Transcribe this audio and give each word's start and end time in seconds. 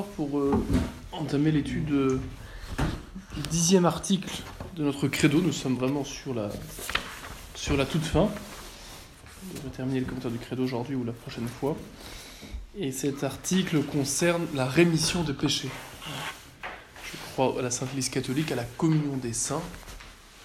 pour 0.00 0.38
euh, 0.38 0.64
entamer 1.12 1.50
l'étude 1.50 1.90
euh, 1.90 2.20
du 3.36 3.48
dixième 3.50 3.84
article 3.84 4.30
de 4.76 4.84
notre 4.84 5.06
credo. 5.08 5.42
Nous 5.42 5.52
sommes 5.52 5.74
vraiment 5.76 6.04
sur 6.04 6.32
la, 6.34 6.48
toute 7.84 8.04
fin. 8.04 8.30
On 8.30 9.54
devrait 9.54 9.70
terminer 9.76 10.00
le 10.00 10.06
commentaire 10.06 10.30
du 10.30 10.38
credo 10.38 10.64
aujourd'hui 10.64 10.96
ou 10.96 11.04
la 11.04 11.12
prochaine 11.12 11.48
fois. 11.48 11.76
Et 12.78 12.90
cet 12.90 13.22
article 13.22 13.82
concerne 13.82 14.46
la 14.54 14.64
rémission 14.64 15.24
des 15.24 15.34
péchés. 15.34 15.68
Je 17.04 17.32
crois 17.32 17.58
à 17.58 17.62
la 17.62 17.70
Sainte 17.70 17.90
Église 17.90 18.08
catholique, 18.08 18.50
à 18.50 18.56
la 18.56 18.64
communion 18.64 19.18
des 19.18 19.34
saints, 19.34 19.62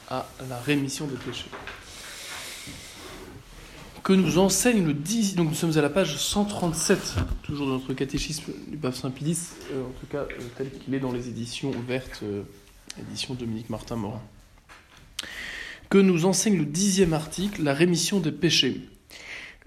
à 0.10 0.26
la 0.50 0.60
rémission 0.60 1.08
des 1.08 1.16
péchés 1.16 1.50
que 4.08 4.14
nous 4.14 4.38
enseigne 4.38 4.86
le 4.86 4.94
10. 4.94 5.36
Donc 5.36 5.50
nous 5.50 5.54
sommes 5.54 5.78
à 5.78 5.82
la 5.82 5.90
page 5.90 6.16
137, 6.16 7.16
toujours 7.44 7.68
de 7.68 7.74
notre 7.74 7.94
catéchisme 7.94 8.54
du 8.70 8.78
pape 8.78 8.96
Saint-Pilice, 8.96 9.58
euh, 9.74 9.84
en 9.84 9.92
tout 10.00 10.06
cas 10.10 10.20
euh, 10.20 10.44
tel 10.58 10.70
qu'il 10.72 10.96
est 10.96 11.02
dans 11.02 11.12
les 11.12 11.28
éditions 11.28 11.72
vertes, 11.86 12.22
euh, 12.24 12.44
édition 13.02 13.34
Dominique 13.34 13.70
Martin 13.70 13.98
Morin. 13.98 14.22
Que 15.90 15.98
nous 15.98 16.26
enseigne 16.26 16.58
le 16.58 16.66
dixième 16.66 17.12
article, 17.12 17.62
la 17.64 17.74
rémission 17.74 18.22
des 18.22 18.32
péchés. 18.32 18.80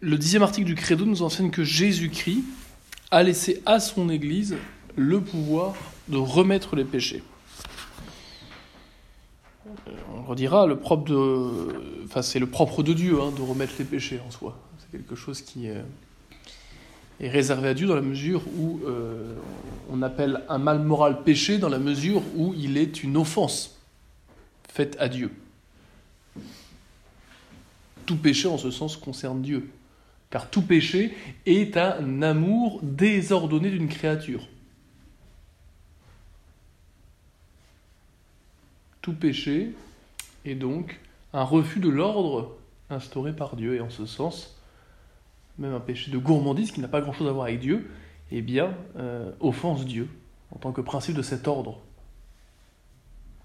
Le 0.00 0.16
dixième 0.16 0.42
article 0.42 0.68
du 0.68 0.74
Credo 0.74 1.04
nous 1.04 1.20
enseigne 1.20 1.50
que 1.50 1.62
Jésus-Christ 1.62 2.42
a 3.10 3.22
laissé 3.22 3.60
à 3.66 3.78
son 3.78 4.08
Église 4.08 4.56
le 4.96 5.20
pouvoir 5.20 5.74
de 6.08 6.16
remettre 6.16 6.76
les 6.76 6.84
péchés 6.84 7.22
on 10.14 10.22
redira, 10.22 10.66
le 10.66 10.76
propre 10.76 11.04
de, 11.04 12.04
enfin, 12.04 12.22
c'est 12.22 12.38
le 12.38 12.46
propre 12.46 12.82
de 12.82 12.92
Dieu 12.92 13.20
hein, 13.20 13.32
de 13.36 13.42
remettre 13.42 13.74
les 13.78 13.84
péchés 13.84 14.20
en 14.26 14.30
soi. 14.30 14.58
C'est 14.78 14.90
quelque 14.90 15.14
chose 15.14 15.42
qui 15.42 15.66
est, 15.66 15.82
réservé 17.20 17.68
à 17.68 17.74
Dieu 17.74 17.86
dans 17.86 17.94
la 17.94 18.00
mesure 18.00 18.42
où 18.58 18.80
euh, 18.86 19.34
on 19.90 20.00
appelle 20.02 20.42
un 20.48 20.58
mal 20.58 20.78
moral 20.80 21.22
péché 21.22 21.58
dans 21.58 21.68
la 21.68 21.78
mesure 21.78 22.22
où 22.34 22.54
il 22.54 22.78
est 22.78 23.02
une 23.02 23.16
offense 23.16 23.78
faite 24.68 24.96
à 24.98 25.08
Dieu. 25.08 25.30
Tout 28.06 28.16
péché 28.16 28.48
en 28.48 28.56
ce 28.56 28.70
sens 28.70 28.96
concerne 28.96 29.42
Dieu, 29.42 29.68
car 30.30 30.48
tout 30.48 30.62
péché 30.62 31.14
est 31.44 31.76
un 31.76 32.22
amour 32.22 32.80
désordonné 32.82 33.70
d'une 33.70 33.88
créature. 33.88 34.48
Tout 39.02 39.14
péché 39.14 39.72
et 40.44 40.54
donc 40.54 41.00
un 41.32 41.44
refus 41.44 41.80
de 41.80 41.88
l'ordre 41.88 42.56
instauré 42.90 43.34
par 43.34 43.56
Dieu. 43.56 43.76
Et 43.76 43.80
en 43.80 43.90
ce 43.90 44.06
sens, 44.06 44.56
même 45.58 45.74
un 45.74 45.80
péché 45.80 46.10
de 46.10 46.18
gourmandise 46.18 46.72
qui 46.72 46.80
n'a 46.80 46.88
pas 46.88 47.00
grand-chose 47.00 47.28
à 47.28 47.32
voir 47.32 47.46
avec 47.46 47.60
Dieu, 47.60 47.90
eh 48.30 48.42
bien, 48.42 48.74
euh, 48.96 49.30
offense 49.40 49.84
Dieu 49.84 50.08
en 50.54 50.58
tant 50.58 50.72
que 50.72 50.80
principe 50.80 51.16
de 51.16 51.22
cet 51.22 51.48
ordre 51.48 51.78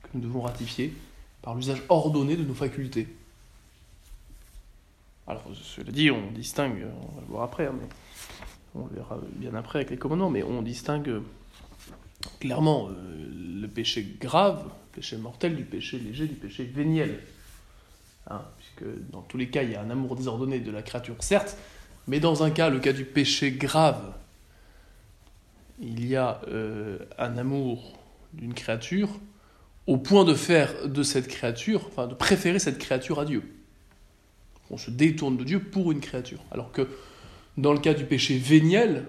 que 0.04 0.10
nous 0.14 0.22
devons 0.22 0.42
ratifier 0.42 0.94
par 1.42 1.56
l'usage 1.56 1.84
ordonné 1.90 2.36
de 2.36 2.44
nos 2.44 2.54
facultés. 2.54 3.08
Alors, 5.28 5.44
cela 5.54 5.92
dit, 5.92 6.12
on 6.12 6.32
distingue, 6.32 6.86
on 7.02 7.16
va 7.16 7.22
le 7.22 7.28
voir 7.28 7.44
après, 7.44 7.68
hein, 7.68 7.74
mais 7.80 7.88
on 8.76 8.86
le 8.88 8.96
verra 8.96 9.20
bien 9.34 9.56
après 9.56 9.80
avec 9.80 9.90
les 9.90 9.98
commandements, 9.98 10.30
mais 10.30 10.44
on 10.44 10.62
distingue 10.62 11.22
clairement 12.40 12.90
euh, 12.90 13.62
le 13.62 13.68
péché 13.68 14.16
grave, 14.20 14.64
le 14.66 14.96
péché 14.96 15.18
mortel, 15.18 15.56
du 15.56 15.64
péché 15.64 16.00
léger, 16.00 16.28
du 16.28 16.36
péché 16.36 16.64
véniel. 16.64 17.20
Hein, 18.30 18.42
puisque 18.58 19.12
dans 19.12 19.22
tous 19.22 19.38
les 19.38 19.50
cas, 19.50 19.64
il 19.64 19.72
y 19.72 19.76
a 19.76 19.82
un 19.82 19.90
amour 19.90 20.16
désordonné 20.16 20.60
de 20.60 20.72
la 20.72 20.82
créature, 20.82 21.16
certes, 21.20 21.58
mais 22.08 22.20
dans 22.20 22.44
un 22.44 22.52
cas, 22.52 22.70
le 22.70 22.80
cas 22.80 22.94
du 22.94 23.06
péché 23.06 23.52
grave, 23.52 24.14
il 25.80 26.06
y 26.08 26.16
a 26.16 26.42
euh, 26.48 27.00
un 27.18 27.38
amour 27.38 27.98
d'une 28.34 28.54
créature 28.54 29.10
au 29.88 29.98
point 29.98 30.24
de 30.24 30.34
faire 30.34 30.88
de 30.88 31.04
cette 31.04 31.28
créature, 31.28 31.86
enfin 31.88 32.08
de 32.08 32.16
préférer 32.16 32.60
cette 32.60 32.80
créature 32.80 33.20
à 33.20 33.26
Dieu. 33.26 33.44
On 34.72 34.78
se 34.78 34.90
détourne 34.90 35.38
de 35.38 35.44
Dieu 35.44 35.60
pour 35.60 35.92
une 35.92 36.00
créature. 36.00 36.40
Alors 36.52 36.72
que 36.72 36.88
dans 37.58 37.72
le 37.72 37.80
cas 37.80 37.94
du 37.94 38.06
péché 38.06 38.38
véniel, 38.38 39.06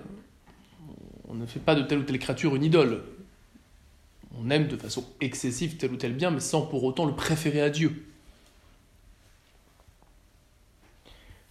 on 1.28 1.34
ne 1.34 1.46
fait 1.46 1.60
pas 1.60 1.74
de 1.74 1.82
telle 1.82 1.98
ou 1.98 2.02
telle 2.02 2.18
créature 2.18 2.54
une 2.54 2.64
idole. 2.64 3.02
On 4.38 4.50
aime 4.50 4.68
de 4.68 4.76
façon 4.76 5.04
excessive 5.20 5.76
tel 5.76 5.92
ou 5.92 5.96
tel 5.96 6.14
bien, 6.14 6.30
mais 6.30 6.40
sans 6.40 6.62
pour 6.62 6.84
autant 6.84 7.06
le 7.06 7.14
préférer 7.14 7.60
à 7.60 7.70
Dieu. 7.70 8.04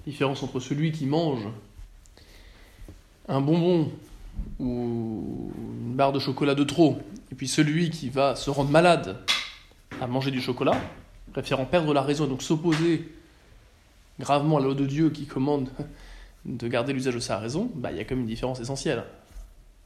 Différence 0.05 0.43
entre 0.43 0.59
celui 0.59 0.91
qui 0.91 1.05
mange 1.07 1.47
un 3.27 3.41
bonbon 3.41 3.91
ou 4.59 5.51
une 5.57 5.95
barre 5.95 6.13
de 6.13 6.19
chocolat 6.19 6.53
de 6.53 6.63
trop, 6.63 6.99
et 7.31 7.35
puis 7.35 7.47
celui 7.47 7.89
qui 7.89 8.09
va 8.09 8.35
se 8.35 8.49
rendre 8.49 8.69
malade 8.69 9.17
à 9.99 10.07
manger 10.07 10.29
du 10.29 10.41
chocolat, 10.41 10.79
préférant 11.31 11.65
perdre 11.65 11.93
la 11.93 12.03
raison 12.03 12.27
donc 12.27 12.43
s'opposer 12.43 13.09
gravement 14.19 14.57
à 14.57 14.61
la 14.61 14.73
de 14.73 14.85
Dieu 14.85 15.09
qui 15.09 15.25
commande 15.25 15.69
de 16.45 16.67
garder 16.67 16.93
l'usage 16.93 17.15
de 17.15 17.19
sa 17.19 17.39
raison, 17.39 17.71
bah, 17.73 17.91
il 17.91 17.97
y 17.97 17.99
a 17.99 18.03
quand 18.03 18.15
même 18.15 18.23
une 18.23 18.29
différence 18.29 18.59
essentielle. 18.59 19.03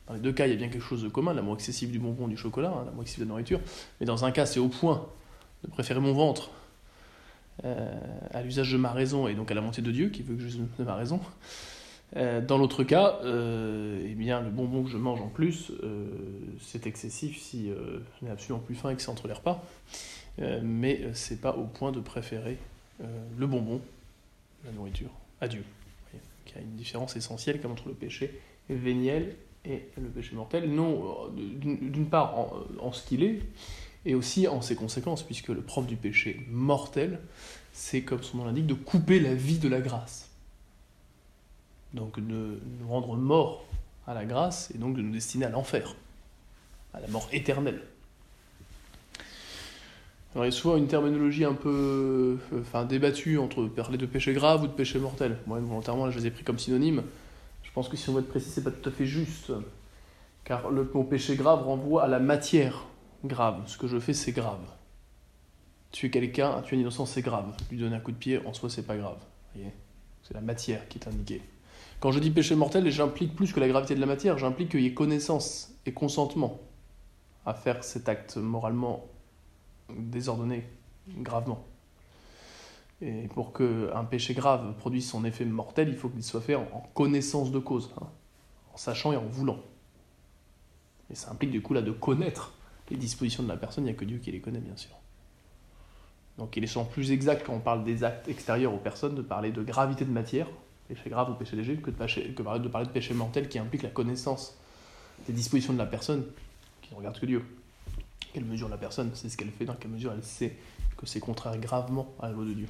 Dans 0.09 0.15
les 0.15 0.21
deux 0.21 0.33
cas, 0.33 0.47
il 0.47 0.49
y 0.49 0.53
a 0.53 0.55
bien 0.55 0.69
quelque 0.69 0.83
chose 0.83 1.03
de 1.03 1.07
commun, 1.07 1.35
l'amour 1.35 1.53
excessif 1.53 1.91
du 1.91 1.99
bonbon, 1.99 2.27
du 2.27 2.35
chocolat, 2.35 2.69
hein, 2.69 2.83
l'amour 2.83 3.03
excessif 3.03 3.19
de 3.19 3.25
la 3.25 3.29
nourriture. 3.29 3.61
Mais 3.99 4.07
dans 4.07 4.25
un 4.25 4.31
cas, 4.31 4.47
c'est 4.47 4.59
au 4.59 4.67
point 4.67 5.07
de 5.63 5.69
préférer 5.69 5.99
mon 5.99 6.13
ventre 6.13 6.49
euh, 7.63 7.95
à 8.31 8.41
l'usage 8.41 8.71
de 8.71 8.77
ma 8.77 8.91
raison 8.91 9.27
et 9.27 9.35
donc 9.35 9.51
à 9.51 9.53
la 9.53 9.61
montée 9.61 9.83
de 9.83 9.91
Dieu 9.91 10.09
qui 10.09 10.23
veut 10.23 10.35
que 10.35 10.41
je 10.41 10.57
de 10.57 10.83
ma 10.83 10.95
raison. 10.95 11.19
Euh, 12.15 12.41
dans 12.41 12.57
l'autre 12.57 12.83
cas, 12.83 13.19
euh, 13.23 14.01
eh 14.03 14.15
bien, 14.15 14.41
le 14.41 14.49
bonbon 14.49 14.83
que 14.83 14.89
je 14.89 14.97
mange 14.97 15.21
en 15.21 15.27
plus, 15.27 15.71
c'est 16.59 16.87
excessif 16.87 17.37
si 17.37 17.69
je 17.69 18.25
n'ai 18.25 18.31
absolument 18.31 18.65
plus 18.65 18.73
faim 18.73 18.89
et 18.89 18.95
que 18.95 19.03
c'est 19.03 19.09
entre 19.09 19.27
les 19.27 19.33
repas. 19.33 19.63
mais 20.63 21.03
c'est 21.13 21.39
pas 21.39 21.55
au 21.55 21.65
point 21.65 21.91
de 21.91 21.99
préférer 21.99 22.57
le 23.37 23.45
bonbon, 23.45 23.79
la 24.65 24.71
nourriture, 24.71 25.11
à 25.39 25.47
Dieu. 25.47 25.63
Il 26.47 26.55
y 26.55 26.57
a 26.57 26.61
une 26.61 26.75
différence 26.77 27.15
essentielle 27.15 27.61
comme 27.61 27.73
entre 27.73 27.89
le 27.89 27.93
péché 27.93 28.41
véniel 28.69 29.35
et 29.65 29.89
le 29.97 30.07
péché 30.07 30.35
mortel, 30.35 30.71
non 30.71 31.27
euh, 31.27 31.29
d'une 31.35 32.09
part 32.09 32.37
en, 32.37 32.53
euh, 32.55 32.81
en, 32.81 32.91
ce 32.91 33.05
qu'il 33.05 33.23
est, 33.23 33.41
et 34.05 34.15
aussi 34.15 34.47
en 34.47 34.61
ses 34.61 34.75
conséquences, 34.75 35.23
puisque 35.23 35.49
le 35.49 35.61
propre 35.61 35.87
du 35.87 35.95
péché 35.95 36.45
mortel, 36.49 37.19
c'est 37.73 38.01
comme 38.01 38.23
son 38.23 38.37
nom 38.37 38.45
l'indique, 38.45 38.67
de 38.67 38.73
couper 38.73 39.19
la 39.19 39.33
vie 39.33 39.59
de 39.59 39.69
la 39.69 39.81
grâce. 39.81 40.29
Donc 41.93 42.19
de 42.19 42.59
nous 42.79 42.87
rendre 42.87 43.15
morts 43.15 43.65
à 44.07 44.13
la 44.13 44.25
grâce, 44.25 44.71
et 44.73 44.77
donc 44.77 44.95
de 44.95 45.01
nous 45.01 45.11
destiner 45.11 45.45
à 45.45 45.49
l'enfer, 45.49 45.95
à 46.93 46.99
la 46.99 47.07
mort 47.07 47.27
éternelle. 47.31 47.81
Alors 50.35 50.45
il 50.45 50.49
y 50.49 50.53
a 50.53 50.55
souvent 50.55 50.77
une 50.77 50.87
terminologie 50.87 51.43
un 51.43 51.55
peu 51.55 52.37
euh, 52.53 52.61
enfin, 52.61 52.85
débattue 52.85 53.39
entre 53.39 53.65
parler 53.65 53.97
de 53.97 54.05
péché 54.05 54.33
grave 54.33 54.63
ou 54.63 54.67
de 54.67 54.71
péché 54.71 54.99
mortel. 54.99 55.37
Moi, 55.47 55.59
volontairement, 55.59 56.05
là, 56.05 56.11
je 56.11 56.19
les 56.19 56.27
ai 56.27 56.31
pris 56.31 56.43
comme 56.43 56.59
synonymes. 56.59 57.01
Je 57.79 57.85
pense 57.85 57.91
que 57.91 57.95
si 57.95 58.09
on 58.09 58.13
veut 58.13 58.19
être 58.19 58.27
précis, 58.27 58.49
c'est 58.49 58.63
pas 58.65 58.71
tout 58.71 58.89
à 58.89 58.91
fait 58.91 59.05
juste. 59.05 59.53
Car 60.43 60.69
le 60.69 60.83
mot 60.93 61.05
péché 61.05 61.37
grave 61.37 61.63
renvoie 61.63 62.03
à 62.03 62.07
la 62.09 62.19
matière 62.19 62.87
grave. 63.23 63.63
Ce 63.67 63.77
que 63.77 63.87
je 63.87 63.97
fais, 63.99 64.11
c'est 64.11 64.33
grave. 64.33 64.59
Tuer 65.91 66.09
quelqu'un, 66.09 66.61
tuer 66.61 66.75
un 66.75 66.81
innocent, 66.81 67.05
c'est 67.05 67.21
grave. 67.21 67.55
Lui 67.71 67.77
donner 67.77 67.95
un 67.95 68.01
coup 68.01 68.11
de 68.11 68.17
pied, 68.17 68.45
en 68.45 68.51
soi, 68.53 68.69
c'est 68.69 68.85
pas 68.85 68.97
grave. 68.97 69.19
C'est 70.23 70.33
la 70.33 70.41
matière 70.41 70.89
qui 70.89 70.97
est 70.97 71.07
indiquée. 71.07 71.41
Quand 72.01 72.11
je 72.11 72.19
dis 72.19 72.31
péché 72.31 72.53
mortel, 72.53 72.89
j'implique 72.89 73.33
plus 73.33 73.53
que 73.53 73.61
la 73.61 73.69
gravité 73.69 73.95
de 73.95 74.01
la 74.01 74.07
matière, 74.07 74.37
j'implique 74.37 74.71
qu'il 74.71 74.81
y 74.81 74.87
ait 74.87 74.93
connaissance 74.93 75.73
et 75.85 75.93
consentement 75.93 76.59
à 77.45 77.53
faire 77.53 77.85
cet 77.85 78.09
acte 78.09 78.35
moralement 78.35 79.05
désordonné, 79.89 80.67
gravement. 81.19 81.65
Et 83.01 83.27
pour 83.29 83.53
qu'un 83.53 84.03
péché 84.03 84.33
grave 84.33 84.75
produise 84.77 85.09
son 85.09 85.23
effet 85.23 85.45
mortel, 85.45 85.87
il 85.87 85.95
faut 85.95 86.09
qu'il 86.09 86.23
soit 86.23 86.41
fait 86.41 86.55
en, 86.55 86.65
connaissance 86.93 87.51
de 87.51 87.59
cause, 87.59 87.93
hein, 88.01 88.07
en 88.73 88.77
sachant 88.77 89.13
et 89.13 89.17
en 89.17 89.25
voulant. 89.25 89.59
Et 91.09 91.15
ça 91.15 91.31
implique 91.31 91.51
du 91.51 91.61
coup 91.61 91.73
là 91.73 91.81
de 91.81 91.91
connaître 91.91 92.53
les 92.89 92.97
dispositions 92.97 93.43
de 93.43 93.47
la 93.47 93.57
personne, 93.57 93.85
il 93.85 93.87
n'y 93.87 93.93
a 93.93 93.97
que 93.97 94.05
Dieu 94.05 94.17
qui 94.17 94.31
les 94.31 94.41
connaît 94.41 94.59
bien 94.59 94.75
sûr. 94.75 94.91
Donc 96.37 96.55
il 96.57 96.63
est 96.63 96.67
souvent 96.67 96.85
plus 96.85 97.11
exact 97.11 97.45
quand 97.45 97.53
on 97.53 97.59
parle 97.59 97.83
des 97.83 98.03
actes 98.03 98.27
extérieurs 98.27 98.73
aux 98.73 98.77
personnes 98.77 99.15
de 99.15 99.21
parler 99.21 99.51
de 99.51 99.61
gravité 99.61 100.05
de 100.05 100.11
matière, 100.11 100.47
péché 100.87 101.09
grave 101.09 101.29
ou 101.29 101.33
péché 101.35 101.55
léger, 101.55 101.77
que 101.77 101.91
de, 101.91 101.97
que 101.97 102.57
de 102.57 102.67
parler 102.67 102.87
de 102.87 102.91
péché 102.91 103.13
mortel 103.13 103.47
qui 103.47 103.59
implique 103.59 103.83
la 103.83 103.89
connaissance 103.89 104.57
des 105.27 105.33
dispositions 105.33 105.73
de 105.73 105.77
la 105.77 105.85
personne 105.85 106.25
qui 106.81 106.93
ne 106.93 106.97
regarde 106.97 107.19
que 107.19 107.25
Dieu. 107.25 107.45
Quelle 108.33 108.45
mesure 108.45 108.69
la 108.69 108.77
personne 108.77 109.13
sait 109.15 109.29
ce 109.29 109.37
qu'elle 109.37 109.51
fait, 109.51 109.65
dans 109.65 109.75
quelle 109.75 109.91
mesure 109.91 110.11
elle 110.13 110.23
sait 110.23 110.55
que 110.97 111.05
c'est 111.05 111.19
contraire 111.19 111.57
gravement 111.57 112.13
à 112.19 112.27
la 112.27 112.33
loi 112.33 112.45
de 112.45 112.53
Dieu. 112.53 112.67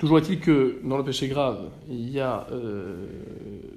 Toujours 0.00 0.16
est-il 0.16 0.40
que 0.40 0.80
dans 0.82 0.96
le 0.96 1.04
péché 1.04 1.28
grave, 1.28 1.68
il 1.90 2.08
y 2.08 2.20
a, 2.20 2.46
euh, 2.52 3.06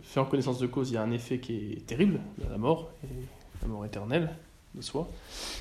fait 0.03 0.21
en 0.21 0.25
connaissance 0.25 0.57
de 0.57 0.67
cause, 0.67 0.89
il 0.89 0.93
y 0.93 0.97
a 0.97 1.01
un 1.01 1.11
effet 1.11 1.39
qui 1.39 1.73
est 1.73 1.85
terrible, 1.85 2.21
la 2.49 2.57
mort, 2.57 2.93
et 3.03 3.07
la 3.61 3.67
mort 3.67 3.85
éternelle 3.85 4.29
de 4.73 4.81
soi. 4.81 5.09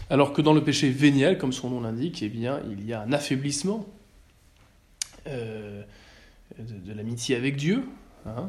Alors 0.08 0.32
que 0.32 0.40
dans 0.40 0.52
le 0.52 0.62
péché 0.62 0.88
véniel, 0.88 1.36
comme 1.36 1.52
son 1.52 1.68
nom 1.68 1.80
l'indique, 1.80 2.22
eh 2.22 2.28
bien, 2.28 2.60
il 2.70 2.86
y 2.86 2.92
a 2.92 3.00
un 3.00 3.12
affaiblissement 3.12 3.84
euh, 5.26 5.82
de, 6.56 6.92
l'amitié 6.92 7.34
avec 7.34 7.56
Dieu, 7.56 7.82
hein, 8.24 8.48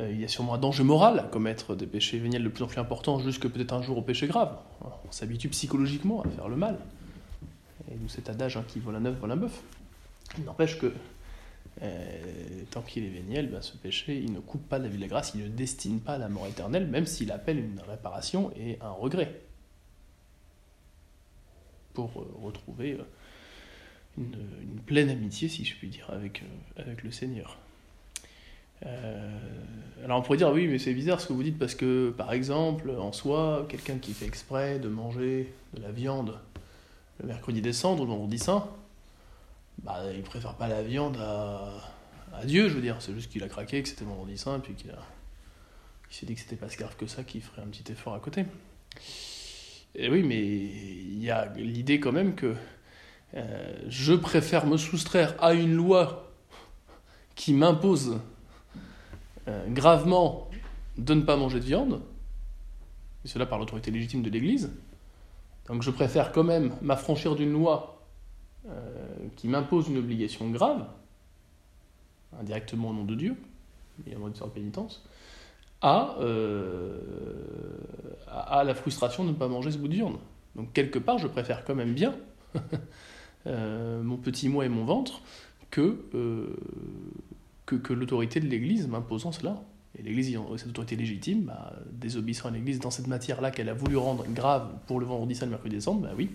euh, 0.00 0.10
il 0.10 0.20
y 0.20 0.24
a 0.24 0.28
sûrement 0.28 0.54
un 0.54 0.58
danger 0.58 0.82
moral 0.82 1.20
à 1.20 1.22
commettre 1.22 1.76
des 1.76 1.86
péchés 1.86 2.18
véniels 2.18 2.42
de 2.42 2.48
plus 2.48 2.64
en 2.64 2.66
plus 2.66 2.80
importants, 2.80 3.20
jusque 3.20 3.46
peut-être 3.46 3.74
un 3.74 3.82
jour 3.82 3.98
au 3.98 4.02
péché 4.02 4.26
grave. 4.26 4.56
On 4.80 5.12
s'habitue 5.12 5.50
psychologiquement 5.50 6.20
à 6.22 6.28
faire 6.30 6.48
le 6.48 6.56
mal. 6.56 6.80
Et 7.92 7.94
nous, 7.94 8.08
cet 8.08 8.28
adage 8.28 8.56
hein, 8.56 8.64
qui 8.66 8.80
vaut 8.80 8.90
la 8.90 8.98
neuf, 8.98 9.16
vaut 9.20 9.28
la 9.28 9.36
bœuf. 9.36 9.62
Il 10.36 10.44
n'empêche 10.44 10.80
que, 10.80 10.92
euh, 11.82 12.62
tant 12.70 12.82
qu'il 12.82 13.04
est 13.04 13.10
véniel, 13.10 13.48
ben, 13.48 13.62
ce 13.62 13.76
péché, 13.76 14.18
il 14.18 14.32
ne 14.32 14.40
coupe 14.40 14.66
pas 14.68 14.78
la 14.78 14.88
vie 14.88 14.96
de 14.96 15.02
la 15.02 15.08
grâce, 15.08 15.32
il 15.34 15.42
ne 15.42 15.48
destine 15.48 16.00
pas 16.00 16.18
la 16.18 16.28
mort 16.28 16.46
éternelle, 16.46 16.86
même 16.86 17.06
s'il 17.06 17.30
appelle 17.30 17.58
une 17.58 17.80
réparation 17.88 18.50
et 18.56 18.78
un 18.80 18.90
regret. 18.90 19.40
Pour 21.94 22.10
euh, 22.20 22.26
retrouver 22.42 22.98
une, 24.16 24.24
une, 24.62 24.80
pleine 24.80 25.08
amitié, 25.08 25.48
si 25.48 25.64
je 25.64 25.74
puis 25.76 25.88
dire, 25.88 26.08
avec, 26.10 26.42
avec 26.76 27.02
le 27.02 27.10
Seigneur. 27.10 27.58
Euh, 28.86 29.38
alors 30.04 30.20
on 30.20 30.22
pourrait 30.22 30.38
dire 30.38 30.52
oui 30.52 30.68
mais 30.68 30.78
c'est 30.78 30.94
bizarre 30.94 31.20
ce 31.20 31.26
que 31.26 31.32
vous 31.32 31.42
dites 31.42 31.58
parce 31.58 31.74
que 31.74 32.14
par 32.16 32.32
exemple 32.32 32.90
en 32.90 33.12
soi 33.12 33.66
quelqu'un 33.68 33.98
qui 33.98 34.12
fait 34.12 34.26
exprès 34.26 34.78
de 34.78 34.88
manger 34.88 35.52
de 35.74 35.82
la 35.82 35.90
viande 35.90 36.38
le 37.18 37.26
mercredi 37.26 37.60
des 37.60 37.72
cendres 37.72 38.04
le 38.04 38.10
vendredi 38.10 38.38
saint 38.38 38.68
bah 39.82 40.02
il 40.14 40.22
préfère 40.22 40.54
pas 40.54 40.68
la 40.68 40.82
viande 40.82 41.16
à, 41.18 42.44
Dieu 42.44 42.68
je 42.68 42.74
veux 42.74 42.80
dire 42.80 42.96
c'est 43.00 43.14
juste 43.14 43.30
qu'il 43.30 43.42
a 43.42 43.48
craqué 43.48 43.82
que 43.82 43.88
c'était 43.88 44.04
vendredi 44.04 44.38
saint 44.38 44.60
puis 44.60 44.74
qu'il 44.74 44.90
a 44.90 44.98
s'est 46.10 46.26
dit 46.26 46.34
que 46.34 46.40
c'était 46.40 46.56
pas 46.56 46.68
si 46.68 46.76
que 46.76 47.06
ça 47.06 47.24
qu'il 47.24 47.42
ferait 47.42 47.62
un 47.62 47.66
petit 47.66 47.92
effort 47.92 48.14
à 48.14 48.20
côté 48.20 48.46
et 49.94 50.08
oui 50.08 50.22
mais 50.22 50.40
il 50.40 51.22
y 51.22 51.30
a 51.30 51.52
l'idée 51.56 52.00
quand 52.00 52.12
même 52.12 52.34
que 52.34 52.54
euh, 53.34 53.76
je 53.88 54.14
préfère 54.14 54.66
me 54.66 54.76
soustraire 54.76 55.34
à 55.42 55.52
une 55.52 55.74
loi 55.74 56.32
qui 57.34 57.52
m'impose 57.52 58.20
euh, 59.48 59.66
gravement 59.68 60.50
de 60.96 61.14
ne 61.14 61.22
pas 61.22 61.36
manger 61.36 61.60
de 61.60 61.64
viande, 61.64 62.02
et 63.24 63.28
cela 63.28 63.46
par 63.46 63.58
l'autorité 63.58 63.90
légitime 63.90 64.22
de 64.22 64.30
l'Église. 64.30 64.70
Donc 65.68 65.82
je 65.82 65.90
préfère 65.90 66.32
quand 66.32 66.44
même 66.44 66.74
m'affranchir 66.80 67.36
d'une 67.36 67.52
loi 67.52 67.97
qui 69.36 69.48
m'impose 69.48 69.88
une 69.88 69.98
obligation 69.98 70.50
grave, 70.50 70.86
indirectement 72.38 72.90
au 72.90 72.92
nom 72.92 73.04
de 73.04 73.14
Dieu, 73.14 73.36
et 74.06 74.14
en 74.14 74.20
mode 74.20 74.34
de 74.34 74.44
pénitence, 74.46 75.04
à, 75.80 76.16
euh, 76.20 76.98
à, 78.26 78.64
la 78.64 78.74
frustration 78.74 79.24
de 79.24 79.30
ne 79.30 79.34
pas 79.34 79.48
manger 79.48 79.70
ce 79.70 79.78
bout 79.78 79.88
de 79.88 79.94
viande. 79.94 80.18
Donc 80.56 80.72
quelque 80.72 80.98
part, 80.98 81.18
je 81.18 81.28
préfère 81.28 81.64
quand 81.64 81.74
même 81.74 81.94
bien 81.94 82.14
mon 83.46 84.16
petit 84.16 84.48
moi 84.48 84.66
et 84.66 84.68
mon 84.68 84.84
ventre 84.84 85.22
que 85.70 85.96
que, 87.76 87.92
l'autorité 87.92 88.40
de 88.40 88.46
l'Église 88.46 88.86
m'imposant 88.88 89.32
cela. 89.32 89.62
Et 89.98 90.02
l'Église 90.02 90.38
cette 90.56 90.68
autorité 90.68 90.96
légitime, 90.96 91.44
bah, 91.44 91.72
désobéissant 91.90 92.48
à 92.48 92.50
l'Église 92.52 92.78
dans 92.78 92.90
cette 92.90 93.06
matière-là 93.06 93.50
qu'elle 93.50 93.68
a 93.68 93.74
voulu 93.74 93.96
rendre 93.96 94.24
grave 94.28 94.68
pour 94.86 95.00
le 95.00 95.06
vendredi 95.06 95.34
saint, 95.34 95.46
le 95.46 95.50
mercredi 95.50 95.76
décembre, 95.76 96.02
bah 96.02 96.12
oui, 96.16 96.30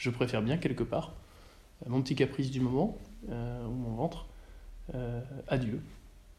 je 0.00 0.10
préfère 0.10 0.42
bien 0.42 0.56
quelque 0.56 0.82
part 0.82 1.12
euh, 1.86 1.90
mon 1.90 2.02
petit 2.02 2.14
caprice 2.14 2.50
du 2.50 2.60
moment, 2.60 2.98
euh, 3.28 3.66
ou 3.66 3.72
mon 3.72 3.94
ventre, 3.94 4.26
euh, 4.94 5.20
à 5.46 5.58
Dieu. 5.58 5.80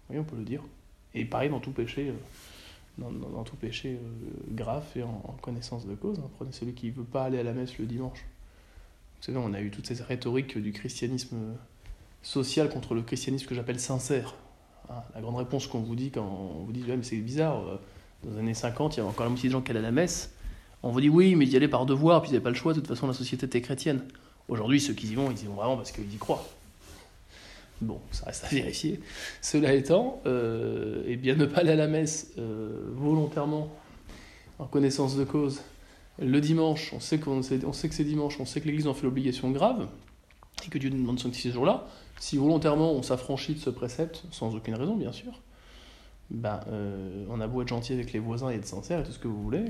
Oui, 0.09 0.17
on 0.19 0.23
peut 0.23 0.35
le 0.35 0.43
dire. 0.43 0.63
Et 1.13 1.23
pareil 1.25 1.49
dans 1.49 1.59
tout 1.59 1.71
péché, 1.71 2.13
dans, 2.97 3.43
tout 3.43 3.55
péché 3.55 3.99
grave 4.49 4.85
et 4.95 5.03
en, 5.03 5.35
connaissance 5.41 5.85
de 5.85 5.93
cause. 5.93 6.19
Hein. 6.19 6.29
Prenez 6.37 6.51
celui 6.51 6.73
qui 6.73 6.87
ne 6.87 6.93
veut 6.93 7.03
pas 7.03 7.23
aller 7.23 7.39
à 7.39 7.43
la 7.43 7.53
messe 7.53 7.77
le 7.77 7.85
dimanche. 7.85 8.25
Vous 9.17 9.25
savez, 9.25 9.37
on 9.37 9.53
a 9.53 9.61
eu 9.61 9.69
toutes 9.71 9.87
ces 9.87 10.01
rhétoriques 10.01 10.57
du 10.57 10.71
christianisme 10.71 11.37
social 12.21 12.69
contre 12.69 12.95
le 12.95 13.01
christianisme 13.01 13.45
que 13.45 13.55
j'appelle 13.55 13.79
sincère. 13.79 14.35
Ah, 14.89 15.05
la 15.15 15.21
grande 15.21 15.37
réponse 15.37 15.67
qu'on 15.67 15.79
vous 15.79 15.95
dit 15.95 16.11
quand 16.11 16.25
on 16.25 16.63
vous 16.63 16.71
dit 16.71 16.83
mais 16.87 17.03
c'est 17.03 17.17
bizarre, 17.17 17.61
euh, 17.67 17.77
dans 18.23 18.31
les 18.31 18.39
années 18.39 18.53
50, 18.53 18.95
il 18.95 18.97
y 18.97 18.99
avait 19.01 19.09
encore 19.09 19.25
la 19.25 19.29
moitié 19.29 19.49
des 19.49 19.53
gens 19.53 19.61
qui 19.61 19.71
allaient 19.71 19.79
à 19.79 19.83
la 19.83 19.91
messe. 19.91 20.33
On 20.83 20.89
vous 20.89 21.01
dit 21.01 21.09
oui, 21.09 21.35
mais 21.35 21.45
y 21.45 21.55
allaient 21.55 21.67
par 21.67 21.85
devoir, 21.85 22.21
puis 22.21 22.31
ils 22.31 22.33
n'avaient 22.33 22.43
pas 22.43 22.49
le 22.49 22.55
choix, 22.55 22.73
de 22.73 22.79
toute 22.79 22.87
façon 22.87 23.07
la 23.07 23.13
société 23.13 23.45
était 23.45 23.61
chrétienne. 23.61 24.01
Aujourd'hui, 24.47 24.79
ceux 24.81 24.93
qui 24.93 25.07
y 25.07 25.15
vont, 25.15 25.31
ils 25.31 25.41
y 25.43 25.45
vont 25.45 25.53
vraiment 25.53 25.77
parce 25.77 25.91
qu'ils 25.91 26.13
y 26.13 26.17
croient. 26.17 26.45
Bon, 27.81 27.99
ça 28.11 28.25
reste 28.25 28.43
à 28.45 28.47
vérifier. 28.47 28.99
Cela 29.41 29.73
étant, 29.73 30.21
euh, 30.25 31.03
eh 31.07 31.15
bien 31.15 31.35
ne 31.35 31.45
pas 31.45 31.61
aller 31.61 31.71
à 31.71 31.75
la 31.75 31.87
messe 31.87 32.31
euh, 32.37 32.89
volontairement, 32.93 33.69
en 34.59 34.65
connaissance 34.65 35.17
de 35.17 35.23
cause, 35.23 35.61
le 36.19 36.39
dimanche, 36.39 36.93
on 36.93 36.99
sait, 36.99 37.19
qu'on 37.19 37.41
sait, 37.41 37.65
on 37.65 37.73
sait 37.73 37.89
que 37.89 37.95
c'est 37.95 38.03
dimanche, 38.03 38.39
on 38.39 38.45
sait 38.45 38.61
que 38.61 38.67
l'Église 38.67 38.87
en 38.87 38.93
fait 38.93 39.03
l'obligation 39.03 39.49
grave, 39.49 39.87
et 40.65 40.69
que 40.69 40.77
Dieu 40.77 40.89
nous 40.89 40.97
demande 40.97 41.15
de 41.15 41.21
sanctifier 41.21 41.49
ce 41.49 41.55
jour-là, 41.55 41.87
si 42.19 42.37
volontairement 42.37 42.91
on 42.91 43.01
s'affranchit 43.01 43.55
de 43.55 43.59
ce 43.59 43.71
précepte, 43.71 44.23
sans 44.31 44.55
aucune 44.55 44.75
raison 44.75 44.95
bien 44.95 45.11
sûr, 45.11 45.41
ben, 46.29 46.59
euh, 46.67 47.25
on 47.29 47.41
a 47.41 47.47
beau 47.47 47.61
être 47.61 47.67
gentil 47.67 47.93
avec 47.93 48.13
les 48.13 48.19
voisins 48.19 48.49
et 48.51 48.55
être 48.55 48.67
sincère 48.67 48.99
et 48.99 49.03
tout 49.03 49.11
ce 49.11 49.19
que 49.19 49.27
vous 49.27 49.41
voulez, 49.41 49.65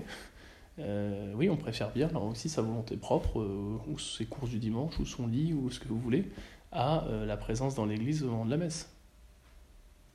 euh, 0.79 1.33
oui, 1.35 1.49
on 1.49 1.57
préfère 1.57 1.91
bien 1.91 2.09
aussi 2.15 2.49
sa 2.49 2.61
volonté 2.61 2.97
propre, 2.97 3.39
euh, 3.39 3.77
ou 3.87 3.99
ses 3.99 4.25
courses 4.25 4.49
du 4.49 4.59
dimanche, 4.59 4.99
ou 4.99 5.05
son 5.05 5.27
lit, 5.27 5.53
ou 5.53 5.69
ce 5.69 5.79
que 5.79 5.87
vous 5.87 5.99
voulez, 5.99 6.31
à 6.71 7.05
la 7.25 7.35
présence 7.35 7.75
dans 7.75 7.85
l'église 7.85 8.23
au 8.23 8.27
moment 8.27 8.45
de 8.45 8.51
la 8.51 8.57
messe. 8.57 8.89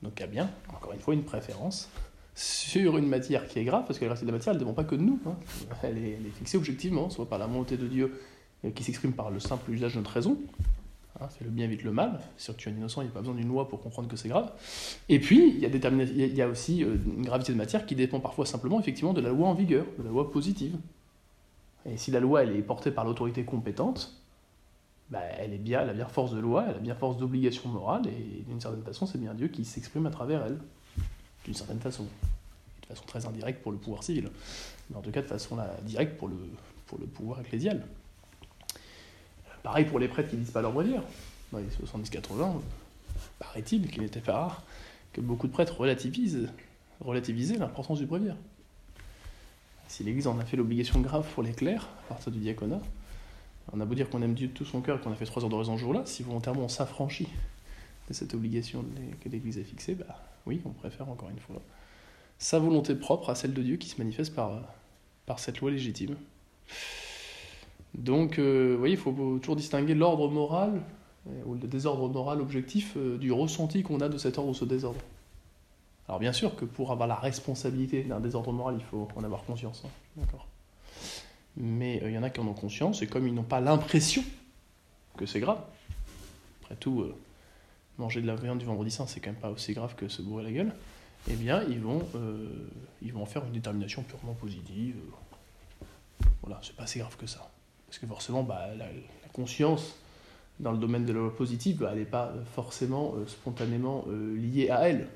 Donc 0.01 0.13
il 0.17 0.21
y 0.21 0.23
a 0.23 0.27
bien, 0.27 0.49
encore 0.69 0.93
une 0.93 0.99
fois, 0.99 1.13
une 1.13 1.23
préférence 1.23 1.89
sur 2.33 2.97
une 2.97 3.07
matière 3.07 3.47
qui 3.47 3.59
est 3.59 3.63
grave, 3.63 3.83
parce 3.85 3.99
que 3.99 4.05
la 4.05 4.11
reste 4.11 4.23
de 4.23 4.27
la 4.27 4.33
matière, 4.33 4.53
elle 4.53 4.59
ne 4.59 4.63
dépend 4.63 4.73
pas 4.73 4.83
que 4.83 4.95
de 4.95 5.01
nous. 5.01 5.19
Hein. 5.27 5.35
Elle, 5.83 5.97
est, 5.97 6.11
elle, 6.13 6.25
est, 6.25 6.31
fixée 6.31 6.57
objectivement, 6.57 7.09
soit 7.09 7.27
par 7.27 7.37
la 7.37 7.47
volonté 7.47 7.77
de 7.77 7.87
Dieu 7.87 8.19
qui 8.75 8.83
s'exprime 8.83 9.13
par 9.13 9.29
le 9.29 9.39
simple 9.39 9.71
usage 9.71 9.93
de 9.93 9.99
notre 9.99 10.11
raison, 10.11 10.37
Hein, 11.19 11.27
c'est 11.29 11.43
le 11.43 11.49
bien 11.49 11.67
vite 11.67 11.83
le 11.83 11.91
mal. 11.91 12.19
Si 12.37 12.53
tu 12.55 12.69
es 12.69 12.71
un 12.71 12.75
innocent, 12.75 13.01
il 13.01 13.05
n'y 13.05 13.11
a 13.11 13.13
pas 13.13 13.21
besoin 13.21 13.35
d'une 13.35 13.47
loi 13.47 13.67
pour 13.67 13.81
comprendre 13.81 14.07
que 14.07 14.15
c'est 14.15 14.29
grave. 14.29 14.51
Et 15.09 15.19
puis, 15.19 15.55
il 15.55 16.35
y, 16.35 16.41
a 16.41 16.47
aussi 16.47 16.83
euh, 16.83 16.97
une 17.17 17.25
gravité 17.25 17.53
de 17.53 17.57
matière 17.57 17.85
qui 17.85 17.95
dépend 17.95 18.19
parfois 18.19 18.45
simplement 18.45 18.79
effectivement 18.79 19.13
de 19.13 19.21
la 19.21 19.29
loi 19.29 19.47
en 19.47 19.53
vigueur, 19.53 19.85
de 19.97 20.03
la 20.03 20.09
loi 20.09 20.31
positive. 20.31 20.75
Et 21.85 21.97
si 21.97 22.11
la 22.11 22.19
loi 22.19 22.43
elle 22.43 22.55
est 22.55 22.61
portée 22.61 22.91
par 22.91 23.05
l'autorité 23.05 23.45
compétente, 23.45 24.13
bah, 25.09 25.21
elle, 25.39 25.53
est 25.53 25.59
bien, 25.59 25.81
elle 25.81 25.89
a 25.89 25.93
bien 25.93 26.07
force 26.07 26.33
de 26.33 26.39
loi, 26.39 26.65
elle 26.69 26.75
a 26.75 26.79
bien 26.79 26.95
force 26.95 27.17
d'obligation 27.17 27.69
morale, 27.69 28.03
et 28.07 28.43
d'une 28.47 28.59
certaine 28.59 28.83
façon, 28.83 29.05
c'est 29.05 29.17
bien 29.17 29.33
Dieu 29.33 29.47
qui 29.47 29.65
s'exprime 29.65 30.05
à 30.05 30.11
travers 30.11 30.45
elle. 30.45 30.59
D'une 31.45 31.53
certaine 31.53 31.79
façon. 31.79 32.03
De 32.03 32.87
façon 32.87 33.05
très 33.05 33.25
indirecte 33.25 33.63
pour 33.63 33.71
le 33.71 33.77
pouvoir 33.77 34.03
civil. 34.03 34.29
Mais 34.89 34.97
en 34.97 35.01
tout 35.01 35.11
cas, 35.11 35.21
de 35.21 35.27
façon 35.27 35.57
directe 35.83 36.17
pour 36.17 36.27
le, 36.27 36.35
pour 36.85 36.99
le 36.99 37.05
pouvoir 37.05 37.39
ecclésial. 37.39 37.85
Pareil 39.67 39.83
pour 39.83 39.99
les 39.99 40.07
prêtres 40.07 40.29
qui 40.29 40.37
disent 40.37 40.51
pas 40.51 40.61
leur 40.61 40.71
dire. 40.81 41.03
Dans 41.51 41.57
les 41.57 41.65
70-80, 41.65 42.61
paraît-il 43.37 43.91
qu'il 43.91 44.01
n'était 44.01 44.21
pas 44.21 44.31
rare 44.31 44.63
que 45.11 45.19
beaucoup 45.19 45.45
de 45.45 45.51
prêtres 45.51 45.75
relativisent, 45.75 46.47
relativisaient 47.01 47.57
l'importance 47.57 47.99
du 47.99 48.05
bréviaire. 48.05 48.37
Si 49.89 50.05
l'Église 50.05 50.25
en 50.27 50.39
a 50.39 50.45
fait 50.45 50.55
l'obligation 50.55 51.01
grave 51.01 51.27
pour 51.33 51.43
les 51.43 51.51
clercs, 51.51 51.85
à 52.05 52.13
partir 52.13 52.31
du 52.31 52.39
diaconat, 52.39 52.79
on 53.73 53.81
a 53.81 53.85
beau 53.85 53.93
dire 53.93 54.09
qu'on 54.09 54.21
aime 54.21 54.35
Dieu 54.35 54.47
de 54.47 54.53
tout 54.53 54.63
son 54.63 54.79
cœur 54.79 54.99
et 54.99 55.01
qu'on 55.01 55.11
a 55.11 55.15
fait 55.15 55.25
trois 55.25 55.43
heures 55.43 55.49
d'oraison 55.49 55.75
ce 55.75 55.81
jour-là, 55.81 56.03
si 56.05 56.23
volontairement 56.23 56.63
on 56.63 56.69
s'affranchit 56.69 57.27
de 58.07 58.13
cette 58.13 58.33
obligation 58.35 58.85
que 59.21 59.27
l'Église 59.27 59.57
a 59.57 59.63
fixée, 59.63 59.95
bah 59.95 60.05
oui, 60.45 60.61
on 60.63 60.69
préfère 60.69 61.09
encore 61.09 61.29
une 61.29 61.39
fois 61.39 61.61
sa 62.39 62.57
volonté 62.57 62.95
propre 62.95 63.31
à 63.31 63.35
celle 63.35 63.53
de 63.53 63.61
Dieu 63.61 63.75
qui 63.75 63.89
se 63.89 63.97
manifeste 63.97 64.33
par 64.33 65.39
cette 65.39 65.59
loi 65.59 65.71
légitime. 65.71 66.15
Donc, 67.95 68.39
euh, 68.39 68.73
vous 68.73 68.79
voyez, 68.79 68.95
il 68.95 68.99
faut 68.99 69.11
toujours 69.39 69.55
distinguer 69.55 69.95
l'ordre 69.95 70.29
moral, 70.29 70.81
euh, 71.27 71.43
ou 71.45 71.55
le 71.55 71.67
désordre 71.67 72.07
moral 72.09 72.41
objectif, 72.41 72.93
euh, 72.97 73.17
du 73.17 73.31
ressenti 73.31 73.83
qu'on 73.83 74.01
a 74.01 74.09
de 74.09 74.17
cet 74.17 74.37
ordre 74.37 74.51
ou 74.51 74.53
ce 74.53 74.65
désordre. 74.65 74.99
Alors, 76.07 76.19
bien 76.19 76.33
sûr 76.33 76.55
que 76.55 76.65
pour 76.65 76.91
avoir 76.91 77.07
la 77.07 77.15
responsabilité 77.15 78.03
d'un 78.03 78.19
désordre 78.19 78.51
moral, 78.53 78.75
il 78.77 78.83
faut 78.83 79.07
en 79.15 79.23
avoir 79.23 79.43
conscience. 79.43 79.83
Hein, 79.85 79.89
d'accord 80.17 80.47
Mais 81.57 82.01
il 82.03 82.11
y 82.11 82.17
en 82.17 82.23
a 82.23 82.29
qui 82.29 82.39
en 82.39 82.47
ont 82.47 82.53
conscience, 82.53 83.01
et 83.01 83.07
comme 83.07 83.27
ils 83.27 83.33
n'ont 83.33 83.43
pas 83.43 83.59
l'impression 83.59 84.23
que 85.17 85.25
c'est 85.25 85.39
grave, 85.39 85.59
après 86.61 86.75
tout, 86.75 87.05
manger 87.97 88.21
de 88.21 88.27
la 88.27 88.35
viande 88.35 88.59
du 88.59 88.65
vendredi 88.65 88.91
saint, 88.91 89.07
c'est 89.07 89.19
quand 89.19 89.31
même 89.31 89.39
pas 89.39 89.49
aussi 89.49 89.73
grave 89.73 89.95
que 89.95 90.07
se 90.07 90.21
bourrer 90.21 90.43
la 90.43 90.51
gueule, 90.51 90.73
eh 91.29 91.33
bien, 91.33 91.63
ils 91.63 91.79
vont, 91.79 92.05
ils 93.01 93.11
vont 93.11 93.23
en 93.23 93.25
faire 93.25 93.43
une 93.45 93.53
détermination 93.53 94.03
purement 94.03 94.33
positive. 94.33 94.95
Voilà, 96.41 96.61
c'est 96.63 96.75
pas 96.75 96.87
si 96.87 96.99
grave 96.99 97.17
que 97.17 97.27
ça. 97.27 97.49
Parce 97.87 97.99
que 97.99 98.07
forcément, 98.07 98.43
bah, 98.43 98.67
la, 98.77 98.85
conscience 99.33 99.95
dans 100.59 100.71
le 100.71 100.79
domaine 100.79 101.05
de 101.05 101.13
la 101.13 101.19
loi 101.19 101.35
positive, 101.35 101.77
bah, 101.79 101.89
elle 101.91 101.99
n'est 101.99 102.05
pas 102.05 102.33
forcément 102.55 103.13
euh, 103.15 103.27
spontanément 103.27 104.03
euh, 104.07 104.35
liée 104.35 104.69
à 104.69 104.89
elle. 104.89 105.07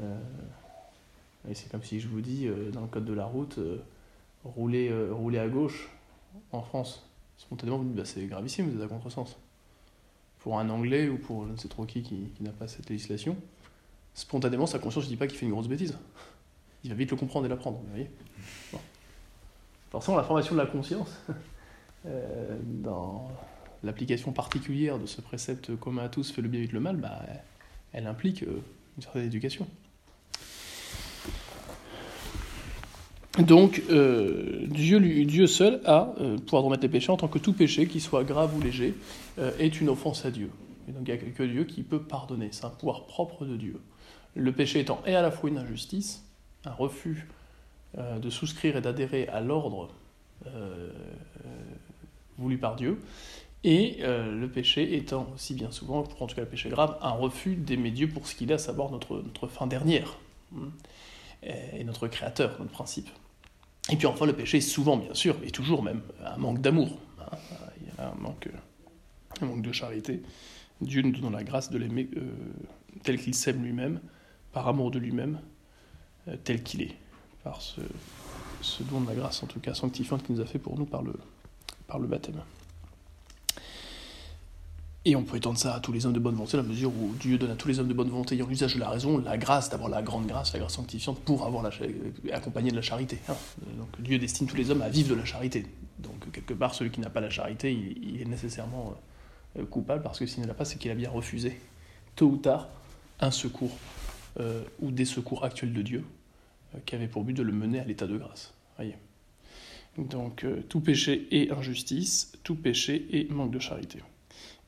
Euh, 0.00 0.18
c'est 1.52 1.70
comme 1.70 1.82
si 1.82 2.00
je 2.00 2.08
vous 2.08 2.20
dis, 2.20 2.48
dans 2.72 2.80
le 2.80 2.86
code 2.88 3.04
de 3.04 3.12
la 3.12 3.24
route, 3.24 3.60
rouler, 4.42 4.92
rouler 5.12 5.38
à 5.38 5.46
gauche 5.46 5.88
en 6.50 6.60
France. 6.60 7.08
Spontanément, 7.36 7.78
vous 7.78 7.84
dites, 7.84 7.94
bah, 7.94 8.04
c'est 8.04 8.24
gravissime, 8.26 8.68
vous 8.68 8.78
êtes 8.78 8.84
à 8.84 8.88
contresens. 8.88 9.36
Pour 10.40 10.58
un 10.58 10.68
Anglais 10.70 11.08
ou 11.08 11.18
pour 11.18 11.46
je 11.46 11.52
ne 11.52 11.56
sais 11.56 11.68
trop 11.68 11.84
qui 11.84 12.02
qui, 12.02 12.32
n'a 12.40 12.50
pas 12.50 12.66
cette 12.66 12.90
législation, 12.90 13.36
spontanément, 14.12 14.66
sa 14.66 14.80
conscience 14.80 15.04
ne 15.04 15.10
dit 15.10 15.16
pas 15.16 15.28
qu'il 15.28 15.38
fait 15.38 15.46
une 15.46 15.52
grosse 15.52 15.68
bêtise. 15.68 15.96
Il 16.82 16.90
va 16.90 16.96
vite 16.96 17.12
le 17.12 17.16
comprendre 17.16 17.46
et 17.46 17.48
l'apprendre, 17.48 17.78
vous 17.78 17.90
voyez 17.90 18.10
Forcément, 19.90 20.16
la 20.16 20.24
formation 20.24 20.54
de 20.56 20.60
la 20.60 20.66
conscience, 20.66 21.10
Euh, 21.28 21.32
Euh, 22.06 22.56
dans 22.62 23.28
l'application 23.82 24.32
particulière 24.32 24.98
de 24.98 25.06
ce 25.06 25.20
précepte 25.20 25.76
commun 25.76 26.04
à 26.04 26.08
tous, 26.08 26.30
fait 26.30 26.42
le 26.42 26.48
bien 26.48 26.60
vite 26.60 26.72
le 26.72 26.80
mal, 26.80 26.96
bah, 26.96 27.22
elle 27.92 28.06
implique 28.06 28.42
euh, 28.42 28.62
une 28.96 29.02
certaine 29.02 29.24
éducation. 29.24 29.66
Donc 33.38 33.82
euh, 33.90 34.66
Dieu, 34.66 34.98
Dieu 35.24 35.46
seul 35.46 35.80
a, 35.84 36.14
euh, 36.20 36.38
pouvoir 36.38 36.62
de 36.62 36.66
remettre 36.66 36.82
les 36.82 36.88
péchés, 36.88 37.12
en 37.12 37.16
tant 37.16 37.28
que 37.28 37.38
tout 37.38 37.52
péché, 37.52 37.86
qu'il 37.86 38.00
soit 38.00 38.24
grave 38.24 38.56
ou 38.56 38.60
léger, 38.60 38.94
est 39.58 39.80
une 39.80 39.90
offense 39.90 40.24
à 40.24 40.30
Dieu. 40.30 40.50
Et 40.88 40.92
donc 40.92 41.02
il 41.06 41.12
n'y 41.12 41.18
a 41.18 41.22
que 41.22 41.42
Dieu 41.42 41.64
qui 41.64 41.82
peut 41.82 42.00
pardonner, 42.00 42.48
c'est 42.52 42.64
un 42.64 42.70
pouvoir 42.70 43.04
propre 43.04 43.44
de 43.44 43.56
Dieu. 43.56 43.80
Le 44.34 44.52
péché 44.52 44.80
étant 44.80 45.02
et 45.06 45.14
à 45.14 45.20
la 45.20 45.30
fois 45.30 45.50
une 45.50 45.58
injustice, 45.58 46.24
un 46.64 46.72
refus 46.72 47.28
de 47.98 48.30
souscrire 48.30 48.76
et 48.76 48.80
d'adhérer 48.80 49.28
à 49.28 49.40
l'ordre 49.40 49.90
voulu 52.38 52.58
par 52.58 52.76
Dieu, 52.76 53.00
et 53.64 53.98
le 54.02 54.46
péché 54.46 54.96
étant 54.96 55.26
aussi 55.34 55.54
bien 55.54 55.72
souvent, 55.72 55.98
en 55.98 56.26
tout 56.26 56.36
cas 56.36 56.42
le 56.42 56.48
péché 56.48 56.68
grave, 56.68 56.96
un 57.00 57.10
refus 57.10 57.56
d'aimer 57.56 57.90
Dieu 57.90 58.08
pour 58.08 58.28
ce 58.28 58.34
qu'il 58.36 58.50
est, 58.50 58.54
à 58.54 58.58
savoir 58.58 58.90
notre, 58.92 59.16
notre 59.22 59.48
fin 59.48 59.66
dernière, 59.66 60.18
hein, 60.54 60.68
et 61.42 61.82
notre 61.82 62.06
créateur, 62.06 62.56
notre 62.60 62.70
principe. 62.70 63.08
Et 63.90 63.96
puis 63.96 64.06
enfin, 64.06 64.26
le 64.26 64.32
péché 64.32 64.58
est 64.58 64.60
souvent, 64.60 64.96
bien 64.96 65.14
sûr, 65.14 65.36
et 65.44 65.50
toujours 65.50 65.82
même, 65.82 66.02
un 66.24 66.36
manque 66.36 66.60
d'amour. 66.60 66.98
Hein. 67.20 67.36
Un 67.98 68.14
manque, 68.20 68.48
un 69.40 69.46
manque 69.46 69.62
de 69.62 69.72
charité. 69.72 70.22
Dieu 70.80 71.02
nous 71.02 71.12
donne 71.12 71.32
la 71.32 71.44
grâce 71.44 71.70
de 71.70 71.78
l'aimer 71.78 72.08
euh, 72.16 72.32
tel 73.04 73.18
qu'il 73.18 73.34
s'aime 73.34 73.62
lui-même, 73.62 74.00
par 74.52 74.68
amour 74.68 74.90
de 74.90 74.98
lui-même, 74.98 75.40
euh, 76.28 76.36
tel 76.42 76.62
qu'il 76.62 76.82
est, 76.82 76.96
par 77.44 77.62
ce, 77.62 77.80
ce, 78.60 78.82
don 78.82 79.00
de 79.00 79.08
la 79.08 79.14
grâce, 79.14 79.42
en 79.42 79.46
tout 79.46 79.60
cas 79.60 79.72
sanctifiante 79.72 80.24
qu'il 80.24 80.34
nous 80.34 80.40
a 80.40 80.46
fait 80.46 80.58
pour 80.58 80.76
nous 80.76 80.84
par 80.84 81.02
le, 81.02 81.14
par 81.86 81.98
le 81.98 82.06
baptême. 82.06 82.42
Et 85.06 85.14
on 85.14 85.22
peut 85.22 85.36
étendre 85.36 85.56
ça 85.56 85.72
à 85.72 85.78
tous 85.78 85.92
les 85.92 86.04
hommes 86.04 86.12
de 86.12 86.18
bonne 86.18 86.34
volonté, 86.34 86.56
à 86.58 86.62
la 86.62 86.66
mesure 86.66 86.90
où 86.90 87.14
Dieu 87.20 87.38
donne 87.38 87.52
à 87.52 87.54
tous 87.54 87.68
les 87.68 87.78
hommes 87.78 87.86
de 87.86 87.94
bonne 87.94 88.08
volonté 88.08 88.34
ayant 88.34 88.48
l'usage 88.48 88.74
de 88.74 88.80
la 88.80 88.88
raison 88.88 89.18
la 89.18 89.38
grâce, 89.38 89.70
d'avoir 89.70 89.88
la 89.88 90.02
grande 90.02 90.26
grâce, 90.26 90.52
la 90.52 90.58
grâce 90.58 90.74
sanctifiante, 90.74 91.20
pour 91.20 91.46
avoir 91.46 91.62
la, 91.62 91.70
accompagné 92.32 92.72
de 92.72 92.76
la 92.76 92.82
charité. 92.82 93.20
Hein. 93.28 93.36
Donc 93.78 94.00
Dieu 94.00 94.18
destine 94.18 94.48
tous 94.48 94.56
les 94.56 94.72
hommes 94.72 94.82
à 94.82 94.88
vivre 94.88 95.10
de 95.10 95.14
la 95.14 95.24
charité. 95.24 95.64
Donc 96.00 96.32
quelque 96.32 96.54
part, 96.54 96.74
celui 96.74 96.90
qui 96.90 97.00
n'a 97.00 97.08
pas 97.08 97.20
la 97.20 97.30
charité, 97.30 97.72
il, 97.72 98.20
est 98.20 98.24
nécessairement 98.24 98.96
euh, 99.56 99.64
coupable, 99.64 100.02
parce 100.02 100.18
que 100.18 100.26
s'il 100.26 100.42
ne 100.42 100.48
l'a 100.48 100.54
pas, 100.54 100.64
c'est 100.64 100.76
qu'il 100.76 100.90
a 100.90 100.96
bien 100.96 101.08
refusé, 101.10 101.60
tôt 102.16 102.26
ou 102.26 102.36
tard, 102.38 102.68
un 103.20 103.30
secours, 103.30 103.76
euh, 104.40 104.64
ou 104.80 104.90
des 104.90 105.04
secours 105.04 105.44
actuels 105.44 105.72
de 105.72 105.82
Dieu, 105.82 106.04
euh, 106.74 106.78
qui 106.84 106.96
avaient 106.96 107.06
pour 107.06 107.22
but 107.22 107.34
de 107.34 107.44
le 107.44 107.52
mener 107.52 107.78
à 107.78 107.84
l'état 107.84 108.08
de 108.08 108.18
grâce. 108.18 108.54
Voyez. 108.74 108.96
Donc 109.98 110.44
tout 110.68 110.80
péché 110.80 111.26
est 111.30 111.50
injustice, 111.50 112.32
tout 112.42 112.54
péché 112.54 113.06
est 113.12 113.30
manque 113.30 113.50
de 113.50 113.58
charité. 113.58 114.00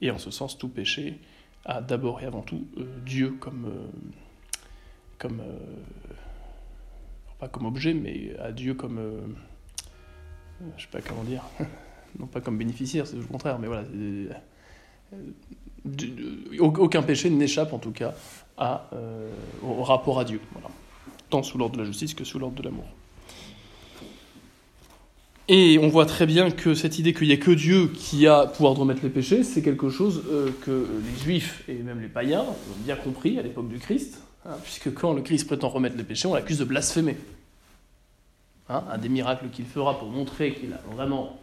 Et 0.01 0.11
en 0.11 0.19
ce 0.19 0.31
sens, 0.31 0.59
tout 0.59 0.69
péché 0.69 1.19
a 1.65 1.81
d'abord 1.81 2.21
et 2.21 2.27
avant 2.27 2.43
tout 2.43 2.67
euh, 2.79 2.85
Dieu 3.05 3.37
comme, 3.39 3.67
euh, 3.67 5.27
euh, 5.27 5.59
pas 7.39 7.49
comme 7.49 7.67
objet, 7.67 7.95
mais 7.95 8.37
à 8.39 8.53
Dieu 8.53 8.75
comme, 8.75 9.01
je 10.77 10.83
sais 10.83 10.89
pas 10.91 11.01
comment 11.01 11.25
dire, 11.25 11.45
non 12.19 12.27
pas 12.27 12.41
comme 12.41 12.57
bénéficiaire, 12.57 13.07
c'est 13.07 13.17
le 13.17 13.25
contraire, 13.25 13.59
mais 13.59 13.67
voilà, 13.67 13.85
aucun 16.61 17.03
péché 17.03 17.31
n'échappe 17.31 17.73
en 17.73 17.79
tout 17.79 17.93
cas 17.93 18.15
au 19.63 19.83
rapport 19.83 20.21
à 20.21 20.25
Dieu, 20.25 20.41
tant 21.31 21.43
sous 21.43 21.59
l'ordre 21.59 21.77
de 21.77 21.83
la 21.83 21.87
justice 21.87 22.15
que 22.15 22.25
sous 22.25 22.39
l'ordre 22.39 22.57
de 22.57 22.63
l'amour. 22.63 22.87
Et 25.51 25.79
on 25.79 25.89
voit 25.89 26.05
très 26.05 26.27
bien 26.27 26.51
que 26.51 26.75
cette 26.75 26.99
idée 26.99 27.15
qu'il 27.15 27.29
n'y 27.29 27.33
a 27.33 27.39
que 27.39 27.51
Dieu 27.51 27.89
qui 27.89 28.27
a 28.27 28.47
pouvoir 28.47 28.75
de 28.75 28.81
remettre 28.81 29.03
les 29.03 29.09
péchés, 29.09 29.43
c'est 29.43 29.63
quelque 29.63 29.89
chose 29.89 30.25
euh, 30.31 30.51
que 30.61 30.87
les 31.03 31.23
juifs 31.23 31.65
et 31.69 31.75
même 31.77 32.03
les 32.03 32.09
païens 32.09 32.43
ont 32.43 32.85
bien 32.85 32.97
compris 32.97 33.39
à 33.39 33.43
l'époque 33.43 33.69
du 33.69 33.79
Christ, 33.79 34.21
hein, 34.45 34.57
puisque 34.63 34.93
quand 34.93 35.15
le 35.15 35.23
Christ 35.23 35.47
prétend 35.47 35.71
remettre 35.71 35.97
les 35.97 36.05
péchés, 36.05 36.29
on 36.29 36.35
l'accuse 36.35 36.59
de 36.59 36.65
blasphémer. 36.65 37.17
Hein, 38.69 38.85
un 38.91 38.99
des 38.99 39.09
miracles 39.09 39.49
qu'il 39.49 39.65
fera 39.65 39.99
pour 39.99 40.09
montrer 40.09 40.53
qu'il 40.53 40.75
a 40.75 40.83
vraiment 40.95 41.39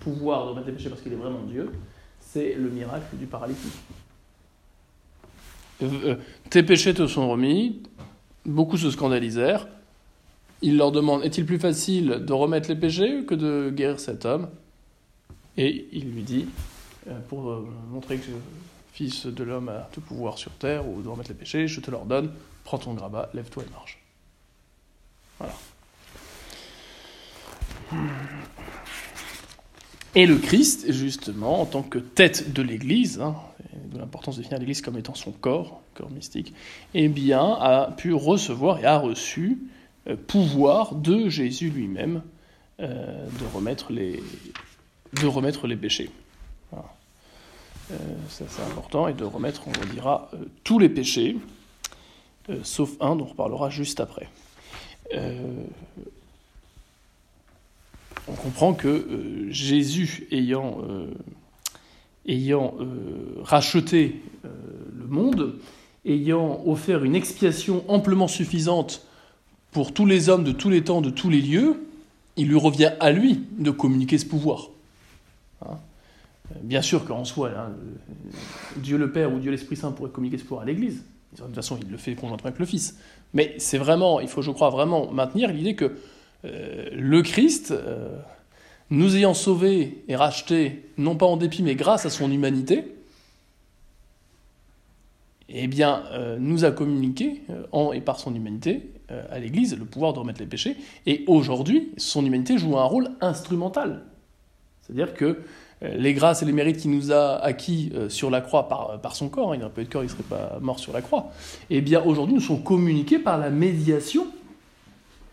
pouvoir 0.00 0.46
de 0.46 0.50
remettre 0.50 0.68
les 0.68 0.72
péchés 0.72 0.88
parce 0.88 1.02
qu'il 1.02 1.12
est 1.12 1.16
vraiment 1.16 1.42
Dieu, 1.42 1.70
c'est 2.20 2.54
le 2.54 2.70
miracle 2.70 3.16
du 3.18 3.26
paralytique. 3.26 3.74
Euh, 5.82 5.88
euh, 6.04 6.14
tes 6.48 6.62
péchés 6.62 6.94
te 6.94 7.06
sont 7.06 7.28
remis, 7.28 7.82
beaucoup 8.46 8.78
se 8.78 8.90
scandalisèrent, 8.90 9.68
il 10.62 10.76
leur 10.76 10.92
demande 10.92 11.24
Est-il 11.24 11.44
plus 11.44 11.58
facile 11.58 12.22
de 12.24 12.32
remettre 12.32 12.68
les 12.68 12.76
péchés 12.76 13.24
que 13.26 13.34
de 13.34 13.70
guérir 13.70 14.00
cet 14.00 14.24
homme? 14.24 14.48
Et 15.56 15.88
il 15.92 16.10
lui 16.10 16.22
dit 16.22 16.46
euh, 17.08 17.18
Pour 17.28 17.50
euh, 17.50 17.68
montrer 17.90 18.16
que 18.16 18.30
fils 18.92 19.26
de 19.26 19.44
l'homme 19.44 19.68
a 19.68 19.88
tout 19.92 20.00
pouvoir 20.00 20.38
sur 20.38 20.52
terre 20.52 20.88
ou 20.88 21.02
de 21.02 21.08
remettre 21.08 21.30
les 21.30 21.36
péchés, 21.36 21.66
je 21.66 21.80
te 21.80 21.90
l'ordonne, 21.90 22.30
prends 22.64 22.78
ton 22.78 22.94
grabat, 22.94 23.30
lève-toi 23.34 23.64
et 23.66 23.72
marche. 23.72 23.98
Voilà. 25.38 25.54
Et 30.14 30.26
le 30.26 30.36
Christ, 30.36 30.92
justement, 30.92 31.62
en 31.62 31.66
tant 31.66 31.82
que 31.82 31.98
tête 31.98 32.52
de 32.52 32.60
l'Église, 32.60 33.20
hein, 33.20 33.34
de 33.92 33.98
l'importance 33.98 34.36
de 34.36 34.42
définir 34.42 34.58
l'Église 34.58 34.82
comme 34.82 34.98
étant 34.98 35.14
son 35.14 35.32
corps, 35.32 35.80
corps 35.94 36.10
mystique, 36.10 36.52
eh 36.92 37.08
bien, 37.08 37.56
a 37.60 37.92
pu 37.96 38.12
recevoir 38.12 38.78
et 38.78 38.84
a 38.84 38.98
reçu 38.98 39.58
pouvoir 40.26 40.94
de 40.94 41.28
Jésus 41.28 41.70
lui-même 41.70 42.22
euh, 42.80 43.26
de, 43.26 43.54
remettre 43.54 43.92
les, 43.92 44.22
de 45.20 45.26
remettre 45.26 45.66
les 45.66 45.76
péchés. 45.76 46.10
Euh, 46.74 46.76
c'est 48.28 48.46
important, 48.70 49.08
et 49.08 49.12
de 49.12 49.24
remettre, 49.24 49.68
on 49.68 49.92
dira, 49.92 50.30
tous 50.64 50.78
les 50.78 50.88
péchés, 50.88 51.36
sauf 52.62 52.92
un 53.00 53.14
dont 53.14 53.24
on 53.24 53.28
reparlera 53.28 53.70
juste 53.70 54.00
après. 54.00 54.28
on 55.12 55.66
comprend 58.34 58.72
que 58.72 59.46
Jésus 59.50 60.26
ayant 60.32 60.78
racheté 63.42 64.22
le 64.42 65.06
monde, 65.06 65.58
ayant 66.04 66.62
offert 66.66 67.04
une 67.04 67.14
expiation 67.14 67.84
amplement 67.88 68.28
suffisante 68.28 69.06
pour 69.72 69.92
tous 69.92 70.06
les 70.06 70.28
hommes 70.28 70.44
de 70.44 70.52
tous 70.52 70.70
les 70.70 70.84
temps, 70.84 71.00
de 71.00 71.10
tous 71.10 71.30
les 71.30 71.40
lieux, 71.40 71.82
il 72.36 72.48
lui 72.48 72.58
revient 72.58 72.92
à 73.00 73.10
lui 73.10 73.40
de 73.58 73.70
communiquer 73.70 74.18
ce 74.18 74.26
pouvoir. 74.26 74.68
Hein 75.62 75.78
Bien 76.62 76.82
sûr 76.82 77.04
qu'en 77.06 77.24
soi, 77.24 77.50
hein, 77.56 77.72
Dieu 78.76 78.98
le 78.98 79.10
Père 79.10 79.32
ou 79.32 79.38
Dieu 79.38 79.50
l'Esprit 79.50 79.76
Saint 79.76 79.90
pourrait 79.92 80.10
communiquer 80.10 80.38
ce 80.38 80.44
pouvoir 80.44 80.62
à 80.62 80.64
l'Église. 80.66 81.02
De 81.36 81.42
toute 81.42 81.54
façon, 81.54 81.78
il 81.82 81.90
le 81.90 81.96
fait 81.96 82.14
conjointement 82.14 82.48
avec 82.48 82.58
le 82.58 82.66
Fils. 82.66 82.98
Mais 83.32 83.54
c'est 83.56 83.78
vraiment, 83.78 84.20
il 84.20 84.28
faut, 84.28 84.42
je 84.42 84.50
crois, 84.50 84.68
vraiment 84.68 85.10
maintenir 85.10 85.50
l'idée 85.50 85.74
que 85.74 85.96
euh, 86.44 86.90
le 86.92 87.22
Christ, 87.22 87.70
euh, 87.70 88.18
nous 88.90 89.16
ayant 89.16 89.32
sauvés 89.32 90.04
et 90.08 90.16
rachetés, 90.16 90.90
non 90.98 91.16
pas 91.16 91.24
en 91.24 91.38
dépit, 91.38 91.62
mais 91.62 91.74
grâce 91.74 92.04
à 92.04 92.10
son 92.10 92.30
humanité, 92.30 92.84
eh 95.48 95.66
bien, 95.68 96.04
euh, 96.12 96.36
nous 96.38 96.66
a 96.66 96.70
communiqué, 96.70 97.42
en 97.72 97.92
et 97.92 98.02
par 98.02 98.20
son 98.20 98.34
humanité, 98.34 98.82
euh, 98.82 99.01
à 99.30 99.38
l'Église 99.38 99.76
le 99.78 99.84
pouvoir 99.84 100.12
de 100.12 100.18
remettre 100.18 100.40
les 100.40 100.46
péchés. 100.46 100.76
Et 101.06 101.24
aujourd'hui, 101.26 101.92
son 101.96 102.24
humanité 102.24 102.58
joue 102.58 102.78
un 102.78 102.84
rôle 102.84 103.10
instrumental. 103.20 104.04
C'est-à-dire 104.82 105.14
que 105.14 105.38
euh, 105.82 105.94
les 105.96 106.14
grâces 106.14 106.42
et 106.42 106.46
les 106.46 106.52
mérites 106.52 106.76
qu'il 106.76 106.90
nous 106.90 107.12
a 107.12 107.36
acquis 107.36 107.90
euh, 107.94 108.08
sur 108.08 108.30
la 108.30 108.40
croix 108.40 108.68
par, 108.68 109.00
par 109.00 109.16
son 109.16 109.28
corps, 109.28 109.52
hein, 109.52 109.56
il 109.56 109.60
n'aurait 109.60 109.72
pas 109.72 109.82
eu 109.82 109.84
de 109.84 109.90
corps, 109.90 110.02
il 110.02 110.06
ne 110.06 110.10
serait 110.10 110.22
pas 110.22 110.58
mort 110.60 110.78
sur 110.78 110.92
la 110.92 111.02
croix, 111.02 111.30
eh 111.70 111.80
bien 111.80 112.02
aujourd'hui 112.02 112.34
nous 112.34 112.40
sont 112.40 112.58
communiqués 112.58 113.18
par 113.18 113.38
la 113.38 113.50
médiation. 113.50 114.26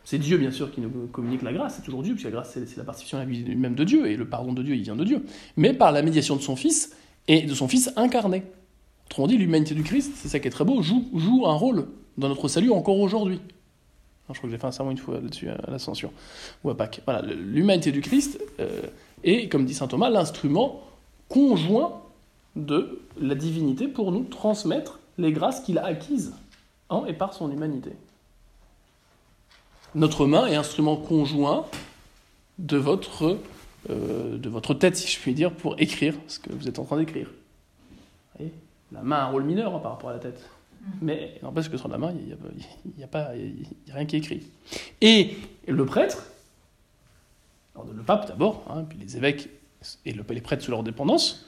C'est 0.05 0.17
Dieu 0.17 0.37
bien 0.37 0.51
sûr 0.51 0.71
qui 0.71 0.81
nous 0.81 0.89
communique 1.11 1.43
la 1.43 1.53
grâce, 1.53 1.75
c'est 1.75 1.83
toujours 1.83 2.01
Dieu, 2.01 2.13
puisque 2.13 2.25
la 2.25 2.31
grâce 2.31 2.51
c'est 2.53 2.77
la 2.77 2.83
participation 2.83 3.19
à 3.19 3.21
la 3.21 3.29
vie 3.29 3.55
même 3.55 3.75
de 3.75 3.83
Dieu, 3.83 4.07
et 4.07 4.15
le 4.15 4.27
pardon 4.27 4.53
de 4.53 4.63
Dieu 4.63 4.75
il 4.75 4.81
vient 4.81 4.95
de 4.95 5.03
Dieu, 5.03 5.23
mais 5.55 5.73
par 5.73 5.91
la 5.91 6.01
médiation 6.01 6.35
de 6.35 6.41
son 6.41 6.55
Fils 6.55 6.95
et 7.27 7.43
de 7.43 7.53
son 7.53 7.67
Fils 7.67 7.91
incarné. 7.95 8.43
Autrement 9.07 9.27
dit, 9.27 9.37
l'humanité 9.37 9.73
du 9.75 9.83
Christ, 9.83 10.13
c'est 10.15 10.29
ça 10.29 10.39
qui 10.39 10.47
est 10.47 10.51
très 10.51 10.65
beau, 10.65 10.81
joue, 10.81 11.07
joue 11.15 11.47
un 11.47 11.53
rôle 11.53 11.87
dans 12.17 12.29
notre 12.29 12.47
salut 12.47 12.71
encore 12.71 12.99
aujourd'hui 12.99 13.39
je 14.33 14.39
crois 14.39 14.49
que 14.49 14.55
j'ai 14.55 14.59
fait 14.59 14.67
un 14.67 14.71
sermon 14.71 14.91
une 14.91 14.97
fois 14.97 15.15
là-dessus 15.15 15.49
à 15.49 15.57
l'Ascension 15.69 16.11
ou 16.63 16.69
à 16.69 16.77
Pâques. 16.77 17.01
Voilà, 17.05 17.21
l'humanité 17.21 17.91
du 17.91 18.01
Christ 18.01 18.39
euh, 18.59 18.81
est, 19.23 19.49
comme 19.49 19.65
dit 19.65 19.73
saint 19.73 19.87
Thomas, 19.87 20.09
l'instrument 20.09 20.81
conjoint 21.27 22.01
de 22.55 23.01
la 23.19 23.35
divinité 23.35 23.87
pour 23.87 24.11
nous 24.11 24.23
transmettre 24.23 24.99
les 25.17 25.31
grâces 25.31 25.61
qu'il 25.61 25.77
a 25.77 25.85
acquises 25.85 26.33
en 26.89 27.05
et 27.05 27.13
par 27.13 27.33
son 27.33 27.51
humanité. 27.51 27.91
Notre 29.95 30.25
main 30.25 30.45
est 30.47 30.55
instrument 30.55 30.97
conjoint 30.97 31.65
de 32.59 32.77
votre, 32.77 33.37
euh, 33.89 34.37
de 34.37 34.49
votre 34.49 34.73
tête, 34.73 34.95
si 34.95 35.07
je 35.07 35.19
puis 35.19 35.33
dire, 35.33 35.51
pour 35.53 35.79
écrire 35.79 36.15
ce 36.27 36.39
que 36.39 36.51
vous 36.51 36.67
êtes 36.67 36.79
en 36.79 36.83
train 36.83 36.97
d'écrire. 36.97 37.29
La 38.91 39.03
main 39.03 39.17
a 39.17 39.23
un 39.25 39.31
rôle 39.31 39.43
mineur 39.43 39.75
hein, 39.75 39.79
par 39.79 39.91
rapport 39.91 40.09
à 40.09 40.13
la 40.13 40.19
tête. 40.19 40.49
Mais 41.01 41.39
n'empêche 41.43 41.69
que 41.69 41.77
sur 41.77 41.87
la 41.87 41.97
main, 41.97 42.13
il 42.13 42.25
n'y 42.97 43.03
a, 43.03 43.07
a, 43.13 43.31
a, 43.31 43.93
rien 43.93 44.05
qui 44.05 44.17
écrit. 44.17 44.43
Et 45.01 45.37
le 45.67 45.85
prêtre, 45.85 46.25
le 47.75 48.03
pape 48.03 48.27
d'abord, 48.27 48.65
hein, 48.69 48.83
puis 48.87 48.97
les 48.97 49.17
évêques 49.17 49.49
et 50.05 50.13
les 50.13 50.41
prêtres 50.41 50.63
sous 50.63 50.71
leur 50.71 50.83
dépendance, 50.83 51.45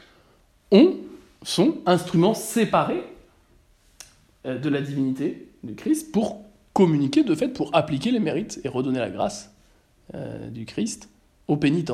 ont, 0.71 0.95
sont 1.43 1.77
instruments 1.85 2.33
séparés 2.33 3.03
euh, 4.45 4.57
de 4.57 4.69
la 4.69 4.81
divinité 4.81 5.47
du 5.63 5.75
Christ 5.75 6.11
pour 6.11 6.41
communiquer 6.73 7.23
de 7.23 7.35
fait, 7.35 7.49
pour 7.49 7.75
appliquer 7.75 8.11
les 8.11 8.19
mérites 8.19 8.59
et 8.63 8.69
redonner 8.69 8.99
la 8.99 9.09
grâce 9.09 9.53
euh, 10.15 10.49
du 10.49 10.65
Christ 10.65 11.09
au 11.47 11.57
pénitent. 11.57 11.91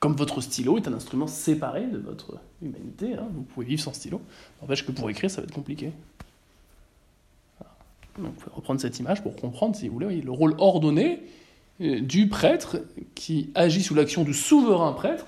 Comme 0.00 0.14
votre 0.14 0.40
stylo 0.40 0.76
est 0.78 0.86
un 0.86 0.92
instrument 0.92 1.26
séparé 1.26 1.86
de 1.86 1.98
votre 1.98 2.38
humanité, 2.62 3.14
hein, 3.14 3.26
vous 3.34 3.42
pouvez 3.42 3.66
vivre 3.66 3.82
sans 3.82 3.92
stylo. 3.92 4.20
N'empêche 4.60 4.86
que 4.86 4.92
pour 4.92 5.10
écrire, 5.10 5.30
ça 5.30 5.40
va 5.40 5.46
être 5.46 5.54
compliqué. 5.54 5.92
Il 8.18 8.24
faut 8.38 8.50
reprendre 8.54 8.80
cette 8.80 8.98
image 8.98 9.22
pour 9.22 9.36
comprendre, 9.36 9.76
si 9.76 9.88
vous 9.88 9.94
voulez, 9.94 10.20
le 10.20 10.30
rôle 10.30 10.54
ordonné 10.58 11.22
euh, 11.80 12.00
du 12.00 12.28
prêtre 12.28 12.78
qui 13.14 13.50
agit 13.54 13.82
sous 13.82 13.94
l'action 13.94 14.24
du 14.24 14.34
souverain 14.34 14.92
prêtre, 14.92 15.26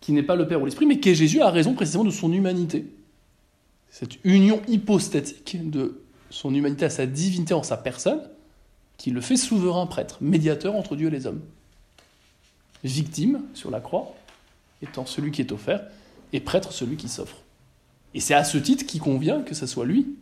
qui 0.00 0.12
n'est 0.12 0.22
pas 0.22 0.36
le 0.36 0.46
Père 0.46 0.60
ou 0.60 0.64
l'Esprit, 0.64 0.86
mais 0.86 1.00
qui 1.00 1.10
est 1.10 1.14
Jésus 1.14 1.40
à 1.40 1.50
raison 1.50 1.74
précisément 1.74 2.04
de 2.04 2.10
son 2.10 2.32
humanité. 2.32 2.86
Cette 3.90 4.22
union 4.24 4.60
hypostatique 4.68 5.70
de 5.70 6.02
son 6.30 6.54
humanité 6.54 6.84
à 6.86 6.90
sa 6.90 7.06
divinité 7.06 7.54
en 7.54 7.62
sa 7.62 7.76
personne, 7.76 8.20
qui 8.98 9.10
le 9.10 9.20
fait 9.20 9.36
souverain 9.36 9.86
prêtre, 9.86 10.18
médiateur 10.20 10.74
entre 10.74 10.96
Dieu 10.96 11.08
et 11.08 11.10
les 11.10 11.26
hommes. 11.26 11.42
Victime 12.84 13.42
sur 13.54 13.70
la 13.70 13.80
croix, 13.80 14.14
étant 14.82 15.06
celui 15.06 15.30
qui 15.30 15.40
est 15.40 15.52
offert, 15.52 15.82
et 16.32 16.40
prêtre 16.40 16.72
celui 16.72 16.96
qui 16.96 17.08
s'offre. 17.08 17.36
Et 18.14 18.20
c'est 18.20 18.34
à 18.34 18.44
ce 18.44 18.58
titre 18.58 18.86
qu'il 18.86 19.00
convient 19.00 19.42
que 19.42 19.54
ce 19.54 19.66
soit 19.66 19.86
lui 19.86 20.16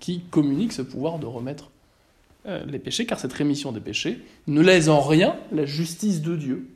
qui 0.00 0.20
communique 0.20 0.72
ce 0.72 0.82
pouvoir 0.82 1.18
de 1.18 1.26
remettre 1.26 1.70
euh, 2.46 2.64
les 2.64 2.78
péchés, 2.78 3.06
car 3.06 3.18
cette 3.18 3.32
rémission 3.32 3.72
des 3.72 3.80
péchés 3.80 4.24
ne 4.46 4.60
laisse 4.60 4.88
en 4.88 5.00
rien 5.00 5.36
la 5.50 5.66
justice 5.66 6.22
de 6.22 6.36
Dieu. 6.36 6.70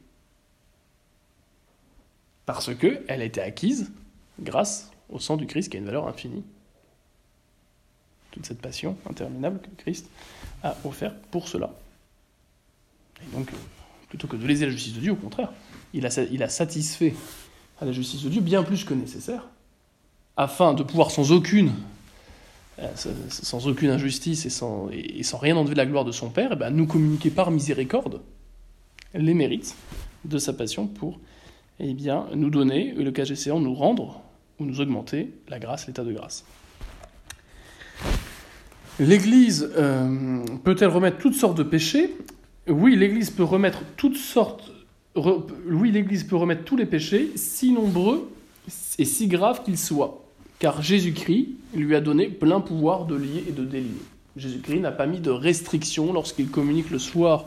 Parce 2.45 2.75
qu'elle 2.75 3.05
a 3.09 3.25
été 3.25 3.41
acquise 3.41 3.93
grâce 4.41 4.91
au 5.09 5.21
sang 5.21 5.37
du 5.37 5.47
Christ 5.47 5.69
qui 5.69 5.77
a 5.77 5.81
une 5.81 5.87
valeur 5.87 6.09
infinie. 6.09 6.43
Toute 8.33 8.47
cette 8.47 8.61
passion 8.61 8.97
interminable 9.09 9.61
que 9.61 9.83
Christ 9.83 10.09
a 10.65 10.77
offert 10.85 11.15
pour 11.31 11.47
cela. 11.47 11.73
Et 13.23 13.37
donc, 13.37 13.51
plutôt 14.11 14.27
que 14.27 14.37
de 14.37 14.47
léser 14.47 14.67
la 14.67 14.73
justice 14.73 14.95
de 14.95 15.01
Dieu, 15.01 15.13
au 15.13 15.17
contraire, 15.17 15.51
il 15.95 16.05
a, 16.05 16.23
il 16.31 16.43
a 16.43 16.49
satisfait 16.51 17.15
à 17.81 17.87
la 17.87 17.93
justice 17.93 18.23
de 18.23 18.29
Dieu 18.29 18.43
bien 18.43 18.63
plus 18.63 18.85
que 18.85 18.93
nécessaire, 18.93 19.49
afin 20.37 20.75
de 20.75 20.83
pouvoir 20.83 21.11
sans 21.11 21.33
aucune 21.33 21.73
euh, 22.81 22.87
sans 23.29 23.67
aucune 23.67 23.91
injustice 23.91 24.47
et 24.47 24.51
sans, 24.51 24.89
et 24.91 25.23
sans 25.23 25.37
rien 25.37 25.57
enlever 25.57 25.75
de 25.75 25.79
la 25.79 25.87
gloire 25.87 26.05
de 26.05 26.13
son 26.13 26.31
Père, 26.31 26.51
eh 26.53 26.57
ben, 26.57 26.71
nous 26.71 26.87
communiquer 26.87 27.31
par 27.31 27.51
miséricorde 27.51 28.21
les 29.13 29.35
mérites 29.35 29.75
de 30.25 30.39
sa 30.39 30.53
passion 30.53 30.87
pour 30.87 31.21
eh 31.79 31.93
bien, 31.93 32.27
nous 32.35 32.49
donner, 32.49 32.89
et 32.89 33.03
le 33.03 33.11
cas 33.11 33.25
échéant, 33.25 33.61
nous 33.61 33.75
rendre 33.75 34.23
ou 34.59 34.65
nous 34.65 34.81
augmenter 34.81 35.31
la 35.49 35.59
grâce, 35.59 35.87
l'état 35.87 36.05
de 36.05 36.13
grâce. 36.13 36.45
L'Église 38.99 39.71
euh, 39.77 40.45
peut-elle 40.65 40.89
remettre 40.89 41.19
toutes 41.19 41.35
sortes 41.35 41.57
de 41.57 41.63
péchés 41.63 42.17
Oui, 42.69 42.97
l'Église 42.97 43.31
peut 43.31 43.45
remettre 43.45 43.83
toutes 43.97 44.17
sortes. 44.17 44.71
oui, 45.17 45.91
l'Église 45.91 46.25
peut 46.25 46.37
remettre 46.37 46.65
tous 46.65 46.77
les 46.77 46.87
péchés, 46.87 47.33
si 47.37 47.73
nombreux 47.73 48.31
et 48.99 49.05
si 49.05 49.27
graves 49.27 49.65
qu'ils 49.65 49.79
soient 49.79 50.21
car 50.61 50.83
Jésus-Christ 50.83 51.49
lui 51.75 51.97
a 51.97 52.01
donné 52.01 52.29
plein 52.29 52.61
pouvoir 52.61 53.07
de 53.07 53.17
lier 53.17 53.45
et 53.49 53.53
de 53.53 53.65
délier. 53.65 53.89
Jésus-Christ 54.37 54.79
n'a 54.79 54.93
pas 54.93 55.07
mis 55.07 55.19
de 55.19 55.31
restrictions 55.31 56.13
lorsqu'il 56.13 56.49
communique 56.49 56.91
le 56.91 57.01
soir 57.01 57.47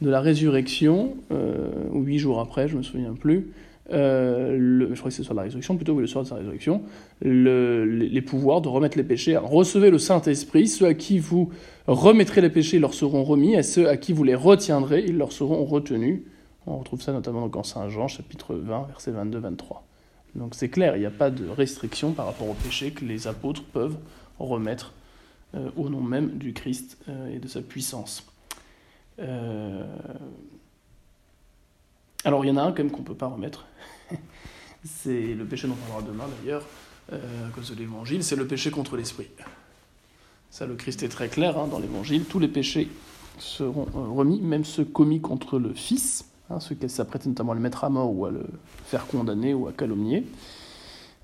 de 0.00 0.08
la 0.08 0.20
résurrection, 0.20 1.16
euh, 1.30 1.68
ou 1.90 2.02
huit 2.02 2.18
jours 2.18 2.40
après, 2.40 2.68
je 2.68 2.74
ne 2.74 2.78
me 2.78 2.82
souviens 2.82 3.12
plus, 3.12 3.48
euh, 3.92 4.88
je 4.92 4.98
crois 4.98 5.10
que 5.10 5.16
c'est 5.16 5.22
sur 5.22 5.34
la 5.34 5.42
résurrection, 5.42 5.76
plutôt 5.76 5.94
que 5.94 6.00
le 6.00 6.06
soir 6.06 6.24
de 6.24 6.28
sa 6.28 6.36
résurrection, 6.36 6.82
les, 7.20 8.22
pouvoirs 8.22 8.60
de 8.60 8.68
remettre 8.68 8.96
les 8.96 9.04
péchés. 9.04 9.36
recevez 9.36 9.90
le 9.90 9.98
Saint-Esprit, 9.98 10.68
ceux 10.68 10.86
à 10.86 10.94
qui 10.94 11.18
vous 11.18 11.50
remettrez 11.86 12.40
les 12.40 12.50
péchés 12.50 12.78
leur 12.78 12.94
seront 12.94 13.24
remis, 13.24 13.54
et 13.54 13.62
ceux 13.62 13.88
à 13.88 13.96
qui 13.96 14.12
vous 14.12 14.24
les 14.24 14.34
retiendrez, 14.34 15.04
ils 15.06 15.16
leur 15.16 15.32
seront 15.32 15.64
retenus. 15.64 16.22
On 16.66 16.78
retrouve 16.78 17.02
ça 17.02 17.12
notamment 17.12 17.48
dans 17.48 17.62
Saint 17.64 17.88
Jean, 17.88 18.08
chapitre 18.08 18.54
20, 18.54 18.86
versets 18.88 19.12
22-23. 19.12 19.82
Donc 20.34 20.54
c'est 20.54 20.68
clair, 20.68 20.96
il 20.96 21.00
n'y 21.00 21.06
a 21.06 21.10
pas 21.10 21.30
de 21.30 21.46
restriction 21.48 22.12
par 22.12 22.26
rapport 22.26 22.48
au 22.48 22.54
péché 22.54 22.92
que 22.92 23.04
les 23.04 23.26
apôtres 23.26 23.64
peuvent 23.64 23.96
remettre 24.38 24.94
euh, 25.54 25.70
au 25.76 25.90
nom 25.90 26.00
même 26.00 26.38
du 26.38 26.54
Christ 26.54 26.98
euh, 27.08 27.34
et 27.34 27.38
de 27.38 27.46
sa 27.46 27.60
puissance. 27.60 28.26
Euh, 29.18 29.84
alors 32.24 32.44
il 32.44 32.48
y 32.48 32.50
en 32.50 32.56
a 32.56 32.62
un 32.62 32.72
quand 32.72 32.78
même 32.78 32.90
qu'on 32.90 33.00
ne 33.02 33.06
peut 33.06 33.14
pas 33.14 33.26
remettre. 33.26 33.66
c'est 34.84 35.34
le 35.34 35.44
péché 35.44 35.68
dont 35.68 35.74
on 35.74 35.90
parlera 35.90 36.10
demain 36.10 36.24
d'ailleurs, 36.38 36.64
à 37.10 37.50
cause 37.54 37.70
de 37.70 37.74
l'évangile, 37.74 38.24
c'est 38.24 38.36
le 38.36 38.46
péché 38.46 38.70
contre 38.70 38.96
l'esprit. 38.96 39.28
Ça, 40.50 40.66
le 40.66 40.74
Christ 40.74 41.02
est 41.02 41.08
très 41.08 41.28
clair 41.28 41.58
hein, 41.58 41.66
dans 41.66 41.78
l'évangile, 41.78 42.24
tous 42.24 42.38
les 42.38 42.48
péchés 42.48 42.88
seront 43.38 43.86
remis, 44.14 44.40
même 44.40 44.64
ceux 44.64 44.84
commis 44.84 45.20
contre 45.20 45.58
le 45.58 45.72
Fils 45.72 46.26
hein, 46.52 46.60
ceux 46.60 46.74
qui 46.74 46.88
s'apprêtent 46.88 47.26
notamment 47.26 47.52
à 47.52 47.54
le 47.54 47.60
mettre 47.60 47.84
à 47.84 47.90
mort 47.90 48.14
ou 48.14 48.26
à 48.26 48.30
le 48.30 48.44
faire 48.84 49.06
condamner 49.06 49.54
ou 49.54 49.66
à 49.66 49.72
calomnier. 49.72 50.24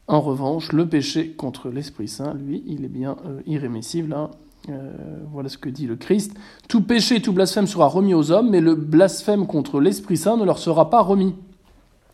En 0.06 0.20
revanche, 0.20 0.72
le 0.72 0.88
péché 0.88 1.32
contre 1.32 1.68
l'Esprit 1.68 2.08
Saint, 2.08 2.34
lui, 2.34 2.62
il 2.66 2.84
est 2.84 2.88
bien 2.88 3.16
euh, 3.26 3.40
irrémissible. 3.46 4.14
Hein. 4.14 4.30
Euh, 4.70 4.92
voilà 5.32 5.48
ce 5.48 5.58
que 5.58 5.68
dit 5.68 5.86
le 5.86 5.96
Christ. 5.96 6.34
Tout 6.68 6.82
péché, 6.82 7.20
tout 7.20 7.32
blasphème 7.32 7.66
sera 7.66 7.86
remis 7.86 8.14
aux 8.14 8.30
hommes, 8.30 8.50
mais 8.50 8.60
le 8.60 8.74
blasphème 8.74 9.46
contre 9.46 9.80
l'Esprit 9.80 10.16
Saint 10.16 10.36
ne 10.36 10.44
leur 10.44 10.58
sera 10.58 10.90
pas 10.90 11.00
remis. 11.00 11.34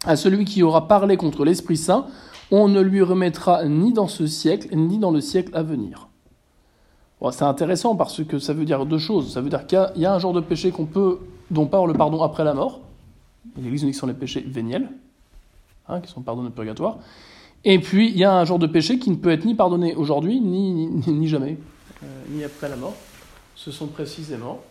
À 0.04 0.16
celui 0.16 0.44
qui 0.44 0.62
aura 0.62 0.86
parlé 0.86 1.16
contre 1.16 1.44
l'Esprit 1.44 1.76
Saint, 1.76 2.06
on 2.50 2.68
ne 2.68 2.80
lui 2.80 3.02
remettra 3.02 3.64
ni 3.64 3.92
dans 3.92 4.08
ce 4.08 4.26
siècle, 4.26 4.68
ni 4.76 4.98
dans 4.98 5.10
le 5.10 5.20
siècle 5.20 5.50
à 5.54 5.62
venir. 5.62 6.08
c'est 7.30 7.42
intéressant 7.42 7.96
parce 7.96 8.22
que 8.22 8.38
ça 8.38 8.52
veut 8.52 8.64
dire 8.64 8.86
deux 8.86 8.98
choses. 8.98 9.32
Ça 9.32 9.40
veut 9.40 9.48
dire 9.48 9.66
qu'il 9.66 9.78
y, 9.96 10.06
a 10.06 10.14
un 10.14 10.18
genre 10.18 10.34
de 10.34 10.40
péché 10.40 10.70
qu'on 10.70 10.86
peut, 10.86 11.20
dont 11.50 11.66
parle 11.66 11.88
le 11.88 11.94
pardon 11.94 12.22
après 12.22 12.44
la 12.44 12.54
mort, 12.54 12.80
L'Église 13.56 13.82
nous 13.82 13.88
dit 13.88 13.92
que 13.92 13.98
sont 13.98 14.06
les 14.06 14.14
péchés 14.14 14.40
véniels, 14.40 14.90
hein, 15.88 16.00
qui 16.00 16.10
sont 16.10 16.22
pardonnés 16.22 16.48
de 16.48 16.54
purgatoire. 16.54 16.98
Et 17.64 17.78
puis, 17.78 18.10
il 18.10 18.18
y 18.18 18.24
a 18.24 18.34
un 18.34 18.44
genre 18.44 18.58
de 18.58 18.66
péché 18.66 18.98
qui 18.98 19.10
ne 19.10 19.16
peut 19.16 19.30
être 19.30 19.44
ni 19.44 19.54
pardonné 19.54 19.94
aujourd'hui, 19.94 20.40
ni, 20.40 21.28
jamais, 21.28 21.56
ni 22.28 22.44
après 22.44 22.68
la 22.68 22.76
mort. 22.76 22.96
Ce 23.54 23.70
sont 23.70 23.86
précisément 23.86 24.64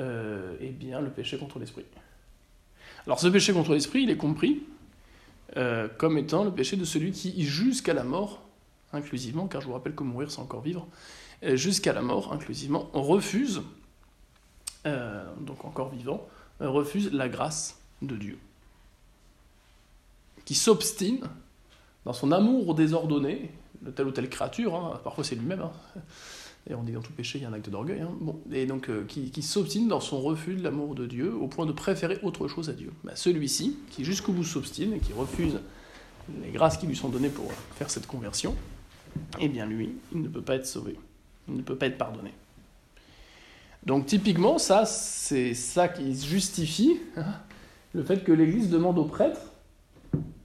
euh, 0.00 0.56
eh 0.60 0.68
bien, 0.68 1.00
le 1.00 1.10
péché 1.10 1.38
contre 1.38 1.58
l'esprit. 1.58 1.84
Alors, 3.06 3.18
ce 3.18 3.28
péché 3.28 3.52
contre 3.52 3.72
l'esprit, 3.72 4.02
il 4.02 4.10
est 4.10 4.16
compris 4.16 4.62
euh, 5.56 5.88
comme 5.96 6.18
étant 6.18 6.44
le 6.44 6.50
péché 6.50 6.76
de 6.76 6.84
celui 6.84 7.12
qui, 7.12 7.44
jusqu'à 7.44 7.94
la 7.94 8.04
mort, 8.04 8.42
inclusivement, 8.92 9.46
car 9.46 9.60
je 9.60 9.66
vous 9.66 9.72
rappelle 9.72 9.94
que 9.94 10.02
mourir, 10.02 10.30
c'est 10.30 10.40
encore 10.40 10.60
vivre, 10.60 10.86
jusqu'à 11.42 11.92
la 11.92 12.02
mort, 12.02 12.32
inclusivement, 12.32 12.90
refuse, 12.92 13.62
donc 14.84 15.64
encore 15.64 15.90
vivant, 15.90 16.26
refuse 16.60 17.12
la 17.12 17.28
grâce 17.28 17.78
de 18.02 18.16
Dieu, 18.16 18.38
qui 20.44 20.54
s'obstine 20.54 21.20
dans 22.04 22.12
son 22.12 22.32
amour 22.32 22.74
désordonné 22.74 23.50
de 23.82 23.90
telle 23.90 24.06
ou 24.06 24.12
telle 24.12 24.30
créature, 24.30 24.74
hein, 24.74 25.00
parfois 25.04 25.24
c'est 25.24 25.34
lui-même, 25.34 25.62
hein. 25.62 25.72
Et 26.68 26.74
on 26.74 26.82
dit 26.82 26.92
dans 26.92 27.00
tout 27.00 27.12
péché 27.12 27.38
il 27.38 27.42
y 27.42 27.44
a 27.44 27.48
un 27.48 27.52
acte 27.52 27.70
d'orgueil, 27.70 28.00
hein. 28.00 28.10
bon, 28.20 28.40
et 28.50 28.66
donc 28.66 28.88
euh, 28.88 29.04
qui, 29.04 29.42
s'obstine 29.42 29.88
dans 29.88 30.00
son 30.00 30.20
refus 30.20 30.56
de 30.56 30.62
l'amour 30.62 30.94
de 30.94 31.06
Dieu 31.06 31.34
au 31.34 31.46
point 31.46 31.66
de 31.66 31.72
préférer 31.72 32.18
autre 32.22 32.48
chose 32.48 32.68
à 32.68 32.72
Dieu. 32.72 32.92
Bah, 33.04 33.12
celui-ci, 33.14 33.78
qui 33.90 34.04
jusqu'au 34.04 34.32
bout 34.32 34.44
s'obstine 34.44 34.92
et 34.92 34.98
qui 34.98 35.12
refuse 35.12 35.60
les 36.42 36.50
grâces 36.50 36.76
qui 36.76 36.86
lui 36.86 36.96
sont 36.96 37.08
données 37.08 37.28
pour 37.28 37.52
faire 37.76 37.88
cette 37.88 38.06
conversion, 38.06 38.54
eh 39.38 39.48
bien 39.48 39.66
lui, 39.66 39.90
il 40.12 40.22
ne 40.22 40.28
peut 40.28 40.42
pas 40.42 40.56
être 40.56 40.66
sauvé, 40.66 40.96
il 41.48 41.54
ne 41.54 41.62
peut 41.62 41.76
pas 41.76 41.86
être 41.86 41.98
pardonné. 41.98 42.32
Donc 43.84 44.06
typiquement, 44.06 44.58
ça, 44.58 44.84
c'est 44.84 45.54
ça 45.54 45.86
qui 45.86 46.20
justifie 46.20 46.98
le 47.92 48.02
fait 48.02 48.24
que 48.24 48.32
l'Église 48.32 48.68
demande 48.68 48.98
aux 48.98 49.04
prêtres 49.04 49.52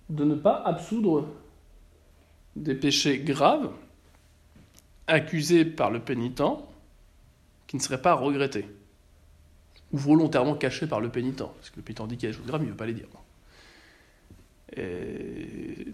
de 0.10 0.24
ne 0.24 0.36
pas 0.36 0.62
absoudre 0.64 1.28
des 2.56 2.76
péchés 2.76 3.18
graves 3.18 3.72
accusés 5.12 5.66
par 5.66 5.92
le 5.92 6.00
pénitent 6.00 6.42
qui 7.68 7.76
ne 7.76 7.82
seraient 7.82 8.02
pas 8.02 8.14
regrettés 8.14 8.66
ou 9.92 9.98
volontairement 9.98 10.56
cachés 10.56 10.88
par 10.88 11.02
le 11.02 11.10
pénitent. 11.10 11.44
Parce 11.44 11.70
que 11.70 11.76
le 11.78 11.84
pénitent 11.84 12.08
dit 12.08 12.18
qu'il 12.18 12.30
y 12.30 12.32
a 12.32 12.32
des 12.32 12.38
choses 12.38 12.48
graves, 12.48 12.62
il 12.62 12.68
ne 12.68 12.72
veut 12.72 12.78
pas 12.78 12.86
les 12.86 12.94
dire. 12.94 13.08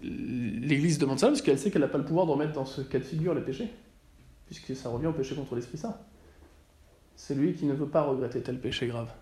L'Église 0.02 0.98
demande 0.98 1.18
ça 1.18 1.26
parce 1.26 1.42
qu'elle 1.42 1.58
sait 1.58 1.70
qu'elle 1.70 1.82
n'a 1.82 1.88
pas 1.88 1.98
le 1.98 2.04
pouvoir 2.04 2.26
de 2.26 2.30
remettre 2.30 2.52
dans 2.52 2.64
ce 2.64 2.80
cas 2.80 2.98
de 2.98 3.04
figure 3.04 3.34
les 3.34 3.40
péchés, 3.40 3.68
puisque 4.46 4.76
ça 4.76 4.88
revient 4.88 5.08
au 5.08 5.12
péché 5.12 5.34
contre 5.34 5.56
l'Esprit 5.56 5.78
Saint. 5.78 5.96
C'est 7.16 7.34
lui 7.34 7.54
qui 7.54 7.66
ne 7.66 7.74
veut 7.74 7.88
pas 7.88 8.02
regretter 8.02 8.40
tel 8.40 8.60
péché 8.60 8.86
grave. 8.86 9.12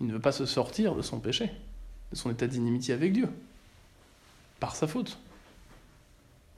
Il 0.00 0.06
ne 0.06 0.12
veut 0.12 0.20
pas 0.20 0.30
se 0.30 0.46
sortir 0.46 0.94
de 0.94 1.02
son 1.02 1.18
péché, 1.18 1.50
de 2.12 2.16
son 2.16 2.30
état 2.30 2.46
d'inimitié 2.46 2.94
avec 2.94 3.12
Dieu, 3.12 3.28
par 4.60 4.76
sa 4.76 4.86
faute. 4.86 5.18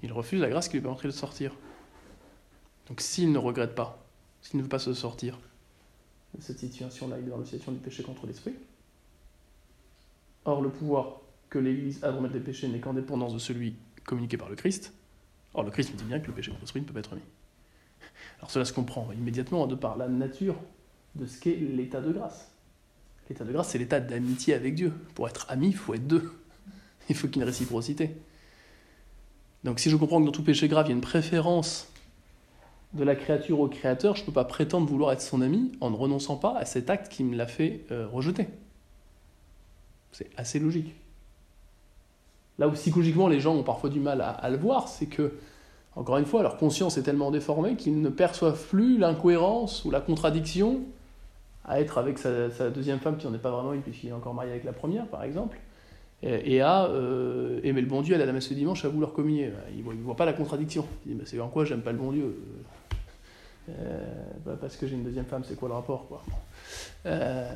Il 0.02 0.12
refuse 0.12 0.40
la 0.40 0.50
grâce 0.50 0.68
qui 0.68 0.76
lui 0.76 0.82
permettrait 0.82 1.08
de 1.08 1.14
sortir. 1.14 1.54
Donc 2.92 3.00
s'il 3.00 3.32
ne 3.32 3.38
regrette 3.38 3.74
pas, 3.74 4.04
s'il 4.42 4.58
ne 4.58 4.64
veut 4.64 4.68
pas 4.68 4.78
se 4.78 4.92
sortir 4.92 5.38
de 6.36 6.42
cette 6.42 6.58
situation-là, 6.58 7.16
il 7.18 7.26
est 7.26 7.30
dans 7.30 7.38
la 7.38 7.44
situation 7.46 7.72
du 7.72 7.78
péché 7.78 8.02
contre 8.02 8.26
l'esprit. 8.26 8.52
Or, 10.44 10.60
le 10.60 10.68
pouvoir 10.68 11.22
que 11.48 11.58
l'Église 11.58 12.04
a 12.04 12.12
de 12.12 12.16
remettre 12.18 12.34
les 12.34 12.40
péchés 12.40 12.68
n'est 12.68 12.80
qu'en 12.80 12.92
dépendance 12.92 13.32
de 13.32 13.38
celui 13.38 13.76
communiqué 14.04 14.36
par 14.36 14.50
le 14.50 14.56
Christ. 14.56 14.92
Or, 15.54 15.62
le 15.62 15.70
Christ 15.70 15.92
nous 15.92 16.00
dit 16.00 16.04
bien 16.04 16.20
que 16.20 16.26
le 16.26 16.34
péché 16.34 16.50
contre 16.50 16.60
l'esprit 16.60 16.82
ne 16.82 16.84
peut 16.84 16.92
pas 16.92 17.00
être 17.00 17.12
remis. 17.12 17.22
Alors 18.40 18.50
cela 18.50 18.66
se 18.66 18.74
comprend 18.74 19.10
immédiatement 19.10 19.66
de 19.66 19.74
par 19.74 19.96
la 19.96 20.08
nature 20.08 20.56
de 21.14 21.24
ce 21.24 21.40
qu'est 21.40 21.56
l'état 21.56 22.02
de 22.02 22.12
grâce. 22.12 22.50
L'état 23.30 23.46
de 23.46 23.52
grâce, 23.52 23.70
c'est 23.70 23.78
l'état 23.78 24.00
d'amitié 24.00 24.52
avec 24.52 24.74
Dieu. 24.74 24.92
Pour 25.14 25.30
être 25.30 25.46
ami, 25.48 25.68
il 25.68 25.76
faut 25.76 25.94
être 25.94 26.06
deux. 26.06 26.30
Il 27.08 27.16
faut 27.16 27.26
qu'il 27.26 27.38
y 27.38 27.40
ait 27.40 27.44
une 27.44 27.48
réciprocité. 27.48 28.14
Donc 29.64 29.80
si 29.80 29.88
je 29.88 29.96
comprends 29.96 30.20
que 30.20 30.26
dans 30.26 30.32
tout 30.32 30.44
péché 30.44 30.68
grave, 30.68 30.88
il 30.88 30.90
y 30.90 30.92
a 30.92 30.94
une 30.94 31.00
préférence 31.00 31.88
de 32.94 33.04
la 33.04 33.14
créature 33.14 33.60
au 33.60 33.68
créateur, 33.68 34.16
je 34.16 34.22
ne 34.22 34.26
peux 34.26 34.32
pas 34.32 34.44
prétendre 34.44 34.86
vouloir 34.86 35.12
être 35.12 35.22
son 35.22 35.40
ami 35.40 35.72
en 35.80 35.90
ne 35.90 35.96
renonçant 35.96 36.36
pas 36.36 36.56
à 36.56 36.64
cet 36.64 36.90
acte 36.90 37.10
qui 37.10 37.24
me 37.24 37.36
l'a 37.36 37.46
fait 37.46 37.84
euh, 37.90 38.06
rejeter. 38.06 38.48
C'est 40.12 40.28
assez 40.36 40.58
logique. 40.58 40.94
Là 42.58 42.68
où 42.68 42.72
psychologiquement 42.72 43.28
les 43.28 43.40
gens 43.40 43.54
ont 43.54 43.62
parfois 43.62 43.88
du 43.88 43.98
mal 43.98 44.20
à, 44.20 44.50
le 44.50 44.58
voir, 44.58 44.88
c'est 44.88 45.06
que, 45.06 45.32
encore 45.96 46.18
une 46.18 46.26
fois, 46.26 46.42
leur 46.42 46.58
conscience 46.58 46.98
est 46.98 47.02
tellement 47.02 47.30
déformée 47.30 47.76
qu'ils 47.76 48.00
ne 48.02 48.10
perçoivent 48.10 48.62
plus 48.68 48.98
l'incohérence 48.98 49.86
ou 49.86 49.90
la 49.90 50.00
contradiction 50.00 50.80
à 51.64 51.80
être 51.80 51.96
avec 51.96 52.18
sa, 52.18 52.68
deuxième 52.68 52.98
femme 52.98 53.16
qui 53.16 53.26
n'en 53.26 53.32
est 53.32 53.38
pas 53.38 53.50
vraiment 53.50 53.72
une 53.72 53.80
puisqu'il 53.80 54.10
est 54.10 54.12
encore 54.12 54.34
marié 54.34 54.50
avec 54.50 54.64
la 54.64 54.72
première, 54.72 55.06
par 55.06 55.22
exemple, 55.22 55.58
et 56.22 56.60
à 56.60 56.84
euh, 56.84 57.58
aimer 57.64 57.80
le 57.80 57.86
bon 57.86 58.02
Dieu, 58.02 58.14
à 58.14 58.18
la 58.18 58.32
messe 58.32 58.50
le 58.50 58.56
dimanche, 58.56 58.84
à 58.84 58.88
vouloir 58.88 59.12
communier. 59.12 59.50
Il 59.74 59.82
ne 59.82 60.02
voit, 60.02 60.14
pas 60.14 60.26
la 60.26 60.34
contradiction. 60.34 60.86
Il 61.06 61.12
dit, 61.12 61.18
bah, 61.18 61.24
c'est 61.26 61.40
en 61.40 61.48
quoi 61.48 61.64
j'aime 61.64 61.80
pas 61.80 61.90
le 61.90 61.98
bon 61.98 62.12
Dieu 62.12 62.36
euh, 63.68 64.24
bah, 64.44 64.56
Parce 64.60 64.76
que 64.76 64.86
j'ai 64.86 64.94
une 64.94 65.04
deuxième 65.04 65.24
femme, 65.24 65.44
c'est 65.44 65.56
quoi 65.56 65.68
le 65.68 65.74
rapport 65.74 66.06
quoi? 66.08 66.22
Euh, 67.06 67.52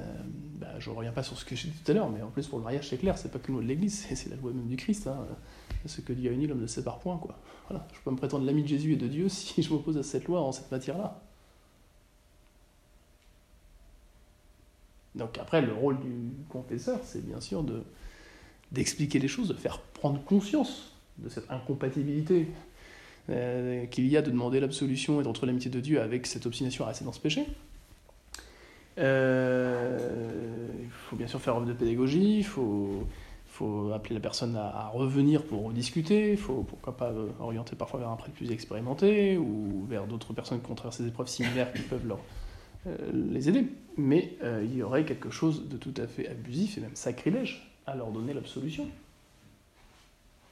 bah, 0.58 0.78
Je 0.78 0.90
ne 0.90 0.94
reviens 0.94 1.12
pas 1.12 1.22
sur 1.22 1.38
ce 1.38 1.44
que 1.44 1.56
j'ai 1.56 1.68
dit 1.68 1.78
tout 1.78 1.90
à 1.90 1.94
l'heure, 1.94 2.10
mais 2.10 2.22
en 2.22 2.30
plus 2.30 2.46
pour 2.46 2.58
le 2.58 2.64
mariage, 2.64 2.88
c'est 2.88 2.98
clair, 2.98 3.18
c'est 3.18 3.30
pas 3.30 3.38
que 3.38 3.48
le 3.48 3.54
mot 3.54 3.62
de 3.62 3.66
l'Église, 3.66 4.06
c'est 4.14 4.28
la 4.28 4.36
loi 4.36 4.52
même 4.52 4.66
du 4.66 4.76
Christ. 4.76 5.06
Hein. 5.06 5.26
Ce 5.86 6.00
que 6.00 6.12
Dieu 6.12 6.30
a 6.30 6.32
uni, 6.32 6.46
l'homme 6.46 6.62
ne 6.62 6.66
sépare 6.66 6.98
point. 6.98 7.16
Quoi. 7.16 7.38
Voilà. 7.68 7.86
Je 7.92 7.98
peux 8.04 8.10
me 8.10 8.16
prétendre 8.16 8.44
l'ami 8.44 8.62
de 8.62 8.68
Jésus 8.68 8.94
et 8.94 8.96
de 8.96 9.06
Dieu 9.06 9.28
si 9.28 9.62
je 9.62 9.72
m'oppose 9.72 9.96
à 9.98 10.02
cette 10.02 10.26
loi 10.26 10.40
en 10.40 10.52
cette 10.52 10.70
matière-là. 10.70 11.20
Donc 15.14 15.38
après, 15.38 15.62
le 15.62 15.72
rôle 15.72 15.98
du 16.00 16.30
confesseur, 16.48 17.00
c'est 17.02 17.24
bien 17.24 17.40
sûr 17.40 17.62
de, 17.62 17.82
d'expliquer 18.72 19.18
les 19.18 19.28
choses, 19.28 19.48
de 19.48 19.54
faire 19.54 19.80
prendre 19.80 20.22
conscience 20.22 20.92
de 21.18 21.28
cette 21.28 21.50
incompatibilité 21.50 22.48
euh, 23.28 23.86
qu'il 23.86 24.06
y 24.06 24.16
a 24.16 24.22
de 24.22 24.30
demander 24.30 24.60
l'absolution 24.60 25.20
et 25.20 25.24
d'entrer 25.24 25.46
l'amitié 25.46 25.70
de 25.70 25.80
Dieu 25.80 26.00
avec 26.00 26.26
cette 26.26 26.46
obstination 26.46 26.84
à 26.84 26.88
rester 26.88 27.04
dans 27.04 27.12
ce 27.12 27.20
péché. 27.20 27.44
Euh, 28.98 30.68
il 30.80 30.90
faut 30.90 31.16
bien 31.16 31.26
sûr 31.26 31.40
faire 31.40 31.56
œuvre 31.56 31.66
de 31.66 31.72
pédagogie, 31.72 32.38
il 32.38 32.44
faut, 32.44 33.04
appeler 33.94 34.14
la 34.14 34.20
personne 34.20 34.54
à, 34.54 34.90
revenir 34.92 35.42
pour 35.42 35.72
discuter, 35.72 36.32
il 36.32 36.36
faut 36.36 36.62
pourquoi 36.62 36.96
pas 36.96 37.10
euh, 37.10 37.28
orienter 37.40 37.74
parfois 37.74 38.00
vers 38.00 38.10
un 38.10 38.16
prêtre 38.16 38.34
plus 38.34 38.52
expérimenté 38.52 39.38
ou 39.38 39.84
vers 39.88 40.06
d'autres 40.06 40.32
personnes 40.32 40.60
qui 40.60 40.70
ont 40.70 40.74
traversé 40.74 41.02
des 41.02 41.08
épreuves 41.08 41.28
similaires 41.28 41.72
qui 41.72 41.82
peuvent 41.82 42.06
leur, 42.06 42.20
les 43.12 43.48
aider. 43.48 43.66
Mais 43.96 44.36
il 44.62 44.76
y 44.76 44.82
aurait 44.82 45.04
quelque 45.04 45.30
chose 45.30 45.68
de 45.68 45.76
tout 45.76 45.94
à 45.96 46.06
fait 46.06 46.28
abusif 46.28 46.78
et 46.78 46.80
même 46.80 46.94
sacrilège 46.94 47.72
à 47.86 47.96
leur 47.96 48.10
donner 48.10 48.34
l'absolution. 48.34 48.86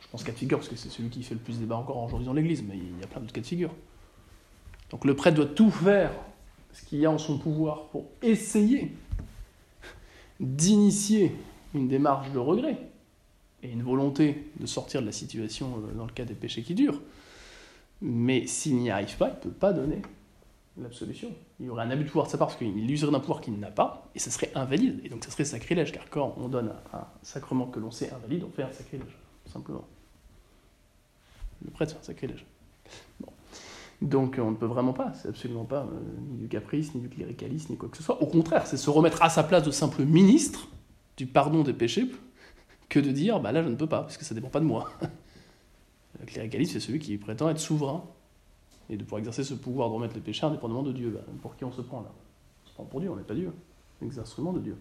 Je 0.05 0.09
pense 0.11 0.23
cas 0.23 0.33
de 0.33 0.37
figure, 0.39 0.59
parce 0.59 0.69
que 0.69 0.77
c'est 0.77 0.91
celui 0.91 1.09
qui 1.09 1.23
fait 1.23 1.35
le 1.35 1.41
plus 1.41 1.59
débat 1.59 1.77
encore 1.77 1.97
aujourd'hui 2.03 2.27
dans 2.27 2.35
l'Église, 2.35 2.63
mais 2.63 2.77
il 2.77 3.01
y 3.01 3.03
a 3.03 3.07
plein 3.07 3.21
d'autres 3.21 3.33
cas 3.33 3.41
de 3.41 3.47
figure. 3.47 3.75
Donc 4.91 5.05
le 5.05 5.17
prêtre 5.17 5.37
doit 5.37 5.47
tout 5.47 5.71
faire 5.71 6.13
ce 6.73 6.85
qu'il 6.85 6.99
y 6.99 7.07
a 7.07 7.11
en 7.11 7.19
son 7.19 7.39
pouvoir 7.39 7.89
pour 7.89 8.07
essayer 8.23 8.93
d'initier 10.41 11.33
une 11.75 11.89
démarche 11.89 12.31
de 12.33 12.39
regret 12.39 12.79
et 13.63 13.71
une 13.71 13.83
volonté 13.83 14.51
de 14.61 14.67
sortir 14.67 15.01
de 15.01 15.07
la 15.07 15.13
situation 15.13 15.79
euh, 15.79 15.95
dans 15.95 16.07
le 16.07 16.13
cas 16.13 16.25
des 16.25 16.35
péchés 16.35 16.63
qui 16.63 16.75
durent. 16.75 17.01
Mais 18.03 18.47
s'il 18.47 18.77
n'y 18.77 18.91
arrive 18.91 19.17
pas, 19.17 19.29
il 19.29 19.35
ne 19.35 19.53
peut 19.53 19.59
pas 19.59 19.73
donner 19.73 20.03
l'absolution. 20.77 21.33
Il 21.61 21.67
y 21.67 21.69
aurait 21.71 21.85
un 21.85 21.91
abus 21.91 22.05
de 22.05 22.09
pouvoir 22.09 22.27
de 22.27 22.33
sa 22.33 22.39
part 22.39 22.49
parce 22.49 22.59
qu'il 22.59 22.91
userait 22.91 23.13
d'un 23.13 23.21
pouvoir 23.21 23.41
qu'il 23.41 23.59
n'a 23.59 23.71
pas, 23.71 24.09
et 24.15 24.19
ça 24.19 24.31
serait 24.31 24.51
invalide, 24.55 25.01
et 25.05 25.09
donc 25.09 25.25
ça 25.25 25.31
serait 25.31 25.45
sacrilège, 25.45 25.93
car 25.93 26.11
quand 26.11 26.35
on 26.37 26.49
donne 26.49 26.73
un 26.93 27.07
sacrement 27.23 27.67
que 27.67 27.79
l'on 27.79 27.91
sait 27.91 28.11
invalide, 28.13 28.45
on 28.45 28.51
fait 28.51 28.65
un 28.65 28.73
sacrilège, 28.73 29.17
simplement. 29.47 29.87
Le 31.63 31.71
prêtre 31.71 31.93
fait 31.93 31.99
un 31.99 32.03
sacrilège. 32.03 32.47
Donc 34.03 34.39
on 34.41 34.51
ne 34.51 34.57
peut 34.57 34.67
vraiment 34.67 34.93
pas, 34.93 35.13
c'est 35.15 35.29
absolument 35.29 35.65
pas 35.65 35.83
euh, 35.83 36.01
ni 36.31 36.39
du 36.39 36.49
caprice, 36.49 36.95
ni 36.95 37.01
du 37.01 37.09
cléricalisme, 37.09 37.73
ni 37.73 37.79
quoi 37.79 37.89
que 37.89 37.97
ce 37.97 38.03
soit. 38.03 38.21
Au 38.23 38.27
contraire, 38.27 38.67
c'est 38.67 38.77
se 38.77 38.91
remettre 38.91 39.23
à 39.23 39.31
sa 39.31 39.43
place 39.43 39.63
de 39.63 39.71
simple 39.71 40.05
ministre 40.05 40.69
du 41.17 41.27
pardon 41.27 41.63
des 41.63 41.73
péchés 41.73 42.07
que 42.89 42.99
de 42.99 43.11
dire, 43.11 43.41
bah 43.41 43.53
là 43.53 43.63
je 43.63 43.69
ne 43.69 43.77
peux 43.77 43.87
pas, 43.87 44.03
parce 44.03 44.17
que 44.17 44.25
ça 44.25 44.35
dépend 44.35 44.51
pas 44.51 44.61
de 44.61 44.67
moi. 44.67 44.91
Le 46.21 46.27
cléricalisme, 46.27 46.75
c'est 46.75 46.81
celui 46.81 46.99
qui 46.99 47.17
prétend 47.17 47.49
être 47.49 47.59
souverain 47.59 48.05
et 48.91 48.97
de 48.97 49.03
pouvoir 49.03 49.21
exercer 49.21 49.43
ce 49.43 49.55
pouvoir 49.55 49.89
de 49.89 49.95
remettre 49.95 50.15
les 50.15 50.21
péchés 50.21 50.45
indépendamment 50.45 50.83
de 50.83 50.93
Dieu. 50.93 51.11
Ben, 51.11 51.39
pour 51.41 51.57
qui 51.57 51.65
on 51.65 51.73
se 51.73 51.81
prend 51.81 52.03
là 52.03 52.13
On 52.65 52.69
se 52.69 52.75
prend 52.75 52.85
pour 52.85 53.01
Dieu, 53.01 53.11
on 53.11 53.17
n'est 53.17 53.23
pas 53.23 53.35
Dieu. 53.35 53.53
On 54.03 54.53
de 54.53 54.61
Dieu. 54.61 54.77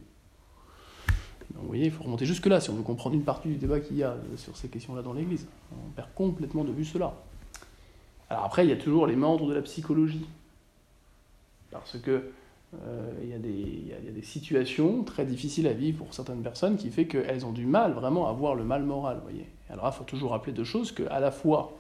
Vous 1.56 1.68
voyez, 1.68 1.86
il 1.86 1.92
faut 1.92 2.04
remonter 2.04 2.26
jusque-là 2.26 2.60
si 2.60 2.70
on 2.70 2.76
veut 2.76 2.84
comprendre 2.84 3.16
une 3.16 3.24
partie 3.24 3.48
du 3.48 3.56
débat 3.56 3.80
qu'il 3.80 3.98
y 3.98 4.04
a 4.04 4.16
sur 4.38 4.56
ces 4.58 4.68
questions-là 4.68 5.02
dans 5.02 5.14
l'Église. 5.14 5.48
On 5.72 5.92
perd 5.92 6.10
complètement 6.16 6.64
de 6.64 6.72
vue 6.72 6.86
cela. 6.86 7.14
Alors 8.30 8.46
après, 8.46 8.66
il 8.66 8.70
y 8.70 8.74
a 8.74 8.78
toujours 8.78 9.08
les 9.08 9.16
membres 9.16 9.48
de 9.48 9.54
la 9.54 9.62
psychologie. 9.62 10.26
Parce 11.72 11.98
que 11.98 12.32
euh, 12.86 13.12
il, 13.22 13.30
y 13.30 13.34
a 13.34 13.38
des, 14.12 14.22
situations 14.22 15.04
très 15.04 15.26
difficiles 15.26 15.68
à 15.68 15.74
vivre 15.74 16.00
pour 16.00 16.14
certaines 16.14 16.42
personnes 16.42 16.78
qui 16.78 16.90
fait 16.90 17.06
qu'elles 17.06 17.46
ont 17.46 17.52
du 17.52 17.66
mal 17.66 17.94
vraiment 17.94 18.28
à 18.28 18.34
voir 18.34 18.56
le 18.56 18.64
mal 18.64 18.84
moral. 18.84 19.20
Voyez. 19.24 19.48
Alors 19.70 19.92
il 19.94 19.98
faut 19.98 20.04
toujours 20.04 20.32
rappeler 20.32 20.54
deux 20.54 20.64
choses, 20.64 20.92
qu'à 20.92 21.20
la 21.20 21.32
fois 21.32 21.74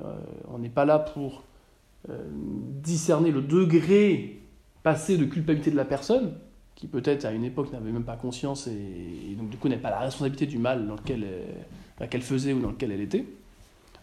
euh, 0.00 0.16
on 0.48 0.58
n'est 0.58 0.68
pas 0.68 0.84
là 0.84 0.98
pour 0.98 1.42
euh, 2.08 2.24
discerner 2.82 3.30
le 3.30 3.42
degré 3.42 4.40
passé 4.82 5.16
de 5.18 5.24
culpabilité 5.24 5.70
de 5.70 5.76
la 5.76 5.84
personne, 5.84 6.34
qui 6.78 6.86
peut-être 6.86 7.24
à 7.24 7.32
une 7.32 7.44
époque 7.44 7.72
n'avait 7.72 7.90
même 7.90 8.04
pas 8.04 8.14
conscience 8.14 8.68
et, 8.68 9.34
donc 9.36 9.50
du 9.50 9.56
coup 9.56 9.68
n'avait 9.68 9.82
pas 9.82 9.90
la 9.90 9.98
responsabilité 9.98 10.46
du 10.46 10.58
mal 10.58 10.86
dans 10.86 10.94
lequel 10.94 11.26
qu'elle 12.08 12.22
faisait 12.22 12.52
ou 12.52 12.60
dans 12.60 12.70
lequel 12.70 12.92
elle 12.92 13.00
était. 13.00 13.26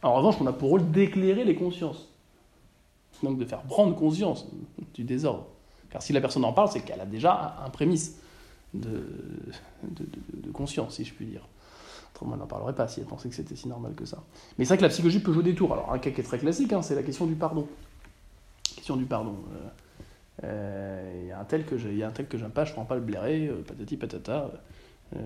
En 0.03 0.13
revanche, 0.13 0.35
on 0.41 0.45
a 0.45 0.51
pour 0.51 0.71
rôle 0.71 0.91
d'éclairer 0.91 1.45
les 1.45 1.55
consciences, 1.55 2.09
donc 3.23 3.38
de 3.38 3.45
faire 3.45 3.61
prendre 3.61 3.95
conscience 3.95 4.45
du 4.93 5.05
désordre. 5.05 5.47
Car 5.89 6.01
si 6.01 6.11
la 6.11 6.19
personne 6.19 6.43
en 6.43 6.51
parle, 6.51 6.67
c'est 6.69 6.81
qu'elle 6.81 6.99
a 6.99 7.05
déjà 7.05 7.55
un, 7.65 7.69
prémisse 7.69 8.19
de, 8.73 9.07
conscience, 10.51 10.95
si 10.95 11.05
je 11.05 11.13
puis 11.13 11.27
dire. 11.27 11.47
Autrement, 12.13 12.33
on 12.33 12.38
n'en 12.38 12.45
parlerait 12.45 12.75
pas 12.75 12.89
si 12.89 12.99
elle 12.99 13.05
pensait 13.05 13.29
que 13.29 13.35
c'était 13.35 13.55
si 13.55 13.69
normal 13.69 13.93
que 13.95 14.03
ça. 14.03 14.21
Mais 14.57 14.65
c'est 14.65 14.69
vrai 14.69 14.77
que 14.77 14.83
la 14.83 14.89
psychologie 14.89 15.21
peut 15.21 15.31
jouer 15.31 15.43
des 15.43 15.55
tours. 15.55 15.71
Alors, 15.71 15.93
un 15.93 15.99
cas 15.99 16.11
qui 16.11 16.19
est 16.19 16.25
très 16.25 16.39
classique, 16.39 16.73
hein, 16.73 16.81
c'est 16.81 16.95
la 16.95 17.03
question 17.03 17.25
du 17.25 17.35
pardon. 17.35 17.65
Question 18.75 18.97
du 18.97 19.05
pardon. 19.05 19.38
Euh, 19.53 19.55
euh, 19.55 19.69
il 20.43 21.28
y 21.28 21.32
a 21.32 21.39
un 21.39 21.45
tel 21.45 21.65
que 21.65 21.78
j'aime 21.78 22.52
pas, 22.52 22.65
je 22.65 22.74
prends 22.74 22.86
pas 22.86 22.95
le 22.95 23.02
blairer, 23.02 23.48
euh, 23.48 23.63
patati 23.63 23.98
patata, 23.98 24.52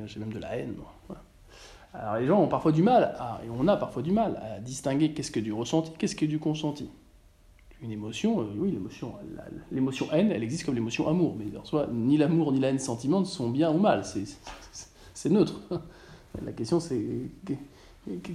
j'ai 0.05 0.19
même 0.19 0.33
de 0.33 0.39
la 0.39 0.57
haine. 0.57 0.75
Alors 1.93 2.17
les 2.17 2.27
gens 2.27 2.39
ont 2.39 2.47
parfois 2.47 2.71
du 2.71 2.83
mal, 2.83 3.15
et 3.43 3.49
on 3.49 3.67
a 3.67 3.75
parfois 3.77 4.01
du 4.01 4.11
mal 4.11 4.39
à 4.43 4.59
distinguer 4.59 5.13
qu'est-ce 5.13 5.31
que 5.31 5.39
du 5.39 5.51
ressenti, 5.51 5.91
qu'est-ce 5.97 6.15
que 6.15 6.25
du 6.25 6.39
consenti. 6.39 6.89
Une 7.81 7.91
émotion, 7.91 8.45
oui, 8.57 8.71
l'émotion, 8.71 9.15
l'émotion 9.71 10.07
haine, 10.11 10.31
elle 10.31 10.43
existe 10.43 10.65
comme 10.65 10.75
l'émotion 10.75 11.07
amour, 11.07 11.35
mais 11.37 11.57
en 11.57 11.63
soi, 11.63 11.87
ni 11.91 12.17
l'amour 12.17 12.51
ni 12.51 12.59
la 12.59 12.69
haine 12.69 12.79
sentiment 12.79 13.23
sont 13.23 13.49
bien 13.49 13.71
ou 13.71 13.79
mal, 13.79 14.03
c'est 14.05 15.29
neutre. 15.29 15.61
La 16.45 16.51
question 16.51 16.79
c'est 16.79 17.01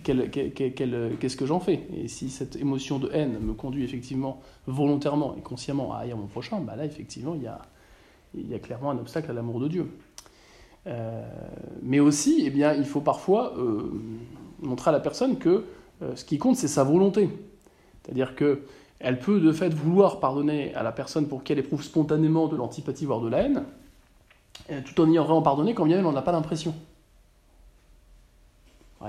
qu'est-ce 0.03 1.37
que 1.37 1.47
j'en 1.47 1.61
fais? 1.61 1.87
Et 1.97 2.09
si 2.09 2.31
cette 2.31 2.57
émotion 2.57 2.99
de 2.99 3.11
haine 3.13 3.39
me 3.41 3.55
conduit 3.55 3.85
effectivement 3.85 4.41
volontairement 4.67 5.35
et 5.37 5.41
consciemment 5.41 5.93
à 5.93 5.99
haïr 5.99 6.17
mon 6.17 6.27
prochain, 6.27 6.61
bah 6.61 6.77
là 6.77 6.85
effectivement 6.85 7.35
il 7.35 7.43
y 7.43 7.47
a, 7.47 7.61
y 8.37 8.59
clairement 8.61 8.91
un 8.91 8.99
obstacle 8.99 9.31
à 9.31 9.35
l'amour 9.35 9.61
de 9.61 9.69
Dieu. 9.69 9.89
Euh, 10.87 11.23
mais 11.83 12.01
aussi, 12.01 12.43
eh 12.45 12.51
bien, 12.51 12.75
il 12.75 12.85
faut 12.85 13.01
parfois 13.01 13.55
euh, 13.57 13.91
montrer 14.61 14.91
à 14.91 14.93
la 14.93 15.01
personne 15.01 15.39
que 15.39 15.65
euh, 16.03 16.15
ce 16.15 16.25
qui 16.25 16.39
compte, 16.39 16.57
c'est 16.57 16.69
sa 16.69 16.85
volonté. 16.85 17.31
C'est-à-dire 18.03 18.35
que 18.35 18.63
elle 19.01 19.19
peut 19.19 19.41
de 19.41 19.53
fait 19.53 19.73
vouloir 19.73 20.21
pardonner 20.21 20.75
à 20.75 20.83
la 20.83 20.93
personne 20.93 21.27
pour 21.27 21.43
qu'elle 21.43 21.59
éprouve 21.59 21.83
spontanément 21.83 22.49
de 22.49 22.57
l'antipathie, 22.57 23.07
voire 23.07 23.21
de 23.21 23.29
la 23.29 23.39
haine, 23.39 23.65
tout 24.85 25.01
en 25.01 25.11
ayant 25.11 25.25
vraiment 25.25 25.43
pardonné 25.43 25.75
quand 25.75 25.85
bien 25.85 25.97
même 25.97 26.07
on 26.07 26.13
n'a 26.13 26.23
pas 26.23 26.33
l'impression 26.33 26.75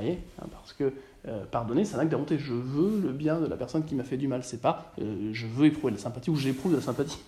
hein, 0.03 0.47
Parce 0.51 0.73
que 0.73 0.93
euh, 1.27 1.45
pardonner, 1.45 1.85
c'est 1.85 1.95
un 1.95 1.99
acte 1.99 2.11
de 2.11 2.15
volonté. 2.15 2.37
Je 2.37 2.53
veux 2.53 2.99
le 2.99 3.11
bien 3.11 3.39
de 3.39 3.47
la 3.47 3.57
personne 3.57 3.83
qui 3.83 3.95
m'a 3.95 4.03
fait 4.03 4.17
du 4.17 4.27
mal. 4.27 4.43
C'est 4.43 4.61
pas 4.61 4.91
euh, 4.99 5.29
je 5.33 5.47
veux 5.47 5.65
éprouver 5.65 5.91
de 5.91 5.97
la 5.97 6.03
sympathie 6.03 6.29
ou 6.29 6.35
j'éprouve 6.35 6.71
de 6.71 6.77
la 6.77 6.83
sympathie. 6.83 7.19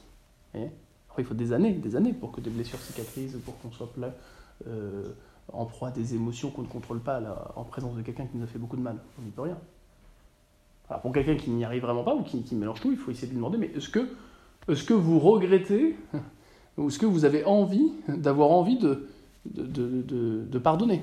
il 1.17 1.25
faut 1.25 1.33
des 1.33 1.51
années, 1.51 1.73
des 1.73 1.95
années 1.95 2.13
pour 2.13 2.31
que 2.31 2.41
des 2.41 2.51
blessures 2.51 2.79
cicatrisent, 2.79 3.39
pour 3.43 3.59
qu'on 3.59 3.71
soit 3.71 3.91
plein, 3.91 4.11
euh, 4.67 5.03
en 5.51 5.65
proie 5.65 5.87
à 5.87 5.91
des 5.91 6.13
émotions 6.13 6.51
qu'on 6.51 6.61
ne 6.61 6.67
contrôle 6.67 6.99
pas 6.99 7.19
en 7.55 7.63
présence 7.63 7.95
de 7.95 8.03
quelqu'un 8.03 8.27
qui 8.27 8.37
nous 8.37 8.43
a 8.43 8.47
fait 8.47 8.59
beaucoup 8.59 8.77
de 8.77 8.83
mal. 8.83 8.97
On 9.19 9.23
n'y 9.23 9.31
peut 9.31 9.41
rien. 9.41 9.57
Alors 10.89 11.01
pour 11.01 11.11
quelqu'un 11.11 11.35
qui 11.35 11.49
n'y 11.49 11.65
arrive 11.65 11.81
vraiment 11.81 12.03
pas 12.03 12.13
ou 12.13 12.21
qui, 12.21 12.43
mélange 12.53 12.81
tout, 12.81 12.91
il 12.91 12.97
faut 12.97 13.09
essayer 13.09 13.27
de 13.27 13.31
lui 13.31 13.37
demander 13.37 13.57
mais 13.57 13.71
est-ce 13.75 13.89
que, 13.89 14.07
est 14.69 14.85
que 14.85 14.93
vous 14.93 15.19
regrettez 15.19 15.97
ou 16.77 16.89
est-ce 16.89 16.99
que 16.99 17.07
vous 17.07 17.25
avez 17.25 17.43
envie 17.45 17.91
d'avoir 18.07 18.51
envie 18.51 18.77
de 18.77 20.59
pardonner? 20.59 21.01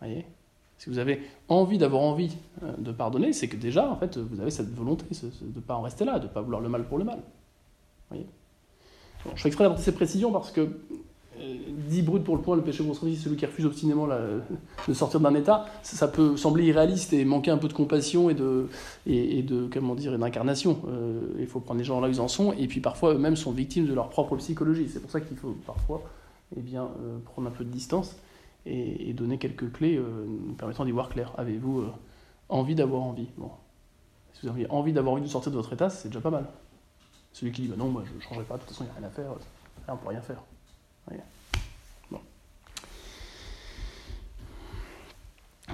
Si 0.00 0.90
vous 0.90 0.98
avez 0.98 1.22
envie 1.48 1.78
d'avoir 1.78 2.02
envie 2.02 2.36
euh, 2.62 2.72
de 2.78 2.92
pardonner, 2.92 3.32
c'est 3.32 3.48
que 3.48 3.56
déjà, 3.56 3.90
en 3.90 3.96
fait, 3.96 4.16
vous 4.16 4.40
avez 4.40 4.50
cette 4.50 4.72
volonté 4.72 5.04
de 5.10 5.56
ne 5.56 5.60
pas 5.60 5.74
en 5.74 5.82
rester 5.82 6.04
là, 6.04 6.18
de 6.18 6.24
ne 6.24 6.32
pas 6.32 6.40
vouloir 6.40 6.62
le 6.62 6.68
mal 6.68 6.84
pour 6.84 6.98
le 6.98 7.04
mal. 7.04 7.20
je 8.12 8.18
fais 9.34 9.48
exprès 9.48 9.64
d'apporter 9.64 9.82
ces 9.82 9.94
précisions 9.94 10.30
parce 10.32 10.52
que 10.52 10.68
dit 11.88 12.02
brut 12.02 12.22
pour 12.24 12.36
le 12.36 12.42
point, 12.42 12.56
le 12.56 12.62
péché 12.62 12.84
c'est 12.92 13.14
celui 13.16 13.36
qui 13.36 13.46
refuse 13.46 13.66
obstinément 13.66 14.06
de 14.06 14.94
sortir 14.94 15.20
d'un 15.20 15.34
état, 15.34 15.66
ça, 15.82 16.08
peut 16.08 16.36
sembler 16.36 16.66
irréaliste 16.66 17.12
et 17.12 17.24
manquer 17.24 17.50
un 17.50 17.58
peu 17.58 17.68
de 17.68 17.72
compassion 17.72 18.30
et 18.30 18.34
de, 18.34 19.68
comment 19.72 19.94
dire, 19.94 20.16
d'incarnation. 20.18 20.78
Euh, 20.88 21.20
il 21.38 21.46
faut 21.46 21.60
prendre 21.60 21.78
les 21.78 21.84
gens 21.84 22.00
là 22.00 22.08
où 22.08 22.10
ils 22.10 22.20
en 22.20 22.28
sont, 22.28 22.52
et 22.52 22.66
puis 22.66 22.80
parfois 22.80 23.14
eux-mêmes 23.14 23.36
sont 23.36 23.52
victimes 23.52 23.86
de 23.86 23.94
leur 23.94 24.08
propre 24.10 24.36
psychologie. 24.36 24.88
C'est 24.88 25.00
pour 25.00 25.10
ça 25.10 25.20
qu'il 25.20 25.36
faut 25.36 25.56
parfois 25.66 26.02
eh 26.56 26.60
bien, 26.60 26.84
euh, 26.84 27.18
prendre 27.24 27.48
un 27.48 27.52
peu 27.52 27.64
de 27.64 27.70
distance 27.70 28.16
et, 28.66 29.12
donner 29.12 29.38
quelques 29.38 29.72
clés 29.72 29.96
euh, 29.96 30.26
nous 30.26 30.54
permettant 30.54 30.84
d'y 30.84 30.90
voir 30.90 31.08
clair. 31.08 31.32
Avez-vous 31.38 31.84
envie 32.48 32.74
d'avoir 32.74 33.02
envie? 33.02 33.28
Bon. 33.36 33.50
Si 34.34 34.46
vous 34.46 34.52
avez 34.52 34.68
envie 34.70 34.92
d'avoir 34.92 35.14
envie 35.14 35.22
de 35.22 35.28
sortir 35.28 35.50
de 35.50 35.56
votre 35.56 35.72
état, 35.72 35.90
c'est 35.90 36.08
déjà 36.08 36.20
pas 36.20 36.30
mal. 36.30 36.46
Celui 37.32 37.52
qui 37.52 37.62
dit 37.62 37.68
bah 37.68 37.76
non, 37.76 37.88
moi 37.88 38.02
je 38.06 38.14
ne 38.14 38.20
changerai 38.20 38.44
pas, 38.44 38.54
de 38.54 38.60
toute 38.60 38.70
façon 38.70 38.84
il 38.84 38.86
n'y 38.86 38.90
a 38.92 38.98
rien 38.98 39.08
à 39.08 39.10
faire, 39.10 39.30
là 39.86 39.94
on 39.94 39.96
peut 39.96 40.08
rien 40.08 40.20
faire. 40.20 40.42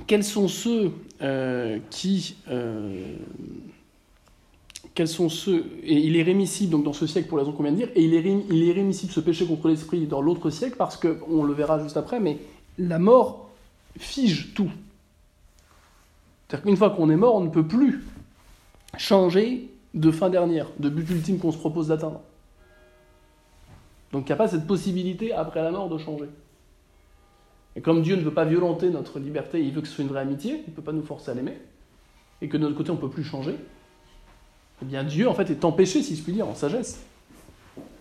quels 0.06 0.24
sont 0.24 0.48
ceux 0.48 0.92
euh, 1.22 1.78
qui. 1.90 2.36
Euh, 2.48 3.16
quels 4.94 5.08
sont 5.08 5.28
ceux. 5.28 5.64
Et 5.82 5.94
il 5.94 6.16
est 6.16 6.22
rémissible 6.22 6.70
donc, 6.70 6.84
dans 6.84 6.92
ce 6.92 7.06
siècle 7.06 7.28
pour 7.28 7.38
la 7.38 7.44
raison 7.44 7.56
qu'on 7.56 7.64
vient 7.64 7.72
de 7.72 7.76
dire, 7.76 7.88
et 7.96 8.04
il 8.04 8.14
est, 8.14 8.22
il 8.50 8.68
est 8.68 8.72
rémissible 8.72 9.12
ce 9.12 9.20
péché 9.20 9.44
contre 9.44 9.68
l'esprit 9.68 10.06
dans 10.06 10.20
l'autre 10.20 10.50
siècle 10.50 10.76
parce 10.78 10.96
que, 10.96 11.18
on 11.28 11.42
le 11.42 11.52
verra 11.52 11.82
juste 11.82 11.96
après, 11.96 12.20
mais 12.20 12.38
la 12.78 12.98
mort 12.98 13.50
fige 13.98 14.54
tout. 14.54 14.70
C'est-à-dire 16.48 16.64
qu'une 16.64 16.76
fois 16.76 16.90
qu'on 16.90 17.10
est 17.10 17.16
mort, 17.16 17.36
on 17.36 17.40
ne 17.40 17.50
peut 17.50 17.66
plus 17.66 18.04
changer 18.96 19.70
de 19.94 20.10
fin 20.10 20.28
dernière, 20.30 20.68
de 20.78 20.88
but 20.88 21.08
ultime 21.10 21.38
qu'on 21.38 21.52
se 21.52 21.58
propose 21.58 21.88
d'atteindre. 21.88 22.20
Donc 24.12 24.24
il 24.24 24.26
n'y 24.26 24.32
a 24.32 24.36
pas 24.36 24.48
cette 24.48 24.66
possibilité 24.66 25.32
après 25.32 25.62
la 25.62 25.70
mort 25.70 25.88
de 25.88 25.98
changer. 25.98 26.28
Et 27.76 27.80
comme 27.80 28.02
Dieu 28.02 28.16
ne 28.16 28.22
veut 28.22 28.34
pas 28.34 28.44
violenter 28.44 28.90
notre 28.90 29.18
liberté, 29.18 29.60
il 29.60 29.72
veut 29.72 29.80
que 29.80 29.88
ce 29.88 29.94
soit 29.94 30.04
une 30.04 30.10
vraie 30.10 30.20
amitié, 30.20 30.62
il 30.66 30.70
ne 30.70 30.76
peut 30.76 30.82
pas 30.82 30.92
nous 30.92 31.02
forcer 31.02 31.32
à 31.32 31.34
l'aimer, 31.34 31.58
et 32.40 32.48
que 32.48 32.56
de 32.56 32.62
notre 32.62 32.76
côté 32.76 32.90
on 32.90 32.94
ne 32.94 33.00
peut 33.00 33.10
plus 33.10 33.24
changer, 33.24 33.56
eh 34.82 34.84
bien 34.84 35.02
Dieu 35.02 35.28
en 35.28 35.34
fait 35.34 35.50
est 35.50 35.64
empêché, 35.64 36.02
si 36.02 36.14
je 36.14 36.22
puis 36.22 36.32
dire, 36.32 36.46
en 36.46 36.54
sagesse, 36.54 37.04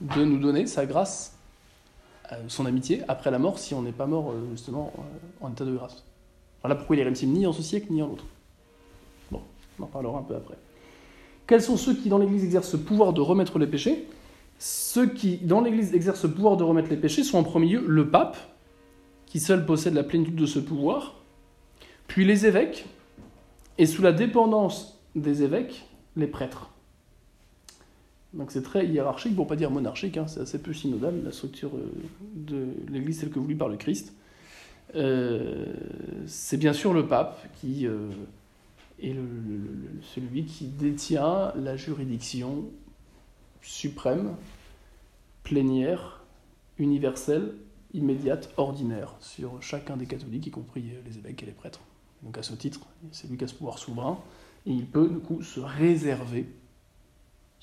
de 0.02 0.24
nous 0.24 0.38
donner 0.38 0.68
sa 0.68 0.86
grâce, 0.86 1.33
son 2.48 2.66
amitié, 2.66 3.02
après 3.08 3.32
la 3.32 3.40
mort, 3.40 3.60
si 3.60 3.74
on 3.74 3.82
n'est 3.82 3.92
pas 3.92 4.06
mort 4.06 4.32
euh, 4.32 4.36
justement 4.52 4.94
euh, 4.98 5.46
en 5.46 5.52
état 5.52 5.66
de 5.66 5.76
grâce. 5.76 6.04
Voilà 6.62 6.76
pourquoi 6.76 6.96
il 6.96 7.00
est 7.00 7.04
rémissible 7.04 7.34
ni 7.34 7.46
en 7.46 7.54
ce 7.54 7.62
siècle 7.62 7.88
ni 7.90 8.02
en 8.02 8.08
l'autre. 8.08 8.26
Bon, 9.32 9.42
on 9.80 9.84
en 9.84 9.88
parlera 9.88 10.20
un 10.20 10.24
peu 10.24 10.36
après. 10.36 10.56
Quels 11.48 11.62
sont 11.62 11.78
ceux 11.78 11.94
qui 11.94 12.10
dans 12.10 12.18
l'Église 12.18 12.44
exercent 12.44 12.70
ce 12.70 12.78
pouvoir 12.78 13.14
de 13.14 13.22
remettre 13.22 13.60
les 13.60 13.68
péchés? 13.68 14.08
Ceux 14.60 15.08
qui 15.08 15.38
dans 15.38 15.62
l'Église 15.62 15.94
exercent 15.94 16.22
ce 16.22 16.28
pouvoir 16.28 16.56
de 16.56 16.64
remettre 16.64 16.90
les 16.90 16.98
péchés 16.98 17.24
sont 17.24 17.38
en 17.38 17.44
premier 17.44 17.68
lieu 17.68 17.84
le 17.86 18.10
pape, 18.10 18.38
qui 19.26 19.40
seul 19.40 19.66
possède 19.66 19.94
la 19.94 20.04
plénitude 20.04 20.36
de 20.36 20.46
ce 20.46 20.60
pouvoir, 20.60 21.16
puis 22.08 22.24
les 22.24 22.46
évêques, 22.46 22.86
et 23.78 23.86
sous 23.86 24.02
la 24.02 24.14
dépendance 24.14 25.00
des 25.16 25.44
évêques, 25.44 25.86
les 26.16 26.28
prêtres. 26.28 26.70
Donc 28.34 28.52
c'est 28.52 28.64
très 28.64 28.88
hiérarchique, 28.88 29.36
pour 29.36 29.48
pas 29.48 29.56
dire 29.56 29.70
monarchique, 29.70 30.18
hein, 30.18 30.28
c'est 30.28 30.40
assez 30.40 30.60
peu 30.60 30.74
synodal, 30.74 31.24
la 31.24 31.32
structure 31.32 31.72
euh, 31.76 31.92
de 32.36 32.68
l'Église 32.90 33.20
telle 33.20 33.30
que 33.30 33.40
voulue 33.40 33.56
par 33.56 33.70
le 33.70 33.78
Christ. 33.78 34.14
Euh, 34.96 35.74
c'est 36.26 36.58
bien 36.58 36.74
sûr 36.74 36.94
le 36.94 37.08
pape 37.08 37.48
qui 37.60 37.88
euh, 37.88 38.10
est 39.00 39.16
celui 40.16 40.46
qui 40.46 40.66
détient 40.66 41.54
la 41.56 41.76
juridiction 41.78 42.66
suprême, 43.62 44.36
plénière, 45.44 46.24
universelle 46.78 47.54
immédiate, 47.94 48.52
ordinaire, 48.58 49.16
sur 49.20 49.62
chacun 49.62 49.98
des 49.98 50.08
catholiques, 50.08 50.48
y 50.48 50.52
compris 50.52 50.84
les 51.06 51.18
évêques 51.20 51.44
et 51.44 51.46
les 51.46 51.52
prêtres. 51.52 51.82
Donc 52.24 52.38
à 52.38 52.44
ce 52.44 52.54
titre, 52.54 52.80
c'est 53.12 53.30
lui 53.30 53.38
qui 53.38 53.44
a 53.44 53.48
ce 53.48 53.54
pouvoir 53.54 53.78
souverain, 53.78 54.20
et 54.66 54.72
il 54.72 54.86
peut 54.86 55.08
du 55.08 55.20
coup 55.20 55.44
se 55.44 55.60
réserver, 55.60 56.48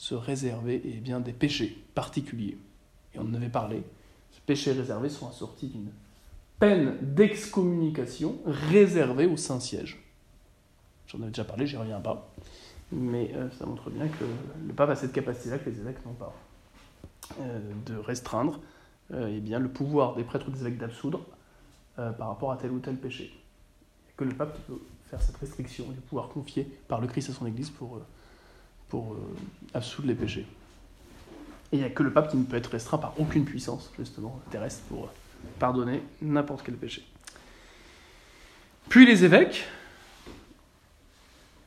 se 0.00 0.14
réserver 0.14 0.80
eh 0.82 0.92
bien, 0.92 1.20
des 1.20 1.34
péchés 1.34 1.76
particuliers. 1.94 2.56
Et 3.14 3.18
on 3.18 3.24
en 3.24 3.34
avait 3.34 3.50
parlé, 3.50 3.82
ces 4.32 4.40
péchés 4.40 4.72
réservés 4.72 5.10
sont 5.10 5.28
assortis 5.28 5.66
d'une 5.66 5.90
peine 6.58 6.96
d'excommunication 7.02 8.38
réservée 8.46 9.26
au 9.26 9.36
Saint-Siège. 9.36 10.02
J'en 11.06 11.18
avais 11.20 11.28
déjà 11.28 11.44
parlé, 11.44 11.66
j'y 11.66 11.76
reviens 11.76 12.00
pas. 12.00 12.32
Mais 12.92 13.30
euh, 13.34 13.50
ça 13.50 13.66
montre 13.66 13.90
bien 13.90 14.08
que 14.08 14.24
le 14.66 14.72
pape 14.72 14.88
a 14.88 14.96
cette 14.96 15.12
capacité-là 15.12 15.58
que 15.58 15.68
les 15.68 15.78
évêques 15.78 16.02
n'ont 16.06 16.14
pas, 16.14 16.34
euh, 17.42 17.60
de 17.84 17.94
restreindre 17.96 18.58
euh, 19.12 19.30
eh 19.30 19.40
bien, 19.40 19.58
le 19.58 19.68
pouvoir 19.68 20.14
des 20.16 20.24
prêtres 20.24 20.48
ou 20.48 20.50
des 20.50 20.62
évêques 20.62 20.78
d'absoudre 20.78 21.20
par 21.96 22.28
rapport 22.28 22.52
à 22.52 22.56
tel 22.56 22.70
ou 22.70 22.78
tel 22.78 22.96
péché. 22.96 23.30
Et 24.08 24.12
que 24.16 24.24
le 24.24 24.32
pape 24.32 24.58
peut 24.66 24.80
faire 25.10 25.20
cette 25.20 25.36
restriction 25.36 25.84
du 25.90 26.00
pouvoir 26.00 26.30
confié 26.30 26.64
par 26.88 27.02
le 27.02 27.06
Christ 27.06 27.28
à 27.28 27.34
son 27.34 27.44
Église 27.44 27.68
pour, 27.68 28.00
pour 28.90 29.16
absoudre 29.72 30.08
les 30.08 30.14
péchés. 30.14 30.46
Et 31.72 31.76
il 31.76 31.78
n'y 31.78 31.84
a 31.84 31.90
que 31.90 32.02
le 32.02 32.12
pape 32.12 32.30
qui 32.30 32.36
ne 32.36 32.44
peut 32.44 32.56
être 32.56 32.70
restreint 32.70 32.98
par 32.98 33.18
aucune 33.18 33.44
puissance, 33.44 33.90
justement, 33.96 34.40
terrestre, 34.50 34.82
pour 34.88 35.08
pardonner 35.58 36.02
n'importe 36.20 36.62
quel 36.64 36.74
péché. 36.74 37.04
Puis 38.88 39.06
les 39.06 39.24
évêques, 39.24 39.64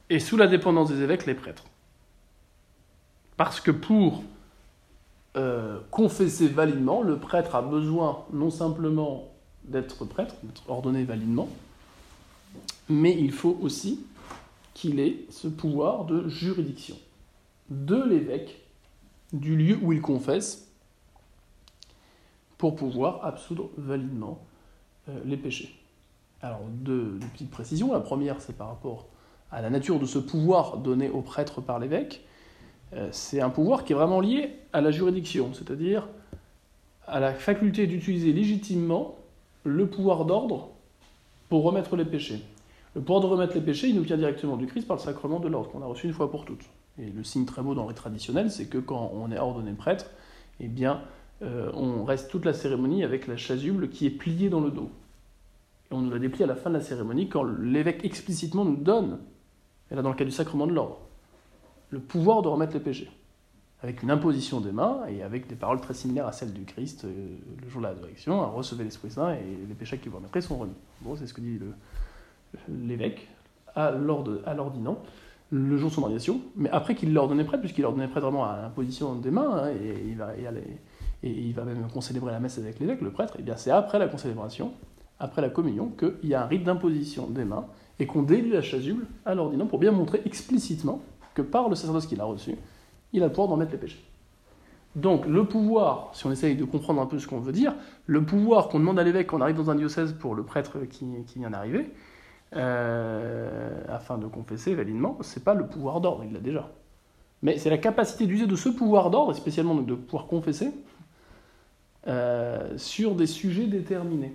et 0.10 0.20
sous 0.20 0.38
la 0.38 0.48
dépendance 0.48 0.90
des 0.90 1.02
évêques, 1.02 1.26
les 1.26 1.34
prêtres. 1.34 1.64
Parce 3.38 3.62
que 3.62 3.72
pour 3.72 4.24
euh, 5.38 5.80
confesser 5.90 6.50
validement, 6.50 7.02
le 7.02 7.18
prêtre 7.18 7.56
a 7.56 7.62
besoin 7.62 8.26
non 8.34 8.52
simplement 8.52 9.32
d'être 9.64 10.06
prêtre, 10.06 10.36
d'être 10.44 10.70
ordonné 10.70 11.06
validement, 11.06 11.48
mais 12.90 13.18
il 13.18 13.32
faut 13.32 13.58
aussi 13.62 14.06
qu'il 14.74 15.00
ait 15.00 15.26
ce 15.30 15.48
pouvoir 15.48 16.04
de 16.04 16.28
juridiction 16.28 16.98
de 17.70 18.02
l'évêque 18.04 18.62
du 19.32 19.56
lieu 19.56 19.78
où 19.82 19.94
il 19.94 20.02
confesse 20.02 20.72
pour 22.58 22.76
pouvoir 22.76 23.26
absoudre 23.26 23.70
validement 23.78 24.40
euh, 25.10 25.20
les 25.26 25.38
péchés. 25.38 25.76
Alors, 26.42 26.62
deux, 26.70 27.20
petites 27.34 27.52
précisions. 27.52 27.92
La 27.94 28.00
première, 28.00 28.42
c'est 28.42 28.56
par 28.56 28.68
rapport 28.68 29.08
à 29.52 29.62
la 29.62 29.70
nature 29.70 30.00
de 30.00 30.06
ce 30.06 30.20
pouvoir 30.20 30.78
donné 30.78 31.10
au 31.10 31.22
prêtre 31.22 31.62
par 31.62 31.80
l'évêque. 31.80 32.24
Euh, 32.94 33.08
c'est 33.12 33.42
un 33.42 33.50
pouvoir 33.50 33.86
qui 33.86 33.94
est 33.94 33.96
vraiment 33.96 34.20
lié 34.20 34.52
à 34.72 34.82
la 34.82 34.92
juridiction, 34.92 35.54
c'est-à-dire 35.54 36.08
à 37.08 37.20
la 37.20 37.34
faculté 37.34 37.88
d'utiliser 37.88 38.34
légitimement 38.34 39.16
le 39.64 39.88
pouvoir 39.88 40.26
d'ordre 40.26 40.70
pour 41.50 41.64
remettre 41.64 41.96
les 41.96 42.06
péchés. 42.06 42.42
Le 42.96 43.02
pouvoir 43.02 43.22
de 43.22 43.28
remettre 43.28 43.56
les 43.56 43.62
péchés, 43.62 43.88
il 43.88 43.96
nous 43.96 44.04
vient 44.04 44.18
directement 44.18 44.58
du 44.58 44.68
Christ 44.68 44.88
par 44.88 44.98
le 44.98 45.02
sacrement 45.02 45.40
de 45.40 45.48
l'ordre 45.48 45.72
qu'on 45.72 45.82
a 45.82 45.86
reçu 45.86 46.08
une 46.08 46.14
fois 46.14 46.30
pour 46.30 46.46
toutes. 46.46 46.66
Et 47.00 47.10
le 47.10 47.24
signe 47.24 47.46
très 47.46 47.62
beau 47.62 47.74
dans 47.74 47.88
le 47.88 47.94
traditionnel, 47.94 48.52
c'est 48.52 48.68
que 48.68 48.78
quand 48.78 49.12
on 49.14 49.32
est 49.32 49.40
ordonné 49.40 49.72
prêtre, 49.74 50.06
eh 50.60 50.68
bien, 50.68 51.02
euh, 51.42 51.72
on 51.74 52.04
reste 52.04 52.30
toute 52.30 52.46
la 52.46 52.54
cérémonie 52.54 53.04
avec 53.04 53.28
la 53.28 53.36
chasuble 53.36 53.90
qui 53.90 54.06
est 54.06 54.12
pliée 54.12 54.50
dans 54.50 54.62
le 54.62 54.70
dos. 54.70 54.92
Et 55.90 55.94
on 55.94 56.02
nous 56.02 56.12
la 56.12 56.20
déplie 56.20 56.44
à 56.44 56.48
la 56.48 56.56
fin 56.56 56.70
de 56.70 56.76
la 56.76 56.82
cérémonie 56.82 57.28
quand 57.30 57.44
l'évêque 57.44 58.06
explicitement 58.06 58.64
nous 58.64 58.76
donne, 58.76 59.20
et 59.92 59.96
là 59.96 60.02
dans 60.02 60.10
le 60.10 60.16
cas 60.16 60.26
du 60.26 60.32
sacrement 60.32 60.68
de 60.68 60.74
l'ordre, 60.74 61.00
le 61.90 62.00
pouvoir 62.00 62.44
de 62.44 62.48
remettre 62.48 62.74
les 62.74 62.80
péchés, 62.80 63.12
avec 63.82 64.04
une 64.04 64.12
imposition 64.12 64.62
des 64.62 64.72
mains 64.72 65.06
et 65.08 65.24
avec 65.24 65.48
des 65.48 65.56
paroles 65.56 65.82
très 65.82 65.94
similaires 65.94 66.28
à 66.28 66.32
celles 66.32 66.54
du 66.54 66.64
Christ 66.64 67.06
euh, 67.06 67.38
le 67.62 67.70
jour 67.70 67.82
de 67.82 67.88
la 67.88 67.94
résurrection, 67.94 68.56
recevez 68.56 68.84
l'Esprit 68.84 69.12
Saint 69.12 69.34
et 69.34 69.44
les 69.68 69.76
péchés 69.76 69.98
qui 69.98 70.10
vous 70.10 70.18
remettrez 70.18 70.42
sont 70.42 70.58
remis. 70.58 70.76
Bon, 71.02 71.16
c'est 71.16 71.26
ce 71.26 71.34
que 71.34 71.42
dit 71.42 71.60
l'évêque 72.70 73.28
à 73.76 73.92
l'ordinant 73.92 75.00
le 75.54 75.78
jour 75.78 75.90
de 75.90 75.96
son 75.96 76.02
ordination, 76.02 76.42
mais 76.56 76.70
après 76.72 76.96
qu'il 76.96 77.14
l'ordonnait 77.14 77.44
prêtre, 77.44 77.62
puisqu'il 77.62 77.84
l'ordonnait 77.84 78.08
prêtre 78.08 78.26
vraiment 78.26 78.46
à 78.46 78.60
l'imposition 78.60 79.14
des 79.14 79.30
mains, 79.30 79.66
hein, 79.66 79.70
et, 79.70 80.10
il 80.10 80.18
va, 80.18 80.36
et, 80.36 80.48
et, 81.22 81.30
il 81.30 81.54
va 81.54 81.64
même 81.64 81.88
concélébrer 81.94 82.32
la 82.32 82.40
messe 82.40 82.58
avec 82.58 82.80
l'évêque, 82.80 83.02
le 83.02 83.12
prêtre, 83.12 83.36
et 83.38 83.44
bien 83.44 83.56
c'est 83.56 83.70
après 83.70 84.00
la 84.00 84.08
concélébration, 84.08 84.72
après 85.20 85.44
la 85.44 85.50
communion, 85.50 85.90
qu'il 85.90 86.30
y 86.30 86.34
a 86.34 86.44
un 86.44 86.48
rite 86.48 86.64
d'imposition 86.64 87.28
des 87.28 87.46
mains, 87.46 87.68
et 88.00 88.08
qu'on 88.08 88.24
délie 88.24 88.50
la 88.50 88.64
chasuble 88.64 89.06
à 89.26 89.36
l'ordinant 89.36 89.68
pour 89.68 89.78
bien 89.78 89.92
montrer 89.92 90.22
explicitement 90.26 91.02
que 91.36 91.44
par 91.44 91.70
le 91.70 91.76
sacerdoce 91.76 92.08
qu'il 92.08 92.20
a 92.20 92.26
reçu, 92.26 92.56
il 93.14 93.22
a 93.22 93.28
le 93.28 93.32
pouvoir 93.32 93.50
d'en 93.50 93.58
mettre 93.58 93.72
les 93.72 93.78
péchés. 93.78 94.04
Donc 94.96 95.28
le 95.28 95.46
pouvoir, 95.46 96.10
si 96.14 96.26
on 96.26 96.32
essaye 96.32 96.56
de 96.56 96.66
comprendre 96.66 97.02
un 97.02 97.06
peu 97.06 97.20
ce 97.20 97.28
qu'on 97.28 97.40
veut 97.40 97.52
dire, 97.52 97.76
le 98.08 98.24
pouvoir 98.24 98.70
qu'on 98.70 98.80
demande 98.80 99.00
à 99.00 99.04
l'évêque 99.04 99.28
quand 99.28 99.38
on 99.38 99.42
arrive 99.42 99.56
dans 99.56 99.70
un 99.70 99.76
diocèse 99.76 100.14
pour 100.14 100.34
le 100.36 100.44
prêtre 100.44 100.80
qui, 100.90 101.06
vient 101.36 101.52
d'arriver, 101.52 101.92
euh, 102.56 103.84
afin 103.90 104.18
de 104.18 104.28
confesser 104.28 104.76
validement, 104.76 105.18
c'est 105.22 105.44
pas 105.44 105.54
le 105.54 105.68
pouvoir 105.68 106.02
d'ordre, 106.02 106.24
il 106.24 106.34
l'a 106.34 106.40
déjà. 106.40 106.72
Mais 107.42 107.58
c'est 107.58 107.70
la 107.70 107.78
capacité 107.78 108.26
d'user 108.26 108.48
de 108.48 108.56
ce 108.56 108.70
pouvoir 108.70 109.10
d'ordre, 109.10 109.32
et 109.32 109.36
spécialement 109.36 109.76
de 109.76 109.96
pouvoir 109.96 110.28
confesser, 110.28 110.72
euh, 112.08 112.78
sur 112.78 113.16
des 113.16 113.28
sujets 113.28 113.68
déterminés. 113.68 114.34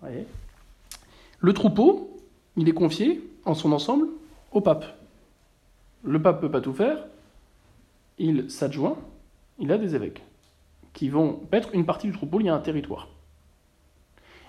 Voyez? 0.00 0.26
Le 1.38 1.52
troupeau, 1.52 2.16
il 2.56 2.68
est 2.68 2.74
confié 2.74 3.22
en 3.44 3.54
son 3.54 3.72
ensemble 3.72 4.08
au 4.52 4.60
pape. 4.60 4.84
Le 6.04 6.20
pape 6.20 6.36
ne 6.36 6.40
peut 6.40 6.50
pas 6.50 6.60
tout 6.60 6.74
faire, 6.74 7.04
il 8.18 8.50
s'adjoint 8.50 8.96
il 9.58 9.72
a 9.72 9.78
des 9.78 9.94
évêques 9.94 10.22
qui 10.92 11.08
vont 11.08 11.34
paître 11.50 11.70
une 11.72 11.86
partie 11.86 12.08
du 12.08 12.12
troupeau, 12.12 12.40
il 12.40 12.46
y 12.46 12.48
a 12.48 12.54
un 12.54 12.60
territoire. 12.60 13.08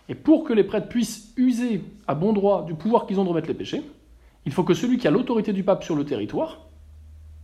Et 0.10 0.16
pour 0.16 0.44
que 0.44 0.54
les 0.54 0.63
prêtres 0.63 0.89
puissent 0.89 1.34
user 1.38 1.84
à 2.08 2.16
bon 2.16 2.34
droit 2.34 2.66
du 2.66 2.74
pouvoir 2.74 3.06
qu'ils 3.06 3.20
ont 3.20 3.24
de 3.24 3.30
remettre 3.30 3.48
les 3.48 3.54
péchés, 3.54 3.82
il 4.46 4.52
faut 4.52 4.63
que 4.63 4.74
celui 4.74 4.98
qui 4.98 5.08
a 5.08 5.12
l'autorité 5.12 5.54
du 5.54 5.63
pape 5.63 5.84
sur 5.84 5.96
le 5.96 6.06
territoire, 6.06 6.68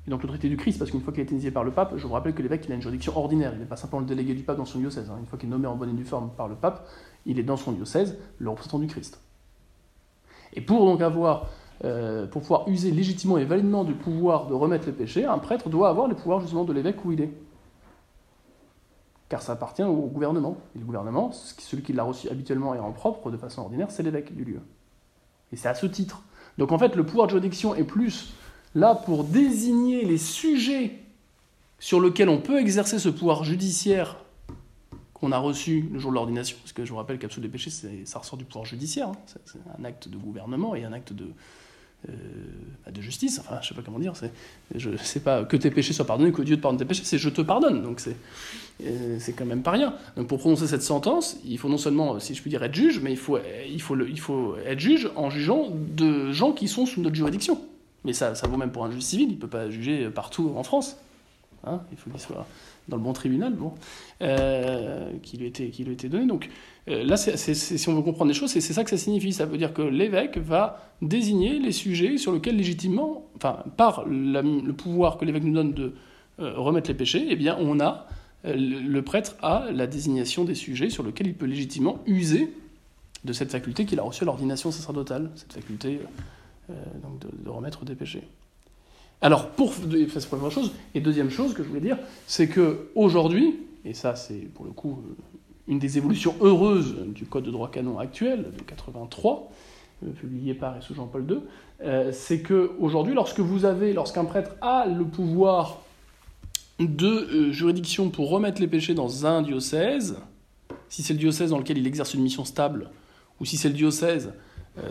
et 0.08 0.12
donc 0.12 0.22
l'autorité 0.22 0.50
du 0.50 0.58
Christ, 0.58 0.80
parce 0.80 0.92
qu'une 0.92 1.02
fois 1.02 1.14
qu'il 1.14 1.22
a 1.22 1.24
été 1.24 1.34
initié 1.34 1.52
par 1.52 1.64
le 1.64 1.72
pape, 1.72 1.94
je 1.96 2.06
vous 2.06 2.14
rappelle 2.14 2.34
que 2.34 2.42
l'évêque 2.42 2.66
il 2.66 2.72
a 2.72 2.76
une 2.76 2.82
juridiction 2.82 3.16
ordinaire, 3.16 3.52
il 3.54 3.60
n'est 3.60 3.66
pas 3.66 3.76
simplement 3.76 4.02
le 4.02 4.08
délégué 4.08 4.34
du 4.34 4.44
pape 4.44 4.58
dans 4.58 4.66
son 4.66 4.80
diocèse. 4.80 5.10
Hein. 5.10 5.18
Une 5.20 5.26
fois 5.26 5.38
qu'il 5.38 5.48
est 5.48 5.52
nommé 5.52 5.68
en 5.68 5.76
bonne 5.76 5.90
et 5.90 5.94
due 5.94 6.04
forme 6.04 6.32
par 6.36 6.48
le 6.48 6.56
pape, 6.56 6.88
il 7.26 7.40
est 7.40 7.44
dans 7.44 7.58
son 7.58 7.72
diocèse 7.72 8.18
le 8.40 8.50
représentant 8.50 8.80
du 8.80 8.88
Christ. 8.88 9.22
Et 10.54 10.62
pour 10.62 10.86
donc 10.86 11.02
avoir, 11.02 11.48
euh, 11.86 12.28
pour 12.28 12.42
pouvoir 12.42 12.68
user 12.68 12.92
légitimement 12.92 13.38
et 13.38 13.46
validement 13.46 13.84
du 13.84 13.94
pouvoir 13.94 14.48
de 14.48 14.54
remettre 14.54 14.86
les 14.88 14.94
péchés, 14.94 15.26
un 15.26 15.38
prêtre 15.38 15.70
doit 15.70 15.90
avoir 15.90 16.08
les 16.08 16.16
pouvoirs 16.16 16.42
justement 16.42 16.64
de 16.64 16.74
l'évêque 16.74 17.06
où 17.06 17.12
il 17.12 17.22
est 17.22 17.32
car 19.30 19.44
ça 19.44 19.54
appartient 19.54 19.84
au 19.84 20.08
gouvernement. 20.08 20.58
Et 20.76 20.80
le 20.80 20.86
gouvernement, 20.86 21.32
celui 21.32 21.84
qui 21.84 21.94
l'a 21.94 22.04
reçu 22.04 22.28
habituellement 22.30 22.74
et 22.74 22.80
en 22.80 22.92
propre, 22.92 23.32
de 23.32 23.38
façon 23.38 23.62
ordinaire, 23.62 23.92
c'est 23.92 24.04
l'évêque 24.04 24.36
du 24.36 24.44
lieu. 24.44 24.60
Et 25.52 25.56
c'est 25.56 25.70
à 25.70 25.76
ce 25.76 25.86
titre. 25.86 26.24
Donc 26.58 26.72
en 26.72 26.80
fait, 26.80 26.96
le 26.96 27.06
pouvoir 27.06 27.28
de 27.28 27.32
juridiction 27.32 27.76
est 27.76 27.84
plus 27.84 28.34
là 28.76 28.96
pour 28.96 29.24
désigner 29.24 30.04
les 30.04 30.18
sujets 30.18 31.00
sur 31.78 32.02
lesquels 32.02 32.30
on 32.30 32.42
peut 32.42 32.60
exercer 32.60 33.00
ce 33.00 33.10
pouvoir 33.10 33.44
judiciaire 33.44 34.18
qu'on 35.14 35.32
a 35.32 35.38
reçu 35.38 35.90
le 35.92 36.00
jour 36.00 36.12
de 36.12 36.16
l'ordination, 36.16 36.58
parce 36.62 36.72
que 36.72 36.86
je 36.86 36.92
vous 36.92 36.98
rappelle 36.98 37.20
qu'absolu 37.20 37.48
des 37.48 37.52
péchés, 37.52 37.72
ça 38.06 38.20
ressort 38.20 38.38
du 38.38 38.46
pouvoir 38.46 38.66
judiciaire, 38.66 39.10
hein. 39.10 39.18
c'est 39.26 39.60
un 39.78 39.84
acte 39.84 40.08
de 40.08 40.18
gouvernement 40.18 40.76
et 40.76 40.86
un 40.86 40.94
acte 40.94 41.12
de, 41.12 41.34
euh, 42.08 42.14
bah, 42.86 42.92
de 42.92 43.02
justice, 43.02 43.40
enfin 43.40 43.60
je 43.62 43.68
sais 43.68 43.74
pas 43.74 43.82
comment 43.84 44.00
dire, 44.00 44.14
c'est, 44.16 44.32
sais 45.04 45.20
pas 45.20 45.44
que 45.44 45.58
tes 45.58 45.70
péchés 45.70 45.92
soient 45.92 46.06
pardonnés, 46.06 46.32
que 46.32 46.42
Dieu 46.42 46.56
te 46.56 46.62
pardonne 46.62 46.80
tes 46.80 46.86
péchés, 46.86 47.04
c'est 47.04 47.18
je 47.18 47.30
te 47.30 47.42
pardonne, 47.42 47.84
donc 47.84 48.00
c'est, 48.00 48.16
euh, 48.86 49.18
c'est 49.20 49.34
quand 49.34 49.46
même 49.46 49.64
pas 49.64 49.72
rien. 49.72 49.94
Donc 50.16 50.28
pour 50.28 50.40
prononcer 50.40 50.68
cette 50.68 50.84
sentence, 50.84 51.38
il 51.46 51.58
faut 51.58 51.68
non 51.68 51.78
seulement, 51.78 52.20
si 52.20 52.36
je 52.36 52.42
puis 52.42 52.50
dire, 52.50 52.64
être 52.64 52.74
juge, 52.74 53.02
mais 53.02 53.12
il 53.12 53.18
faut, 53.18 53.38
il 53.68 53.82
faut, 53.82 54.00
il 54.00 54.20
faut 54.20 54.56
être 54.66 54.80
juge 54.80 55.10
en 55.16 55.30
jugeant 55.30 55.68
de 55.72 56.32
gens 56.32 56.54
qui 56.54 56.68
sont 56.68 56.86
sous 56.86 57.02
notre 57.02 57.16
juridiction. 57.16 57.60
Mais 58.06 58.14
ça, 58.14 58.34
ça 58.34 58.48
vaut 58.48 58.56
même 58.56 58.72
pour 58.72 58.86
un 58.86 58.92
juge 58.92 59.02
civil, 59.02 59.30
il 59.30 59.38
peut 59.38 59.48
pas 59.48 59.70
juger 59.70 60.10
partout 60.10 60.54
en 60.56 60.64
France. 60.64 60.96
Hein, 61.66 61.82
il 61.92 61.98
faut 61.98 62.10
qu'il 62.10 62.20
soit 62.20 62.48
dans 62.90 62.98
le 62.98 63.04
bon 63.04 63.14
tribunal, 63.14 63.54
bon, 63.54 63.74
euh, 64.22 65.12
qui, 65.22 65.38
lui 65.38 65.48
était, 65.48 65.70
qui 65.70 65.84
lui 65.84 65.94
était 65.94 66.10
donné. 66.10 66.26
Donc 66.26 66.50
euh, 66.90 67.04
là, 67.04 67.16
si 67.18 67.90
on 67.90 67.96
veut 67.96 68.02
comprendre 68.02 68.30
les 68.30 68.34
choses, 68.34 68.52
c'est 68.52 68.62
ça 68.62 68.84
que 68.84 68.90
ça 68.90 68.98
signifie. 68.98 69.32
Ça 69.32 69.46
veut 69.46 69.58
dire 69.58 69.74
que 69.74 69.82
l'évêque 69.82 70.38
va 70.38 70.92
désigner 71.02 71.60
les 71.60 71.72
sujets 71.72 72.18
sur 72.18 72.34
lesquels 72.34 72.58
légitimement, 72.58 73.26
enfin, 73.36 73.64
par 73.78 74.06
le 74.06 74.72
pouvoir 74.72 75.18
que 75.18 75.26
l'évêque 75.26 75.44
nous 75.44 75.54
donne 75.54 75.74
de 75.74 75.94
euh, 76.40 76.54
remettre 76.58 76.90
les 76.90 76.96
péchés, 76.96 77.28
eh 77.30 77.36
bien, 77.36 77.58
on 77.60 77.80
a, 77.80 78.08
le, 78.44 79.02
prêtre 79.02 79.36
a 79.42 79.72
la 79.72 79.88
désignation 79.88 80.44
des 80.44 80.56
sujets 80.56 80.90
sur 80.90 81.04
lesquels 81.04 81.28
il 81.28 81.36
peut 81.36 81.46
légitimement 81.46 82.00
user 82.06 82.54
de 83.24 83.34
cette 83.34 83.52
faculté 83.52 83.86
qu'il 83.86 84.00
a 84.00 84.04
reçue 84.04 84.24
à 84.24 84.26
l'ordination 84.26 84.72
sacerdotale, 84.72 85.30
cette 85.36 85.54
faculté 85.54 86.00
donc 87.04 87.20
de, 87.20 87.28
de 87.44 87.50
remettre 87.50 87.84
des 87.84 87.96
péchés. 87.96 88.24
Alors, 89.22 89.50
pour, 89.50 89.74
c'est 89.74 90.16
la 90.16 90.22
première 90.22 90.52
chose. 90.52 90.72
Et 90.96 91.02
deuxième 91.02 91.30
chose 91.30 91.54
que 91.54 91.64
je 91.64 91.68
voulais 91.68 91.82
dire, 91.82 91.98
c'est 92.26 92.48
que 92.48 92.90
aujourd'hui, 92.96 93.60
et 93.84 93.94
ça 93.94 94.16
c'est 94.16 94.48
pour 94.54 94.66
le 94.66 94.72
coup 94.72 95.04
euh, 95.06 95.16
une 95.68 95.80
des 95.80 95.98
évolutions 95.98 96.36
heureuses 96.42 96.96
du 97.08 97.26
Code 97.26 97.44
de 97.44 97.52
droit 97.52 97.70
canon 97.70 98.00
actuel 98.00 98.52
de 98.58 98.64
83, 98.64 99.52
euh, 100.04 100.12
publié 100.12 100.54
par 100.54 100.78
et 100.78 100.82
sous 100.82 100.94
Jean-Paul 100.94 101.26
II, 101.30 101.38
euh, 101.82 102.12
c'est 102.14 102.40
que 102.40 102.72
aujourd'hui, 102.80 103.14
lorsque 103.14 103.40
vous 103.40 103.66
avez, 103.66 103.92
lorsqu'un 103.92 104.24
prêtre 104.24 104.52
a 104.62 104.86
le 104.88 105.04
pouvoir 105.04 105.82
de 106.80 107.52
juridiction 107.52 108.10
pour 108.10 108.30
remettre 108.30 108.62
les 108.62 108.68
péchés 108.68 108.94
dans 108.94 109.26
un 109.26 109.42
diocèse, 109.42 110.18
si 110.88 111.04
c'est 111.04 111.12
le 111.12 111.20
diocèse 111.20 111.50
dans 111.50 111.58
lequel 111.58 111.78
il 111.78 111.86
exerce 111.86 112.14
une 112.14 112.22
mission 112.22 112.46
stable, 112.46 112.90
ou 113.42 113.46
si 113.46 113.58
c'est 113.58 113.68
le 113.68 113.76
diocèse 113.76 114.32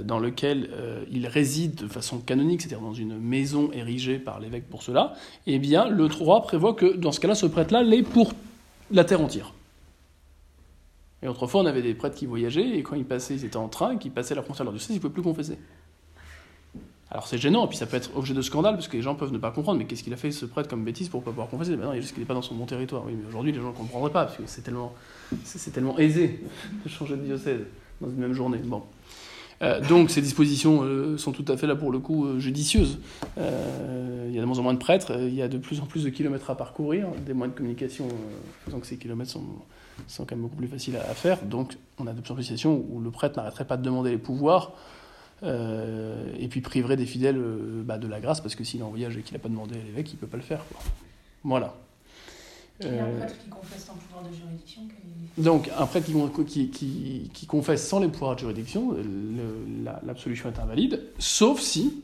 dans 0.02 0.18
lequel 0.18 0.70
euh, 0.72 1.04
il 1.10 1.26
réside 1.26 1.74
de 1.76 1.88
façon 1.88 2.18
canonique, 2.18 2.62
c'est-à-dire 2.62 2.80
dans 2.80 2.94
une 2.94 3.18
maison 3.18 3.70
érigée 3.72 4.18
par 4.18 4.40
l'évêque 4.40 4.68
pour 4.68 4.82
cela, 4.82 5.14
eh 5.46 5.58
bien, 5.58 5.88
le 5.88 6.08
droit 6.08 6.42
prévoit 6.42 6.74
que 6.74 6.96
dans 6.96 7.12
ce 7.12 7.20
cas-là, 7.20 7.34
ce 7.34 7.46
prêtre-là 7.46 7.82
l'est 7.82 8.02
pour 8.02 8.32
la 8.90 9.04
terre 9.04 9.20
entière. 9.20 9.54
Et 11.22 11.28
autrefois, 11.28 11.62
on 11.62 11.66
avait 11.66 11.82
des 11.82 11.94
prêtres 11.94 12.16
qui 12.16 12.26
voyageaient, 12.26 12.78
et 12.78 12.82
quand 12.82 12.96
ils 12.96 13.04
passaient, 13.04 13.34
ils 13.34 13.44
étaient 13.44 13.56
en 13.56 13.68
train, 13.68 13.92
et 13.92 13.98
qu'ils 13.98 14.12
passaient 14.12 14.34
la 14.34 14.42
frontière 14.42 14.64
de 14.64 14.70
leur 14.70 14.74
diocèse, 14.74 14.90
ils 14.90 14.98
ne 14.98 15.00
pouvaient 15.00 15.14
plus 15.14 15.22
confesser. 15.22 15.58
Alors 17.10 17.26
c'est 17.26 17.38
gênant, 17.38 17.64
et 17.64 17.68
puis 17.68 17.78
ça 17.78 17.86
peut 17.86 17.96
être 17.96 18.14
objet 18.16 18.34
de 18.34 18.42
scandale, 18.42 18.74
parce 18.74 18.88
que 18.88 18.96
les 18.96 19.02
gens 19.02 19.14
peuvent 19.14 19.32
ne 19.32 19.38
pas 19.38 19.50
comprendre, 19.50 19.78
mais 19.78 19.86
qu'est-ce 19.86 20.02
qu'il 20.02 20.12
a 20.12 20.16
fait 20.16 20.30
ce 20.30 20.44
prêtre 20.44 20.68
comme 20.68 20.84
bêtise 20.84 21.08
pour 21.08 21.20
ne 21.20 21.24
pas 21.24 21.30
pouvoir 21.30 21.48
confesser? 21.48 21.76
Ben 21.76 21.86
Non, 21.86 21.92
il 21.94 21.98
est 21.98 22.02
juste 22.02 22.12
qu'il 22.12 22.22
n'est 22.22 22.26
pas 22.26 22.34
dans 22.34 22.42
son 22.42 22.54
bon 22.54 22.66
territoire. 22.66 23.04
Oui, 23.06 23.14
mais 23.18 23.26
aujourd'hui, 23.26 23.52
les 23.52 23.60
gens 23.60 23.68
ne 23.68 23.72
comprendraient 23.72 24.12
pas, 24.12 24.26
parce 24.26 24.36
que 24.36 24.42
c'est 24.46 24.60
tellement, 24.60 24.94
c'est 25.44 25.70
tellement 25.70 25.98
aisé 25.98 26.44
de 26.84 26.88
changer 26.88 27.16
de 27.16 27.22
diocèse 27.22 27.62
dans 28.00 28.10
une 28.10 28.18
même 28.18 28.34
journée. 28.34 28.58
Bon. 28.58 28.82
Euh, 29.62 29.81
donc 29.81 30.11
ces 30.11 30.23
dispositions 30.23 30.83
euh, 30.83 31.18
sont 31.18 31.33
tout 31.33 31.44
à 31.49 31.57
fait 31.57 31.66
là 31.66 31.75
pour 31.75 31.90
le 31.90 31.99
coup 31.99 32.27
euh, 32.27 32.38
judicieuses. 32.38 33.01
il 33.37 34.33
y 34.33 34.38
a 34.38 34.40
de 34.40 34.44
moins 34.44 34.59
en 34.59 34.62
moins 34.62 34.75
de 34.75 34.79
prêtres, 34.79 35.12
il 35.21 35.35
y 35.35 35.42
a 35.42 35.49
de 35.49 35.59
plus 35.59 35.81
en 35.81 35.87
plus 35.87 36.05
de 36.05 36.11
kilomètres 36.11 36.51
à 36.51 36.57
parcourir, 36.57 37.09
des 37.27 37.33
moyens 37.33 37.55
de 37.55 37.59
communication 37.59 38.07
faisant 38.64 38.79
que 38.79 38.87
ces 38.87 38.99
kilomètres 38.99 39.31
sont, 39.31 39.44
sont 40.07 40.25
quand 40.25 40.37
même 40.37 40.42
beaucoup 40.42 40.57
plus 40.57 40.68
faciles 40.68 40.97
à, 40.97 41.14
faire. 41.14 41.42
Donc 41.42 41.77
on 41.99 42.07
a 42.07 42.12
de 42.12 42.21
plus 42.21 42.31
en 42.31 42.35
plus 42.35 42.42
de 42.42 42.47
situations 42.47 42.85
où 42.88 43.01
le 43.01 43.11
prêtre 43.11 43.37
n'arrêterait 43.37 43.66
pas 43.66 43.77
de 43.77 43.83
demander 43.83 44.11
les 44.11 44.18
pouvoirs 44.18 44.73
et 45.42 46.49
puis 46.49 46.61
priverait 46.61 46.97
des 46.97 47.07
fidèles 47.07 47.40
bah, 47.85 47.97
de 47.97 48.09
la 48.09 48.21
grâce 48.21 48.40
parce 48.40 48.55
que 48.55 48.64
s'il 48.64 48.81
est 48.81 48.85
en 48.85 48.90
voyage 48.90 49.16
et 49.16 49.23
qu'il 49.23 49.35
n'a 49.35 49.38
pas 49.38 49.49
demandé 49.49 49.77
à 49.77 49.85
l'évêque, 49.85 50.11
il 50.12 50.16
ne 50.16 50.21
peut 50.21 50.27
pas 50.27 50.37
le 50.37 50.42
faire. 50.42 50.64
Voilà. 51.44 51.75
Euh, 52.84 53.00
un 53.00 53.18
prêtre 53.18 53.34
qui 53.42 53.50
confesse 53.50 53.84
sans 53.84 53.94
pouvoir 53.94 54.22
de 54.30 54.36
juridiction 54.36 54.82
Donc, 55.36 55.70
un 55.76 55.86
prêtre 55.86 56.06
qui, 56.46 56.68
qui, 56.70 57.30
qui, 57.34 57.46
confesse 57.46 57.86
sans 57.86 57.98
les 57.98 58.08
pouvoirs 58.08 58.36
de 58.36 58.40
juridiction, 58.40 58.94
l'absolution 60.06 60.48
est 60.48 60.60
invalide, 60.60 61.02
sauf 61.18 61.60
si 61.60 62.02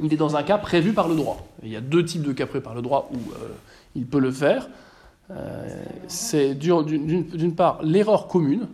il 0.00 0.12
est 0.12 0.16
dans 0.16 0.36
un 0.36 0.44
cas 0.44 0.58
prévu 0.58 0.92
par 0.92 1.08
le 1.08 1.16
droit. 1.16 1.44
il 1.62 1.70
y 1.70 1.76
a 1.76 1.80
deux 1.80 2.04
types 2.04 2.22
de 2.22 2.32
cas 2.32 2.46
prévus 2.46 2.62
par 2.62 2.74
le 2.74 2.82
droit 2.82 3.10
où 3.12 3.16
euh, 3.16 3.48
il 3.96 4.06
peut 4.06 4.20
le 4.20 4.30
faire. 4.30 4.68
Euh, 5.32 5.84
c'est 6.06 6.54
d'une 6.54 7.54
part 7.56 7.82
l'erreur 7.82 8.28
commune. 8.28 8.68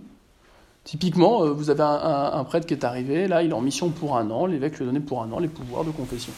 Typiquement, 0.85 1.49
vous 1.49 1.71
avez 1.71 1.83
un, 1.83 2.33
un, 2.35 2.45
prêtre 2.45 2.67
qui 2.67 2.75
est 2.75 2.85
arrivé, 2.85 3.29
là, 3.29 3.43
il 3.43 3.51
est 3.51 3.55
en 3.55 3.61
mission 3.61 3.89
pour 3.89 4.19
un 4.19 4.29
an, 4.31 4.47
l'évêque 4.47 4.77
lui 4.79 4.83
a 4.83 4.87
donné 4.87 5.01
pour 5.01 5.23
un 5.23 5.31
an 5.33 5.39
les 5.39 5.49
pouvoirs 5.49 5.85
de 5.85 5.93
confession. 5.93 6.33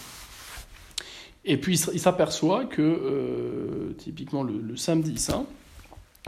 Et 1.44 1.58
puis 1.58 1.78
il 1.78 2.00
s'aperçoit 2.00 2.64
que, 2.64 2.82
euh, 2.82 3.94
typiquement 3.98 4.42
le, 4.42 4.76
samedi 4.76 5.18
saint, 5.18 5.44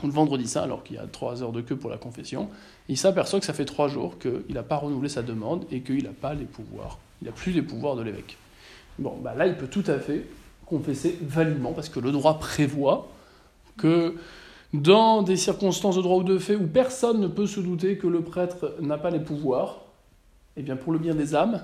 le 0.03 0.11
vendredi 0.11 0.47
saint, 0.47 0.63
alors 0.63 0.85
qu'il 0.85 0.97
y 0.97 0.99
a 0.99 1.07
trois 1.07 1.43
heures 1.43 1.53
de 1.53 1.63
queue 1.63 1.77
pour 1.77 1.89
la 1.89 1.97
confession, 1.97 2.51
il 2.89 2.99
s'aperçoit 2.99 3.41
que 3.41 3.47
ça 3.47 3.55
fait 3.55 3.65
trois 3.65 3.89
jours 3.89 4.19
qu'il 4.19 4.55
n'a 4.55 4.63
pas 4.63 4.77
renouvelé 4.77 5.09
sa 5.09 5.23
demande 5.23 5.65
et 5.71 5.81
qu'il 5.81 6.05
n'a 6.05 6.11
pas 6.11 6.35
les 6.35 6.45
pouvoirs. 6.45 6.99
Il 7.23 7.27
n'a 7.27 7.33
plus 7.33 7.53
les 7.53 7.63
pouvoirs 7.63 7.97
de 7.97 8.03
l'évêque. 8.03 8.37
Bon, 8.99 9.17
bah 9.23 9.35
là, 9.35 9.47
il 9.47 9.57
peut 9.57 9.69
tout 9.69 9.85
à 9.87 9.99
fait 9.99 10.27
confesser 10.67 11.19
validement, 11.23 11.73
parce 11.73 11.89
que 11.89 12.01
le 12.01 12.13
droit 12.13 12.39
prévoit 12.39 13.09
que 13.79 14.17
dans 14.75 15.23
des 15.23 15.37
circonstances 15.37 15.97
de 15.97 16.03
droit 16.03 16.19
ou 16.19 16.25
de 16.25 16.39
fait 16.39 16.57
où 16.57 16.67
personne 16.67 17.21
ne 17.21 17.29
peut 17.29 17.47
se 17.47 17.61
douter 17.61 17.97
que 17.97 18.07
le 18.07 18.21
prêtre 18.21 18.75
n'a 18.81 18.99
pas 18.99 19.11
les 19.11 19.21
pouvoirs, 19.21 19.83
eh 20.57 20.63
bien 20.63 20.77
pour 20.77 20.93
le 20.93 20.99
bien 20.99 21.15
des 21.15 21.35
âmes, 21.35 21.63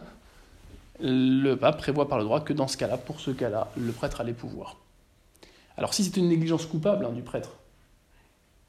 le 1.00 1.55
pape 1.55 1.78
prévoit 1.78 2.09
par 2.09 2.18
le 2.18 2.24
droit 2.24 2.40
que 2.40 2.52
dans 2.52 2.68
ce 2.68 2.76
cas-là, 2.76 2.96
pour 2.96 3.20
ce 3.20 3.31
cas-là, 3.31 3.68
le 3.76 3.92
prêtre 3.92 4.20
a 4.20 4.24
les 4.24 4.33
pouvoirs. 4.33 4.76
Alors 5.76 5.94
si 5.94 6.05
c'est 6.05 6.16
une 6.16 6.28
négligence 6.28 6.66
coupable 6.66 7.05
hein, 7.05 7.12
du 7.12 7.22
prêtre, 7.22 7.57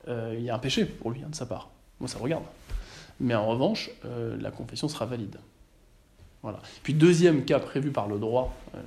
euh, 0.08 0.36
il 0.38 0.44
y 0.44 0.50
a 0.50 0.56
un 0.56 0.60
péché 0.60 0.86
pour 0.86 1.12
lui 1.12 1.22
hein, 1.24 1.30
de 1.30 1.36
sa 1.36 1.46
part. 1.46 1.70
Moi, 2.00 2.08
ça 2.08 2.20
regarde. 2.20 2.44
Mais 3.20 3.36
en 3.36 3.48
revanche, 3.48 3.90
euh, 4.06 4.38
la 4.40 4.52
confession 4.52 4.88
sera 4.88 5.06
valide. 5.06 5.38
Voilà. 6.42 6.60
Puis 6.82 6.94
deuxième 6.94 7.46
cas 7.46 7.60
prévu 7.60 7.92
par 7.92 8.08
le 8.08 8.20
droit, 8.20 8.54
euh, 8.76 8.80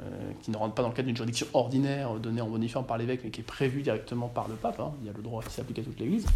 qui 0.43 0.51
ne 0.51 0.57
rentre 0.57 0.75
pas 0.75 0.83
dans 0.83 0.89
le 0.89 0.95
cadre 0.95 1.07
d'une 1.07 1.17
juridiction 1.17 1.47
ordinaire 1.55 2.15
donnée 2.15 2.43
en 2.43 2.49
bonifiant 2.49 2.83
par 2.83 2.99
l'évêque, 2.99 3.21
mais 3.25 3.31
qui 3.31 3.41
est 3.41 3.45
prévu 3.45 3.83
directement 3.83 4.29
par 4.29 4.49
le 4.49 4.57
pape, 4.57 4.79
hein. 4.81 4.93
il 5.01 5.07
y 5.07 5.11
a 5.11 5.13
le 5.15 5.23
droit 5.23 5.43
qui 5.43 5.51
s'applique 5.51 5.79
à 5.79 5.83
toute 5.83 5.99
l'Église, 5.99 6.27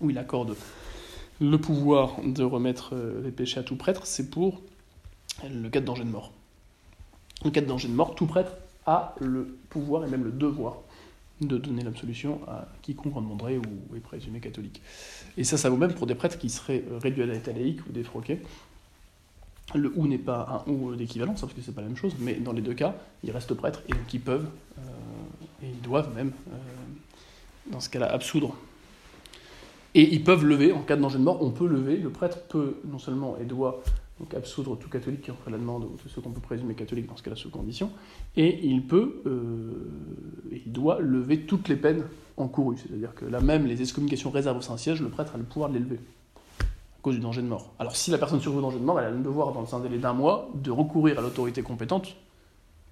où 0.00 0.08
il 0.08 0.16
accorde 0.16 0.56
le 1.40 1.58
pouvoir 1.58 2.14
de 2.24 2.42
remettre 2.42 2.94
les 3.22 3.30
péchés 3.30 3.60
à 3.60 3.62
tout 3.62 3.76
prêtre, 3.76 4.06
c'est 4.06 4.30
pour 4.30 4.62
le 5.44 5.68
cas 5.68 5.80
de 5.80 5.86
danger 5.86 6.04
de 6.04 6.10
mort. 6.10 6.32
En 7.44 7.50
cas 7.50 7.60
de 7.60 7.66
danger 7.66 7.88
de 7.88 7.94
mort, 7.94 8.14
tout 8.14 8.26
prêtre 8.26 8.52
a 8.86 9.14
le 9.20 9.58
pouvoir 9.68 10.04
et 10.04 10.08
même 10.08 10.24
le 10.24 10.30
devoir 10.30 10.78
de 11.40 11.58
donner 11.58 11.82
l'absolution 11.82 12.40
à 12.48 12.66
quiconque 12.82 13.14
en 13.16 13.20
demanderait 13.20 13.58
ou 13.58 13.96
est 13.96 14.00
présumé 14.00 14.40
catholique. 14.40 14.80
Et 15.36 15.44
ça, 15.44 15.58
ça 15.58 15.68
vaut 15.68 15.76
même 15.76 15.92
pour 15.92 16.06
des 16.06 16.14
prêtres 16.14 16.38
qui 16.38 16.48
seraient 16.48 16.82
réduits 17.02 17.22
à 17.22 17.26
l'état 17.26 17.52
laïque 17.52 17.86
ou 17.86 17.92
défroqués. 17.92 18.40
Le 19.74 19.92
ou 19.96 20.06
n'est 20.06 20.16
pas 20.16 20.64
un 20.66 20.70
ou 20.70 20.94
d'équivalence, 20.94 21.40
parce 21.40 21.52
que 21.52 21.60
c'est 21.60 21.74
pas 21.74 21.82
la 21.82 21.88
même 21.88 21.96
chose, 21.96 22.14
mais 22.20 22.34
dans 22.34 22.52
les 22.52 22.62
deux 22.62 22.72
cas, 22.72 22.94
ils 23.24 23.32
restent 23.32 23.52
prêtres 23.54 23.82
et 23.88 23.92
donc 23.92 24.14
ils 24.14 24.20
peuvent, 24.20 24.48
euh, 24.78 24.82
et 25.62 25.68
ils 25.68 25.80
doivent 25.80 26.14
même, 26.14 26.32
euh, 26.48 26.56
dans 27.72 27.80
ce 27.80 27.90
cas-là, 27.90 28.10
absoudre. 28.10 28.56
Et 29.94 30.14
ils 30.14 30.22
peuvent 30.22 30.44
lever, 30.44 30.72
en 30.72 30.82
cas 30.82 30.96
de 30.96 31.02
danger 31.02 31.18
de 31.18 31.24
mort, 31.24 31.42
on 31.42 31.50
peut 31.50 31.66
lever, 31.66 31.96
le 31.96 32.10
prêtre 32.10 32.38
peut 32.48 32.76
non 32.84 32.98
seulement 32.98 33.36
et 33.38 33.44
doit 33.44 33.82
donc 34.18 34.32
absoudre 34.32 34.78
tout 34.78 34.88
catholique 34.88 35.22
qui 35.22 35.30
en 35.30 35.34
ferait 35.34 35.50
la 35.50 35.58
demande, 35.58 35.84
ou 35.84 35.96
tous 36.02 36.08
ceux 36.08 36.22
qu'on 36.22 36.30
peut 36.30 36.40
présumer 36.40 36.74
catholiques 36.74 37.06
dans 37.06 37.16
ce 37.16 37.22
cas-là 37.22 37.36
sous 37.36 37.50
condition, 37.50 37.90
et 38.36 38.66
il 38.66 38.86
peut, 38.86 39.22
euh, 39.26 39.90
il 40.50 40.72
doit 40.72 41.00
lever 41.00 41.42
toutes 41.42 41.68
les 41.68 41.76
peines 41.76 42.04
encourues. 42.36 42.78
C'est-à-dire 42.78 43.14
que 43.14 43.26
là 43.26 43.40
même, 43.40 43.66
les 43.66 43.80
excommunications 43.80 44.30
réservées 44.30 44.58
au 44.58 44.62
Saint-Siège, 44.62 45.02
le 45.02 45.08
prêtre 45.08 45.34
a 45.34 45.38
le 45.38 45.44
pouvoir 45.44 45.68
de 45.68 45.74
les 45.74 45.80
lever, 45.80 46.00
à 46.60 47.02
cause 47.02 47.16
du 47.16 47.20
danger 47.20 47.42
de 47.42 47.46
mort. 47.46 47.74
Alors 47.78 47.94
si 47.94 48.10
la 48.10 48.16
personne 48.16 48.40
survit 48.40 48.58
au 48.58 48.62
danger 48.62 48.78
de 48.78 48.84
mort, 48.84 48.98
elle 49.00 49.06
a 49.06 49.10
le 49.10 49.22
devoir, 49.22 49.52
dans 49.52 49.76
un 49.76 49.80
délai 49.80 49.98
d'un 49.98 50.14
mois, 50.14 50.48
de 50.54 50.70
recourir 50.70 51.18
à 51.18 51.22
l'autorité 51.22 51.62
compétente 51.62 52.16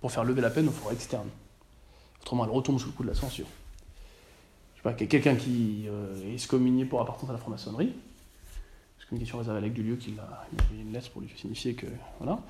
pour 0.00 0.12
faire 0.12 0.24
lever 0.24 0.42
la 0.42 0.50
peine 0.50 0.68
au 0.68 0.72
four 0.72 0.92
externe. 0.92 1.28
Autrement, 2.20 2.44
elle 2.44 2.50
retombe 2.50 2.78
sous 2.78 2.88
le 2.88 2.92
coup 2.92 3.02
de 3.02 3.08
la 3.08 3.14
censure. 3.14 3.46
Je 4.74 4.80
sais 4.80 4.82
pas, 4.82 4.92
quelqu'un 4.92 5.36
qui 5.36 5.86
euh, 5.88 6.28
est 6.28 6.34
excommunié 6.34 6.84
pour 6.84 7.00
appartenance 7.00 7.30
à 7.30 7.32
la 7.32 7.38
franc-maçonnerie, 7.38 7.92
communication 9.14 9.38
réservée 9.38 9.66
à 9.66 9.70
du 9.70 9.82
lieu 9.82 9.96
qui 9.96 10.14
a 10.18 10.46
une 10.80 10.92
lettre 10.92 11.10
pour 11.10 11.22
lui 11.22 11.30
signifier 11.36 11.74
que. 11.74 11.86
Voilà. 12.18 12.40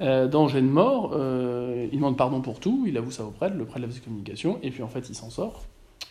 Euh, 0.00 0.26
danger 0.26 0.60
de 0.60 0.66
mort, 0.66 1.12
euh, 1.14 1.86
il 1.92 1.96
demande 1.96 2.16
pardon 2.16 2.40
pour 2.40 2.58
tout, 2.58 2.84
il 2.88 2.96
avoue 2.96 3.10
ça 3.10 3.24
au 3.24 3.30
prêtre, 3.30 3.56
le 3.56 3.64
prêtre 3.64 3.80
lève 3.80 3.92
ses 3.92 4.00
communications, 4.00 4.58
et 4.62 4.70
puis 4.70 4.82
en 4.82 4.88
fait 4.88 5.08
il 5.08 5.14
s'en 5.14 5.30
sort, 5.30 5.64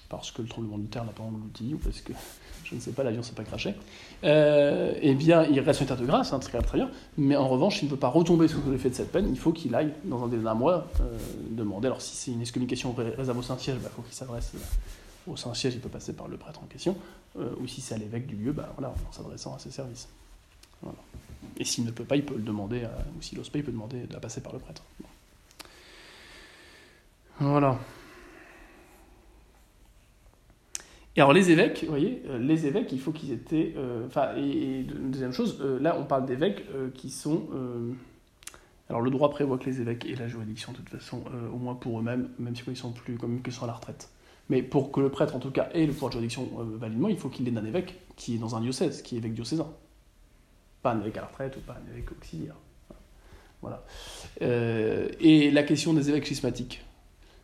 parce 0.07 0.31
que 0.31 0.41
le 0.41 0.47
tremblement 0.47 0.77
de 0.77 0.85
terre 0.85 1.03
n'a 1.03 1.11
pas 1.11 1.23
l'outil, 1.23 1.73
ou 1.73 1.77
parce 1.77 1.99
que, 1.99 2.13
je 2.63 2.75
ne 2.75 2.79
sais 2.79 2.91
pas, 2.91 3.03
l'avion 3.03 3.23
s'est 3.23 3.33
pas 3.33 3.43
craché. 3.43 3.73
Euh, 4.23 4.93
eh 5.01 5.13
bien, 5.15 5.43
il 5.43 5.59
reste 5.59 5.81
en 5.81 5.85
état 5.85 5.95
de 5.95 6.05
grâce, 6.05 6.31
hein, 6.31 6.39
très, 6.39 6.61
très 6.61 6.77
bien, 6.77 6.89
mais 7.17 7.35
en 7.35 7.49
revanche, 7.49 7.81
il 7.81 7.85
ne 7.85 7.89
peut 7.89 7.97
pas 7.97 8.07
retomber 8.07 8.47
sous 8.47 8.61
l'effet 8.71 8.91
de 8.91 8.95
cette 8.95 9.11
peine, 9.11 9.27
il 9.29 9.37
faut 9.37 9.51
qu'il 9.51 9.75
aille, 9.75 9.91
dans 10.05 10.23
un 10.23 10.27
délai 10.27 10.43
d'un 10.43 10.61
euh, 10.61 10.79
demander. 11.49 11.87
Alors 11.87 12.01
si 12.01 12.15
c'est 12.15 12.31
une 12.31 12.41
excommunication 12.41 12.95
réservée 13.17 13.39
au 13.39 13.43
Saint-Siège, 13.43 13.75
il 13.77 13.83
bah, 13.83 13.89
faut 13.93 14.03
qu'il 14.03 14.13
s'adresse 14.13 14.53
au 15.27 15.35
Saint-Siège, 15.35 15.75
il 15.75 15.81
peut 15.81 15.89
passer 15.89 16.13
par 16.13 16.27
le 16.27 16.37
prêtre 16.37 16.61
en 16.63 16.65
question, 16.65 16.97
euh, 17.37 17.53
ou 17.59 17.67
si 17.67 17.81
c'est 17.81 17.95
à 17.95 17.97
l'évêque 17.97 18.27
du 18.27 18.35
lieu, 18.35 18.51
bah, 18.51 18.73
voilà, 18.77 18.93
en 19.07 19.11
s'adressant 19.11 19.55
à 19.55 19.59
ses 19.59 19.71
services. 19.71 20.09
Et 21.57 21.63
s'il 21.63 21.85
ne 21.85 21.91
peut 21.91 22.03
pas, 22.03 22.15
il 22.15 22.25
peut 22.25 22.35
le 22.35 22.41
demander, 22.41 22.87
ou 23.17 23.21
s'il 23.21 23.37
n'ose 23.37 23.49
pas, 23.49 23.59
il 23.59 23.63
peut 23.63 23.71
demander 23.71 24.01
de 24.07 24.17
passer 24.17 24.41
par 24.41 24.53
le 24.53 24.59
prêtre. 24.59 24.83
Voilà. 27.39 27.77
Et 31.15 31.19
alors 31.19 31.33
les 31.33 31.51
évêques, 31.51 31.83
vous 31.83 31.89
voyez, 31.89 32.23
euh, 32.27 32.39
les 32.39 32.65
évêques, 32.67 32.91
il 32.93 32.99
faut 32.99 33.11
qu'ils 33.11 33.31
étaient... 33.31 33.73
Euh, 33.75 34.07
enfin, 34.07 34.33
et, 34.37 34.83
deuxième 34.83 35.33
chose, 35.33 35.61
là 35.61 35.97
on 35.99 36.05
parle 36.05 36.25
d'évêques 36.25 36.63
qui 36.93 37.09
sont... 37.09 37.47
alors 38.89 39.01
le 39.01 39.11
droit 39.11 39.29
prévoit 39.29 39.57
que 39.57 39.65
les 39.65 39.81
évêques 39.81 40.05
aient 40.05 40.15
la 40.15 40.27
juridiction 40.27 40.71
de 40.71 40.77
toute 40.77 40.89
façon, 40.89 41.23
au 41.53 41.57
moins 41.57 41.75
pour 41.75 41.99
eux-mêmes, 41.99 42.29
même 42.39 42.55
si 42.55 42.63
ils 42.65 42.77
sont 42.77 42.91
plus 42.91 43.17
comme 43.17 43.41
qu'ils 43.41 43.53
sont 43.53 43.65
à 43.65 43.67
la 43.67 43.73
retraite. 43.73 44.09
Mais 44.51 44.61
pour 44.61 44.91
que 44.91 44.99
le 44.99 45.07
prêtre, 45.07 45.33
en 45.33 45.39
tout 45.39 45.49
cas, 45.49 45.69
ait 45.73 45.85
le 45.85 45.93
pouvoir 45.93 46.09
de 46.09 46.15
juridiction 46.15 46.49
euh, 46.59 46.77
validement, 46.77 47.07
il 47.07 47.15
faut 47.15 47.29
qu'il 47.29 47.47
ait 47.47 47.57
un 47.57 47.63
évêque 47.63 48.01
qui 48.17 48.35
est 48.35 48.37
dans 48.37 48.53
un 48.53 48.59
diocèse, 48.59 49.01
qui 49.01 49.15
est 49.15 49.19
évêque 49.19 49.33
diocésain. 49.33 49.67
Pas 50.81 50.91
un 50.91 50.99
évêque 50.99 51.15
à 51.15 51.21
la 51.21 51.27
retraite 51.27 51.55
ou 51.55 51.61
pas 51.61 51.77
un 51.81 51.91
évêque 51.93 52.11
auxiliaire. 52.11 52.55
Voilà. 53.61 53.85
Euh, 54.41 55.07
et 55.21 55.51
la 55.51 55.63
question 55.63 55.93
des 55.93 56.09
évêques 56.09 56.25
schismatiques, 56.25 56.83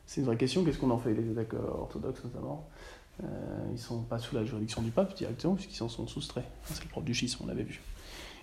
c'est 0.06 0.20
une 0.20 0.28
vraie 0.28 0.36
question. 0.36 0.66
Qu'est-ce 0.66 0.80
qu'on 0.80 0.90
en 0.90 0.98
fait, 0.98 1.14
les 1.14 1.30
évêques 1.30 1.54
euh, 1.54 1.80
orthodoxes 1.80 2.26
notamment? 2.26 2.68
Ils 3.22 3.72
ne 3.72 3.78
sont 3.78 4.02
pas 4.02 4.20
sous 4.20 4.36
la 4.36 4.44
juridiction 4.44 4.82
du 4.82 4.92
pape 4.92 5.16
directement, 5.16 5.56
puisqu'ils 5.56 5.78
s'en 5.78 5.90
sont 5.90 6.08
soustraits. 6.08 6.46
C'est 6.66 6.84
le 6.84 6.90
propre 6.90 7.06
du 7.06 7.14
schisme, 7.14 7.42
on 7.46 7.48
l'avait 7.48 7.64
vu. 7.64 7.82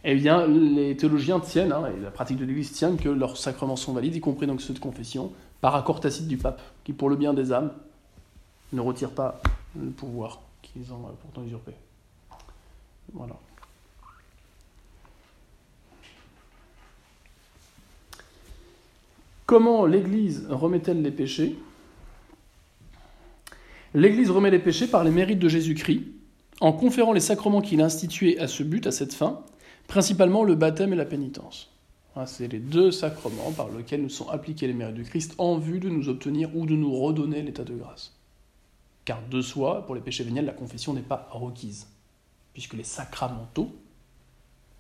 Eh 0.05 0.15
bien, 0.15 0.47
les 0.47 0.97
théologiens 0.97 1.39
tiennent, 1.39 1.71
hein, 1.71 1.93
et 1.95 2.01
la 2.01 2.11
pratique 2.11 2.39
de 2.39 2.47
l'Église 2.47 2.73
tient, 2.73 2.97
que 2.97 3.11
leurs 3.11 3.37
sacrements 3.37 3.77
sont 3.77 3.93
valides, 3.93 4.17
y 4.17 4.21
compris 4.21 4.47
donc 4.47 4.63
ceux 4.63 4.75
de 4.75 4.81
confession, 4.81 5.33
par 5.61 5.77
accord 5.77 6.01
tacite 6.01 6.27
du 6.27 6.39
pape, 6.39 6.61
qui, 6.83 6.93
pour 6.93 7.09
le 7.09 7.15
bien 7.15 7.35
des 7.35 7.53
âmes, 7.53 7.71
ne 8.75 8.81
retire 8.81 9.11
pas 9.11 9.41
le 9.77 9.91
pouvoir 9.91 10.41
qu'ils 10.63 10.93
ont 10.93 11.01
pourtant 11.21 11.45
usurpé. 11.45 11.73
Voilà. 13.13 13.37
Comment 19.47 19.85
l'Église 19.85 20.47
remet-elle 20.49 21.03
les 21.03 21.11
péchés? 21.11 21.57
L'Église 23.93 24.31
remet 24.31 24.51
les 24.51 24.59
péchés 24.59 24.87
par 24.87 25.05
les 25.05 25.11
mérites 25.11 25.39
de 25.39 25.49
Jésus-Christ, 25.49 26.03
en 26.61 26.73
conférant 26.73 27.13
les 27.13 27.21
sacrements 27.21 27.61
qu'il 27.61 27.81
a 27.81 27.85
institués 27.85 28.39
à 28.39 28.49
ce 28.49 28.63
but, 28.63 28.87
à 28.87 28.91
cette 28.91 29.13
fin, 29.13 29.43
principalement 29.87 30.45
le 30.45 30.55
baptême 30.55 30.93
et 30.93 30.97
la 30.97 31.05
pénitence. 31.05 31.71
C'est 32.27 32.51
les 32.51 32.59
deux 32.59 32.91
sacrements 32.91 33.53
par 33.53 33.69
lesquels 33.71 34.03
nous 34.03 34.09
sont 34.09 34.29
appliqués 34.29 34.67
les 34.67 34.73
mérites 34.73 34.95
du 34.95 35.05
Christ 35.05 35.35
en 35.39 35.59
vue 35.59 35.81
de 35.81 35.89
nous 35.89 36.09
obtenir 36.09 36.57
ou 36.57 36.65
de 36.65 36.75
nous 36.75 36.95
redonner 36.95 37.43
l'état 37.43 37.65
de 37.65 37.75
grâce. 37.75 38.13
Car 39.05 39.21
de 39.31 39.43
soi, 39.43 39.85
pour 39.85 39.95
les 39.95 40.01
péchés 40.01 40.25
véniels, 40.25 40.47
la 40.47 40.53
confession 40.53 40.95
n'est 40.95 41.03
pas 41.03 41.29
requise, 41.31 41.89
puisque 42.53 42.75
les 42.75 42.85
sacramentaux, 42.85 43.75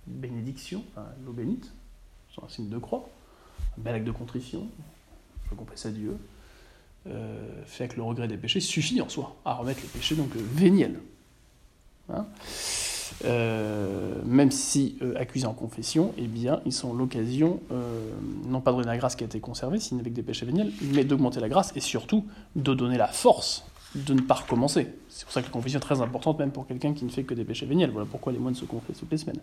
bénédiction, 0.06 0.82
l'eau 1.24 1.32
bénite, 1.32 1.72
sont 2.34 2.44
un 2.44 2.48
signe 2.48 2.68
de 2.68 2.78
croix, 2.78 3.08
un 3.78 3.82
bel 3.82 3.94
acte 3.94 4.06
de 4.06 4.12
contrition, 4.12 4.66
je 5.50 5.54
confesse 5.54 5.86
à 5.86 5.90
Dieu, 5.90 6.16
euh, 7.06 7.62
fait 7.66 7.84
avec 7.84 7.96
le 7.96 8.02
regret 8.02 8.28
des 8.28 8.38
péchés, 8.38 8.60
suffit 8.60 9.00
en 9.02 9.08
soi 9.08 9.36
à 9.44 9.54
remettre 9.54 9.82
les 9.82 9.88
péchés 9.88 10.14
donc 10.14 10.34
euh, 10.36 10.40
véniels. 10.54 11.00
Hein? 12.08 12.26
Euh, 13.26 14.22
même 14.24 14.50
si 14.50 14.98
accusés 15.16 15.46
en 15.46 15.52
confession, 15.52 16.14
eh 16.18 16.28
ils 16.64 16.72
sont 16.72 16.94
l'occasion, 16.94 17.60
non 18.46 18.60
pas 18.60 18.72
de 18.72 18.78
donner 18.78 18.88
la 18.88 18.96
grâce 18.96 19.14
qui 19.14 19.22
a 19.22 19.26
été 19.26 19.38
conservée, 19.38 19.78
sinon 19.78 20.00
avec 20.00 20.14
des 20.14 20.22
péchés 20.22 20.46
véniels, 20.46 20.72
mais 20.82 21.04
d'augmenter 21.04 21.40
la 21.40 21.48
grâce 21.48 21.72
et 21.76 21.80
surtout 21.80 22.26
de 22.56 22.74
donner 22.74 22.96
la 22.96 23.06
force 23.06 23.64
de 23.94 24.14
ne 24.14 24.20
pas 24.20 24.34
recommencer. 24.34 24.88
C'est 25.08 25.24
pour 25.24 25.32
ça 25.32 25.40
que 25.40 25.46
la 25.46 25.52
confession 25.52 25.78
est 25.78 25.82
très 25.82 26.00
importante, 26.00 26.38
même 26.38 26.50
pour 26.50 26.66
quelqu'un 26.66 26.92
qui 26.92 27.04
ne 27.04 27.10
fait 27.10 27.22
que 27.22 27.34
des 27.34 27.44
péchés 27.44 27.66
véniels. 27.66 27.90
Voilà 27.90 28.08
pourquoi 28.10 28.32
les 28.32 28.38
moines 28.38 28.54
se 28.54 28.64
confessent 28.64 28.98
toutes 28.98 29.12
les 29.12 29.18
semaines. 29.18 29.40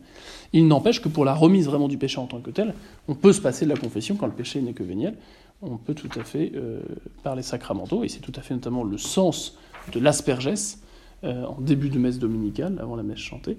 Il 0.53 0.67
n'empêche 0.67 1.01
que 1.01 1.09
pour 1.09 1.25
la 1.25 1.33
remise 1.33 1.67
vraiment 1.67 1.87
du 1.87 1.97
péché 1.97 2.19
en 2.19 2.27
tant 2.27 2.41
que 2.41 2.51
tel, 2.51 2.73
on 3.07 3.15
peut 3.15 3.33
se 3.33 3.41
passer 3.41 3.65
de 3.65 3.69
la 3.69 3.77
confession 3.77 4.15
quand 4.15 4.27
le 4.27 4.33
péché 4.33 4.61
n'est 4.61 4.73
que 4.73 4.83
véniel. 4.83 5.17
On 5.61 5.77
peut 5.77 5.93
tout 5.93 6.09
à 6.19 6.23
fait 6.23 6.51
euh, 6.55 6.81
par 7.23 7.41
sacramentaux, 7.43 8.03
et 8.03 8.09
c'est 8.09 8.19
tout 8.19 8.33
à 8.35 8.41
fait 8.41 8.53
notamment 8.53 8.83
le 8.83 8.97
sens 8.97 9.57
de 9.93 9.99
l'aspergès 9.99 10.81
euh, 11.23 11.45
en 11.45 11.61
début 11.61 11.89
de 11.89 11.99
messe 11.99 12.19
dominicale, 12.19 12.77
avant 12.81 12.95
la 12.95 13.03
messe 13.03 13.19
chantée, 13.19 13.57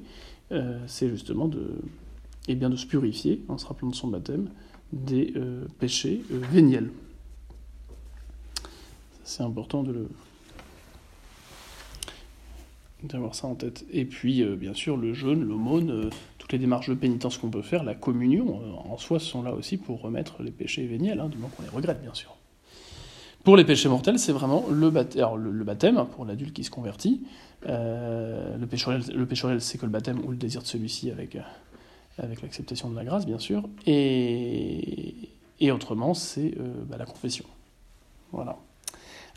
euh, 0.50 0.78
c'est 0.86 1.08
justement 1.08 1.46
de, 1.48 1.76
eh 2.48 2.54
bien, 2.54 2.68
de 2.70 2.76
se 2.76 2.86
purifier, 2.86 3.42
en 3.48 3.56
se 3.56 3.66
rappelant 3.66 3.88
de 3.88 3.94
son 3.94 4.08
baptême, 4.08 4.50
des 4.92 5.32
péchés 5.78 6.20
véniels. 6.28 6.90
C'est 9.24 9.42
important 9.42 9.82
de 9.82 9.92
le, 9.92 10.08
d'avoir 13.02 13.34
ça 13.34 13.46
en 13.46 13.54
tête. 13.54 13.84
Et 13.90 14.04
puis, 14.04 14.42
euh, 14.42 14.56
bien 14.56 14.74
sûr, 14.74 14.96
le 14.96 15.14
jeûne, 15.14 15.42
l'aumône, 15.42 15.90
euh, 15.90 16.10
toutes 16.38 16.52
les 16.52 16.58
démarches 16.58 16.88
de 16.88 16.94
pénitence 16.94 17.38
qu'on 17.38 17.50
peut 17.50 17.62
faire, 17.62 17.84
la 17.84 17.94
communion, 17.94 18.60
euh, 18.62 18.90
en 18.90 18.98
soi, 18.98 19.18
sont 19.18 19.42
là 19.42 19.52
aussi 19.52 19.76
pour 19.76 20.00
remettre 20.00 20.42
les 20.42 20.50
péchés 20.50 20.86
véniels, 20.86 21.20
hein, 21.20 21.28
du 21.28 21.36
moment 21.36 21.50
qu'on 21.56 21.62
les 21.62 21.68
regrette, 21.68 22.00
bien 22.00 22.14
sûr. 22.14 22.36
Pour 23.44 23.56
les 23.56 23.64
péchés 23.64 23.88
mortels, 23.88 24.18
c'est 24.18 24.32
vraiment 24.32 24.64
le, 24.70 24.90
baptême, 24.90 25.96
hein, 25.96 26.04
pour 26.04 26.24
l'adulte 26.24 26.52
qui 26.52 26.62
se 26.62 26.70
convertit. 26.70 27.22
le 27.66 28.64
péché 28.66 28.90
le 29.12 29.60
c'est 29.60 29.78
que 29.78 29.86
le 29.86 29.90
baptême 29.90 30.20
ou 30.24 30.30
le 30.30 30.36
désir 30.36 30.62
de 30.62 30.66
celui-ci 30.66 31.10
avec, 31.10 31.36
avec 32.18 32.40
l'acceptation 32.40 32.88
de 32.88 32.94
la 32.94 33.04
grâce, 33.04 33.26
bien 33.26 33.40
sûr. 33.40 33.68
Et, 33.84 35.28
et 35.58 35.72
autrement, 35.72 36.14
c'est 36.14 36.54
bah, 36.88 36.96
la 36.96 37.04
confession. 37.04 37.44
Voilà. 38.30 38.56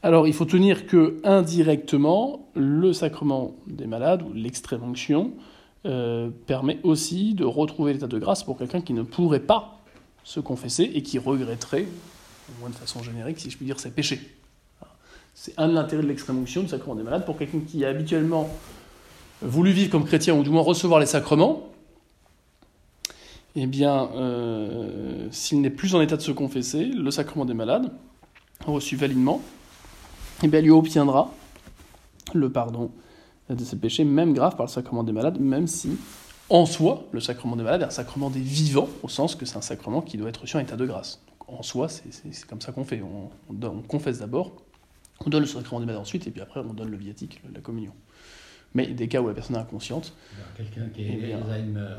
Alors 0.05 0.27
il 0.27 0.33
faut 0.33 0.45
tenir 0.45 0.85
que 0.85 1.19
indirectement, 1.23 2.47
le 2.53 2.93
sacrement 2.93 3.55
des 3.65 3.87
malades 3.87 4.21
ou 4.21 4.33
l'extrême 4.33 4.83
onction 4.83 5.31
euh, 5.87 6.29
permet 6.45 6.77
aussi 6.83 7.33
de 7.33 7.43
retrouver 7.43 7.93
l'état 7.93 8.05
de 8.05 8.19
grâce 8.19 8.43
pour 8.43 8.55
quelqu'un 8.55 8.81
qui 8.81 8.93
ne 8.93 9.01
pourrait 9.01 9.39
pas 9.39 9.79
se 10.23 10.39
confesser 10.39 10.83
et 10.83 11.01
qui 11.01 11.17
regretterait, 11.17 11.87
au 12.51 12.59
moins 12.59 12.69
de 12.69 12.75
façon 12.75 13.01
générique, 13.01 13.39
si 13.39 13.49
je 13.49 13.57
puis 13.57 13.65
dire, 13.65 13.79
ses 13.79 13.89
péchés. 13.89 14.21
C'est 15.33 15.55
un 15.57 15.67
de 15.69 15.73
l'intérêt 15.73 16.03
de 16.03 16.07
l'extrême 16.07 16.37
onction, 16.37 16.61
du 16.61 16.67
sacrement 16.67 16.93
des 16.93 17.01
malades, 17.01 17.25
pour 17.25 17.39
quelqu'un 17.39 17.61
qui 17.67 17.83
a 17.83 17.89
habituellement 17.89 18.47
voulu 19.41 19.71
vivre 19.71 19.89
comme 19.89 20.05
chrétien 20.05 20.35
ou 20.35 20.43
du 20.43 20.51
moins 20.51 20.61
recevoir 20.61 20.99
les 20.99 21.07
sacrements, 21.07 21.63
eh 23.55 23.65
bien, 23.65 24.11
euh, 24.13 25.27
s'il 25.31 25.61
n'est 25.61 25.71
plus 25.71 25.95
en 25.95 26.01
état 26.01 26.15
de 26.15 26.21
se 26.21 26.31
confesser, 26.31 26.85
le 26.85 27.09
sacrement 27.09 27.45
des 27.45 27.55
malades, 27.55 27.91
reçu 28.67 28.95
validement, 28.95 29.41
eh 30.43 30.47
bien, 30.47 30.61
lui 30.61 30.71
obtiendra 30.71 31.31
le 32.33 32.51
pardon 32.51 32.91
de 33.49 33.63
ses 33.63 33.77
péchés, 33.77 34.03
même 34.03 34.33
graves 34.33 34.55
par 34.55 34.65
le 34.65 34.71
sacrement 34.71 35.03
des 35.03 35.11
malades, 35.11 35.39
même 35.39 35.67
si, 35.67 35.97
en 36.49 36.65
soi, 36.65 37.05
le 37.11 37.19
sacrement 37.19 37.55
des 37.55 37.63
malades 37.63 37.81
est 37.81 37.85
un 37.85 37.91
sacrement 37.91 38.29
des 38.29 38.39
vivants, 38.39 38.89
au 39.03 39.09
sens 39.09 39.35
que 39.35 39.45
c'est 39.45 39.57
un 39.57 39.61
sacrement 39.61 40.01
qui 40.01 40.17
doit 40.17 40.29
être 40.29 40.41
reçu 40.41 40.57
en 40.57 40.59
état 40.59 40.75
de 40.75 40.85
grâce. 40.85 41.21
en 41.47 41.61
soi, 41.61 41.87
c'est 41.89 42.45
comme 42.47 42.61
ça 42.61 42.71
qu'on 42.71 42.85
fait. 42.85 43.01
On, 43.01 43.29
on, 43.49 43.81
confesse 43.81 44.19
d'abord, 44.19 44.53
on 45.25 45.29
donne 45.29 45.41
le 45.41 45.47
sacrement 45.47 45.79
des 45.79 45.85
malades 45.85 46.01
ensuite, 46.01 46.25
et 46.27 46.31
puis 46.31 46.41
après, 46.41 46.59
on 46.59 46.73
donne 46.73 46.89
le 46.89 46.97
viatique, 46.97 47.41
la 47.53 47.61
communion. 47.61 47.93
Mais 48.73 48.87
des 48.87 49.07
cas 49.07 49.21
où 49.21 49.27
la 49.27 49.33
personne 49.33 49.55
est 49.55 49.59
inconsciente. 49.59 50.13
Quelqu'un 50.57 50.89
qui 50.89 51.03
est 51.03 51.19
eh 51.29 51.33
Alzheimer, 51.33 51.95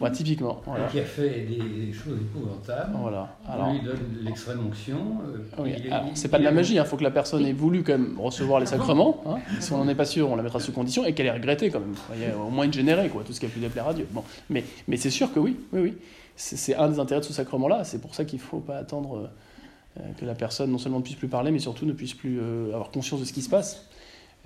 Ouais, 0.00 0.10
typiquement. 0.12 0.62
Voilà. 0.64 0.86
qui 0.86 0.98
a 0.98 1.04
fait 1.04 1.40
des 1.40 1.92
choses 1.92 2.16
épouvantables. 2.18 2.92
Voilà. 2.96 3.36
On 3.46 3.52
Alors, 3.52 3.72
lui 3.72 3.80
donne 3.82 3.98
l'extrême 4.22 4.66
onction. 4.66 4.96
euh, 5.26 5.38
oui, 5.62 5.74
il 5.76 5.86
il- 5.86 5.92
c'est 6.14 6.28
pas 6.28 6.38
de 6.38 6.42
il 6.42 6.46
la 6.46 6.52
magie, 6.52 6.76
il 6.76 6.84
faut 6.84 6.96
que 6.96 7.02
la 7.04 7.10
personne 7.10 7.44
ait 7.44 7.52
voulu 7.52 7.82
quand 7.82 7.92
même 7.98 8.18
recevoir 8.18 8.60
les 8.60 8.66
sacrements. 8.66 9.22
hein. 9.26 9.36
Si 9.60 9.72
on 9.72 9.78
n'en 9.78 9.88
est 9.88 9.94
pas 9.94 10.06
sûr, 10.06 10.30
on 10.30 10.36
la 10.36 10.42
mettra 10.42 10.58
sous 10.58 10.72
condition 10.72 11.04
et 11.04 11.12
qu'elle 11.12 11.26
ait 11.26 11.30
regretté 11.32 11.70
quand 11.70 11.80
même. 11.80 11.92
Vous 11.92 12.00
voyez, 12.14 12.32
au 12.32 12.48
moins 12.50 12.64
une 12.64 12.72
générée, 12.72 13.08
quoi, 13.10 13.22
tout 13.24 13.32
ce 13.34 13.40
qui 13.40 13.46
a 13.46 13.50
pu 13.50 13.58
déplaire 13.60 13.88
à 13.88 13.94
Dieu. 13.94 14.06
Bon. 14.10 14.24
Mais, 14.48 14.64
mais 14.88 14.96
c'est 14.96 15.10
sûr 15.10 15.32
que 15.32 15.38
oui, 15.38 15.56
oui, 15.72 15.80
oui. 15.80 15.98
C'est 16.36 16.74
un 16.74 16.88
des 16.88 16.98
intérêts 16.98 17.20
de 17.20 17.26
ce 17.26 17.34
sacrement-là. 17.34 17.84
C'est 17.84 18.00
pour 18.00 18.14
ça 18.14 18.24
qu'il 18.24 18.38
ne 18.38 18.42
faut 18.44 18.60
pas 18.60 18.78
attendre 18.78 19.16
euh, 19.16 20.00
euh, 20.00 20.12
que 20.18 20.24
la 20.24 20.34
personne 20.34 20.70
non 20.70 20.78
seulement 20.78 20.98
ne 20.98 21.02
puisse 21.04 21.16
plus 21.16 21.28
parler, 21.28 21.50
mais 21.50 21.58
surtout 21.58 21.84
ne 21.84 21.92
puisse 21.92 22.14
plus 22.14 22.40
avoir 22.72 22.90
conscience 22.90 23.20
de 23.20 23.26
ce 23.26 23.32
qui 23.34 23.42
se 23.42 23.50
passe. 23.50 23.86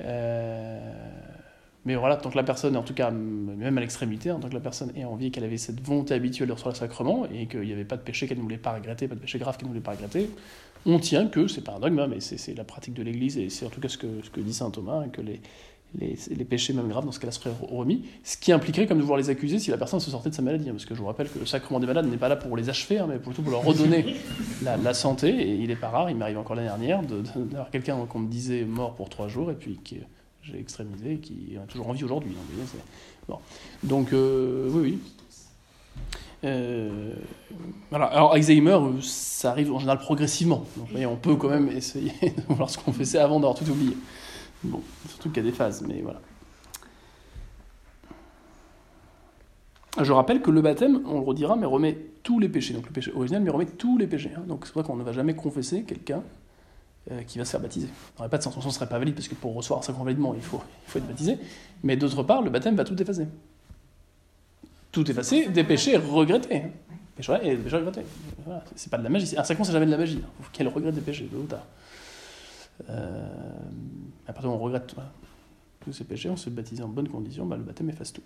Euh, 0.01 0.81
mais 1.87 1.97
voilà, 1.97 2.17
tant 2.17 2.31
que 2.31 2.37
la 2.37 2.43
personne, 2.45 2.77
en 2.77 2.83
tout 2.83 2.95
cas, 2.95 3.11
même 3.11 3.77
à 3.77 3.81
l'extrémité, 3.81 4.31
hein, 4.31 4.39
tant 4.41 4.49
que 4.49 4.55
la 4.55 4.61
personne 4.61 4.91
ait 4.97 5.05
envie 5.05 5.31
qu'elle 5.31 5.45
avait 5.45 5.59
cette 5.59 5.81
volonté 5.81 6.15
habituelle 6.15 6.49
de 6.49 6.53
recevoir 6.53 6.75
le 6.75 6.79
sacrement 6.79 7.27
et 7.27 7.47
qu'il 7.47 7.61
n'y 7.61 7.73
avait 7.73 7.85
pas 7.85 7.97
de 7.97 8.03
péché 8.03 8.27
qu'elle 8.27 8.39
ne 8.39 8.43
voulait 8.43 8.57
pas 8.59 8.73
regretter, 8.73 9.07
pas 9.09 9.15
de 9.17 9.21
péché 9.21 9.39
grave 9.39 9.57
qu'elle 9.57 9.67
ne 9.69 9.73
voulait 9.73 9.83
pas 9.83 9.93
regretter, 9.93 10.31
on 10.87 10.99
tient 10.99 11.27
que, 11.27 11.47
c'est 11.47 11.63
pas 11.63 11.73
un 11.73 11.81
dogme, 11.81 11.99
hein, 11.99 12.07
mais 12.09 12.21
c'est 12.21 12.55
la 12.55 12.65
pratique 12.65 12.95
de 12.95 13.03
l'Église 13.03 13.39
et 13.39 13.49
c'est 13.51 13.67
en 13.67 13.71
tout 13.71 13.81
cas 13.81 13.89
ce 13.89 13.99
que, 13.99 14.07
ce 14.23 14.31
que 14.31 14.41
dit 14.41 14.53
saint 14.55 14.71
Thomas, 14.71 15.03
hein, 15.05 15.09
que 15.11 15.21
les, 15.23 15.41
les, 15.99 16.17
les 16.35 16.45
péchés, 16.45 16.73
même 16.73 16.89
graves, 16.89 17.05
dans 17.05 17.13
ce 17.13 17.21
cas-là, 17.21 17.33
seraient 17.33 17.53
remis. 17.71 18.05
Ce 18.25 18.37
qui 18.37 18.51
impliquerait 18.53 18.87
comme 18.87 18.97
de 18.99 19.03
vouloir 19.03 19.19
les 19.19 19.31
accuser 19.31 19.59
si 19.61 19.71
la 19.71 19.77
personne 19.79 20.01
se 20.01 20.11
sortait 20.11 20.29
de 20.31 20.35
sa 20.35 20.43
maladie. 20.43 20.69
parce 20.71 20.85
que 20.87 20.95
je 20.95 21.01
vous 21.01 21.07
rappelle 21.07 21.29
que 21.31 21.39
le 21.39 21.47
sacrement 21.47 21.79
des 21.81 21.87
malades 21.87 22.07
n'est 22.11 22.17
pas 22.17 22.29
là 22.29 22.37
pour 22.37 22.57
les 22.57 22.69
achever, 22.69 23.01
mais 23.09 23.19
plutôt 23.19 23.43
pour 23.43 23.53
leur 23.53 23.63
redonner 23.63 24.17
la, 24.65 24.77
la 24.77 24.93
santé. 24.93 25.29
Et 25.29 25.55
il 25.55 25.69
n'est 25.69 25.77
pas 25.77 25.89
rare, 25.91 26.11
il 26.11 26.17
m'arrive 26.17 26.39
encore 26.39 26.57
l'année 26.57 26.69
dernière, 26.69 27.03
de- 27.03 27.21
de- 27.21 27.45
d'avoir 27.45 27.71
quelqu'un 27.71 27.97
qu'on 28.07 28.19
me 28.19 28.29
disait 28.29 28.65
mort 28.65 28.95
pour 28.95 29.09
trois 29.09 29.29
jours 29.29 29.51
et 29.51 29.55
puis 29.55 29.79
qui 29.85 29.99
j'ai 30.45 30.59
extrémisé 30.61 31.19
qui 31.19 31.57
a 31.57 31.67
toujours 31.67 31.89
envie 31.89 32.05
aujourd'hui. 32.05 32.35
hein, 32.41 32.79
bon. 33.29 33.39
Donc, 33.83 34.13
euh, 34.13 34.69
oui, 34.73 34.81
oui. 34.83 34.99
Euh, 36.45 37.15
voilà. 37.91 38.07
Alors, 38.07 38.35
Alzheimer, 38.35 38.73
euh, 38.73 39.01
ça 39.01 39.51
arrive 39.51 39.73
en 39.73 39.79
général 39.79 39.99
progressivement. 39.99 40.67
Donc, 40.77 40.91
voyez, 40.91 41.07
on 41.07 41.17
peut 41.17 41.37
quand 41.37 41.49
même 41.49 41.69
essayer 41.69 42.13
de 42.23 42.55
voir 42.55 42.69
ce 42.69 42.77
qu'on 42.79 42.93
faisait 42.93 43.19
avant 43.19 43.41
d'avoir 43.41 43.57
tout 43.59 43.69
oublié. 43.71 43.97
Bon, 44.63 44.83
surtout 45.09 45.31
qu'il 45.31 45.43
y 45.45 45.49
a 45.49 45.51
des 45.51 45.57
phases, 45.57 45.83
mais 45.87 46.03
voilà. 46.03 46.21
Je 50.03 50.13
rappelle 50.13 50.43
que 50.43 50.51
le 50.51 50.61
baptême, 50.61 51.03
on 51.07 51.21
le 51.21 51.25
redira, 51.25 51.57
mais 51.57 51.67
remet 51.67 51.97
tous 52.23 52.41
les 52.41 52.49
péchés. 52.49 52.75
Donc 52.75 52.87
le 52.87 52.93
péché 52.93 53.13
original, 53.15 53.43
mais 53.43 53.51
remet 53.51 53.67
tous 53.67 53.97
les 53.97 54.07
péchés. 54.09 54.33
hein. 54.37 54.43
Donc 54.47 54.67
c'est 54.67 54.75
vrai 54.75 54.83
qu'on 54.83 54.97
ne 54.97 55.05
va 55.05 55.13
jamais 55.13 55.35
confesser 55.37 55.85
quelqu'un 55.85 56.23
qui 57.27 57.39
va 57.39 57.45
se 57.45 57.51
faire 57.51 57.61
baptiser. 57.61 57.87
Ça 57.87 57.93
n'aurait 58.19 58.31
pas 58.31 58.39
de 58.39 58.43
sens, 58.43 58.55
ce 58.59 58.67
ne 58.67 58.73
serait 58.73 58.89
pas 58.89 58.99
valide, 58.99 59.15
parce 59.15 59.29
que 59.29 59.35
pour 59.35 59.55
recevoir 59.55 59.81
un 59.81 59.83
sacrement 59.83 60.05
validement, 60.05 60.35
il 60.35 60.41
faut, 60.41 60.61
il 60.87 60.91
faut 60.91 60.99
être 60.99 61.07
baptisé. 61.07 61.39
Mais 61.83 61.97
d'autre 61.97 62.23
part, 62.23 62.43
le 62.43 62.51
baptême 62.51 62.77
va 62.77 62.85
tout 62.85 63.01
effacer. 63.01 63.27
Tout 64.91 65.11
effacer 65.11 65.49
des 65.49 65.65
péchés 65.65 65.97
regrettés. 65.97 66.57
hein. 66.57 66.71
Péchés 67.17 67.37
et 67.43 67.57
péchés 67.57 67.77
regrettés. 67.77 68.03
Voilà. 68.45 68.65
C'est 68.75 68.91
pas 68.91 68.99
de 68.99 69.05
la 69.05 69.11
magie. 69.11 69.37
Un 69.37 69.45
sacrement, 69.45 69.65
c'est 69.65 69.73
jamais 69.73 69.87
de 69.87 69.91
la 69.91 69.99
magie. 69.99 70.21
Il 70.59 70.65
faut 70.65 70.71
regrette 70.71 70.95
des 70.95 71.01
péchés, 71.01 71.27
tôt 71.27 71.39
ou 71.39 71.47
tard. 71.47 71.65
Euh, 72.89 73.29
à 74.27 74.33
partir 74.33 74.43
du 74.43 74.47
moment 74.49 74.59
où 74.59 74.63
on 74.63 74.65
regrette 74.65 74.93
voilà, 74.95 75.11
tous 75.85 75.93
ces 75.93 76.05
péchés, 76.05 76.31
on 76.31 76.37
se 76.37 76.51
baptise 76.51 76.81
en 76.81 76.89
bonnes 76.89 77.09
conditions, 77.09 77.47
bah, 77.47 77.57
le 77.57 77.63
baptême 77.63 77.91
efface 77.91 78.13
tout. 78.13 78.23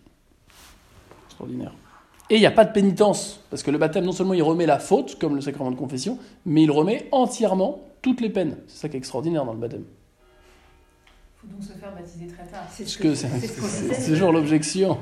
Extraordinaire. 1.26 1.72
Et 2.30 2.36
il 2.36 2.40
n'y 2.40 2.46
a 2.46 2.50
pas 2.50 2.64
de 2.64 2.72
pénitence, 2.72 3.40
parce 3.50 3.62
que 3.62 3.70
le 3.70 3.78
baptême, 3.78 4.04
non 4.04 4.12
seulement 4.12 4.34
il 4.34 4.42
remet 4.42 4.66
la 4.66 4.78
faute, 4.78 5.18
comme 5.18 5.34
le 5.34 5.40
sacrement 5.40 5.70
de 5.70 5.76
confession, 5.76 6.18
mais 6.46 6.62
il 6.62 6.70
remet 6.70 7.08
entièrement 7.12 7.80
toutes 8.09 8.20
les 8.22 8.30
peines. 8.30 8.56
C'est 8.66 8.78
ça 8.82 8.88
qui 8.88 8.96
est 8.96 8.98
extraordinaire 8.98 9.44
dans 9.44 9.52
le 9.52 9.59
baptême. 9.59 9.84
faut 11.36 11.46
donc 11.46 11.62
se 11.62 11.72
faire 11.72 11.92
baptiser 11.94 12.26
très 12.26 12.44
tard. 12.46 12.66
C'est 12.70 12.86
ce 12.86 12.96
que 12.98 13.02
que 13.09 13.14
c'est 13.14 13.28
ce 13.28 14.11
toujours 14.11 14.32
l'objection 14.32 14.98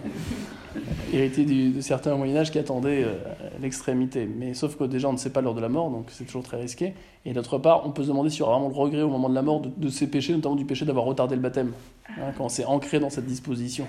héritée 1.12 1.44
du- 1.44 1.70
de 1.70 1.80
certains 1.80 2.12
au 2.14 2.18
Moyen-Âge 2.18 2.50
qui 2.50 2.59
attendaient 2.59 3.04
euh, 3.04 3.14
l'extrémité. 3.61 4.26
Mais 4.26 4.54
sauf 4.54 4.76
que 4.76 4.84
déjà, 4.84 5.09
on 5.09 5.12
ne 5.12 5.18
sait 5.18 5.30
pas 5.30 5.40
l'heure 5.40 5.54
de 5.54 5.61
la 5.61 5.68
mort, 5.68 5.90
donc 5.90 6.07
c'est 6.11 6.24
toujours 6.24 6.42
très 6.42 6.59
risqué. 6.61 6.94
Et 7.24 7.32
d'autre 7.32 7.59
part, 7.59 7.86
on 7.86 7.92
peut 7.92 8.02
se 8.02 8.09
demander 8.09 8.28
s'il 8.30 8.40
y 8.40 8.42
aura 8.42 8.52
vraiment 8.59 8.68
le 8.68 8.74
regret 8.74 9.02
au 9.02 9.09
moment 9.11 9.28
de 9.28 9.34
la 9.34 9.42
mort 9.42 9.61
de, 9.61 9.70
de 9.76 9.88
ces 9.88 10.09
péchés, 10.09 10.34
notamment 10.34 10.57
du 10.57 10.64
péché 10.66 10.84
d'avoir 10.84 11.04
retardé 11.04 11.36
le 11.36 11.40
baptême, 11.42 11.72
hein, 12.09 12.32
quand 12.36 12.44
on 12.44 12.48
s'est 12.48 12.64
ancré 12.64 12.98
dans 13.00 13.11
cette 13.11 13.26
disposition. 13.26 13.86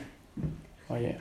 Voyez. 0.89 1.15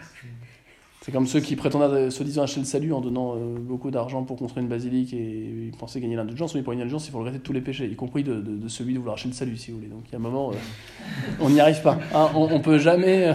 C'est 1.07 1.13
comme 1.13 1.29
ceux 1.29 1.39
qui 1.39 1.55
prétendaient, 1.55 2.11
se 2.11 2.25
disant 2.25 2.43
acheter 2.43 2.59
le 2.59 2.67
salut 2.67 2.93
en 2.93 3.01
donnant 3.01 3.37
euh, 3.37 3.55
beaucoup 3.61 3.93
d'argent 3.93 4.25
pour 4.25 4.37
construire 4.37 4.65
une 4.65 4.69
basilique 4.69 5.13
et 5.15 5.69
ils 5.69 5.77
pensaient 5.79 6.01
gagner 6.01 6.17
l'indulgence. 6.17 6.53
Oui, 6.55 6.63
pour 6.63 6.73
gagner 6.73 6.83
l'indulgence, 6.83 7.07
il 7.07 7.13
faut 7.13 7.19
regretter 7.19 7.39
tous 7.39 7.53
les 7.53 7.61
péchés, 7.61 7.87
y 7.87 7.95
compris 7.95 8.25
de, 8.25 8.43
celui 8.67 8.93
de 8.93 8.99
vouloir 8.99 9.15
acheter 9.15 9.29
le 9.29 9.35
salut, 9.37 9.57
si 9.57 9.71
vous 9.71 9.77
voulez. 9.77 9.89
Donc 9.89 10.01
il 10.09 10.13
y 10.13 10.15
a 10.17 10.19
un 10.19 10.21
moment, 10.21 10.51
euh, 10.51 10.55
on 11.41 11.49
n'y 11.49 11.61
arrive 11.61 11.81
pas. 11.81 11.97
hein. 12.13 12.31
on, 12.35 12.49
on 12.53 12.59
peut 12.59 12.79
jamais. 12.79 13.29
euh, 13.29 13.35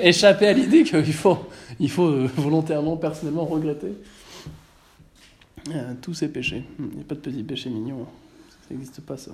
échapper 0.00 0.46
à 0.46 0.54
l'idée 0.54 0.82
qu'il 0.82 1.12
faut, 1.12 1.36
il 1.78 1.90
faut 1.90 2.06
euh, 2.06 2.26
volontairement, 2.36 2.96
personnellement 2.96 3.44
regretter 3.44 3.92
euh, 5.74 5.92
tous 6.00 6.14
ces 6.14 6.28
péchés. 6.28 6.64
Il 6.78 6.86
n'y 6.86 7.02
a 7.02 7.04
pas 7.04 7.16
de 7.16 7.20
petits 7.20 7.42
péchés 7.42 7.68
mignons. 7.68 8.06
Ça 8.66 8.74
n'existe 8.74 9.02
pas, 9.02 9.18
ça. 9.18 9.32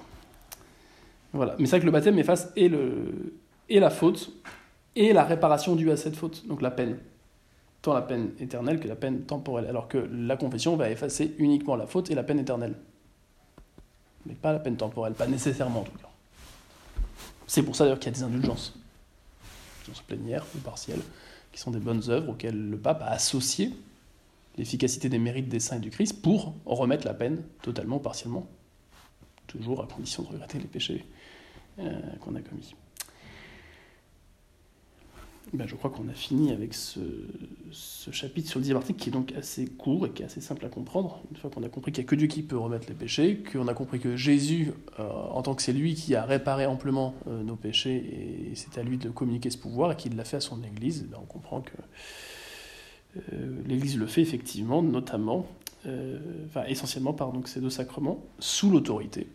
Voilà. 1.32 1.54
Mais 1.60 1.66
c'est 1.66 1.76
vrai 1.76 1.80
que 1.82 1.86
le 1.86 1.92
baptême 1.92 2.18
efface 2.18 2.50
et, 2.56 2.68
le, 2.68 3.36
et 3.68 3.78
la 3.78 3.90
faute 3.90 4.32
et 4.96 5.12
la 5.12 5.22
réparation 5.22 5.76
due 5.76 5.92
à 5.92 5.96
cette 5.96 6.16
faute, 6.16 6.48
donc 6.48 6.62
la 6.62 6.72
peine. 6.72 6.96
La 7.94 8.02
peine 8.02 8.32
éternelle 8.40 8.80
que 8.80 8.88
la 8.88 8.96
peine 8.96 9.22
temporelle. 9.22 9.66
Alors 9.66 9.88
que 9.88 9.98
la 9.98 10.36
confession 10.36 10.76
va 10.76 10.90
effacer 10.90 11.34
uniquement 11.38 11.76
la 11.76 11.86
faute 11.86 12.10
et 12.10 12.14
la 12.14 12.22
peine 12.22 12.38
éternelle. 12.38 12.74
Mais 14.26 14.34
pas 14.34 14.52
la 14.52 14.58
peine 14.58 14.76
temporelle, 14.76 15.14
pas 15.14 15.26
nécessairement 15.26 15.80
en 15.80 15.84
tout 15.84 15.98
cas. 15.98 16.08
C'est 17.46 17.62
pour 17.62 17.76
ça 17.76 17.84
d'ailleurs 17.84 18.00
qu'il 18.00 18.12
y 18.12 18.14
a 18.14 18.18
des 18.18 18.24
indulgences 18.24 18.74
indulgences 19.86 20.02
plénières 20.02 20.44
ou 20.54 20.58
partielles, 20.58 21.02
qui 21.52 21.60
sont 21.60 21.70
des 21.70 21.78
bonnes 21.78 22.02
œuvres 22.08 22.30
auxquelles 22.30 22.70
le 22.70 22.76
pape 22.76 23.02
a 23.02 23.10
associé 23.10 23.72
l'efficacité 24.58 25.08
des 25.08 25.18
mérites 25.18 25.48
des 25.48 25.60
saints 25.60 25.76
et 25.76 25.80
du 25.80 25.90
Christ 25.90 26.22
pour 26.22 26.54
remettre 26.64 27.06
la 27.06 27.14
peine 27.14 27.42
totalement 27.62 27.96
ou 27.96 28.00
partiellement, 28.00 28.46
toujours 29.46 29.82
à 29.82 29.86
condition 29.86 30.22
de 30.22 30.28
regretter 30.28 30.58
les 30.58 30.66
péchés 30.66 31.04
euh, 31.78 32.00
qu'on 32.20 32.34
a 32.34 32.40
commis. 32.40 32.74
Ben, 35.56 35.66
je 35.66 35.74
crois 35.74 35.88
qu'on 35.88 36.06
a 36.08 36.12
fini 36.12 36.52
avec 36.52 36.74
ce, 36.74 37.00
chapitre 38.12 38.50
sur 38.50 38.58
le 38.58 38.62
dixième 38.62 38.76
article 38.76 38.98
qui 38.98 39.08
est 39.08 39.12
donc 39.12 39.32
assez 39.32 39.64
court 39.64 40.06
et 40.06 40.10
qui 40.10 40.22
est 40.22 40.26
assez 40.26 40.42
simple 40.42 40.66
à 40.66 40.68
comprendre. 40.68 41.22
Une 41.30 41.38
fois 41.38 41.48
qu'on 41.48 41.62
a 41.62 41.70
compris 41.70 41.92
qu'il 41.92 42.04
n'y 42.04 42.06
a 42.06 42.10
que 42.10 42.14
Dieu 42.14 42.26
qui 42.26 42.42
peut 42.42 42.58
remettre 42.58 42.86
les 42.88 42.94
péchés, 42.94 43.42
qu'on 43.50 43.66
a 43.66 43.72
compris 43.72 43.98
que 43.98 44.16
Jésus, 44.16 44.72
euh, 44.98 45.08
en 45.08 45.40
tant 45.40 45.54
que 45.54 45.62
c'est 45.62 45.72
lui 45.72 45.94
qui 45.94 46.14
a 46.14 46.26
réparé 46.26 46.66
amplement 46.66 47.14
euh, 47.26 47.42
nos 47.42 47.56
péchés, 47.56 47.96
et 47.96 48.54
c'est 48.54 48.76
à 48.76 48.82
lui 48.82 48.98
de 48.98 49.08
communiquer 49.08 49.48
ce 49.48 49.56
pouvoir, 49.56 49.92
et 49.92 49.96
qu'il 49.96 50.14
l'a 50.14 50.24
fait 50.24 50.36
à 50.36 50.40
son 50.40 50.62
Église, 50.62 51.06
ben, 51.10 51.16
on 51.22 51.26
comprend 51.26 51.62
que 51.62 51.72
euh, 53.16 53.62
l'Église 53.66 53.96
le 53.96 54.06
fait 54.06 54.20
effectivement, 54.20 54.82
notamment, 54.82 55.46
enfin 56.46 56.64
essentiellement 56.66 57.14
par 57.14 57.32
ces 57.46 57.60
deux 57.60 57.70
sacrements, 57.70 58.22
sous 58.40 58.70
l'autorité 58.70 59.28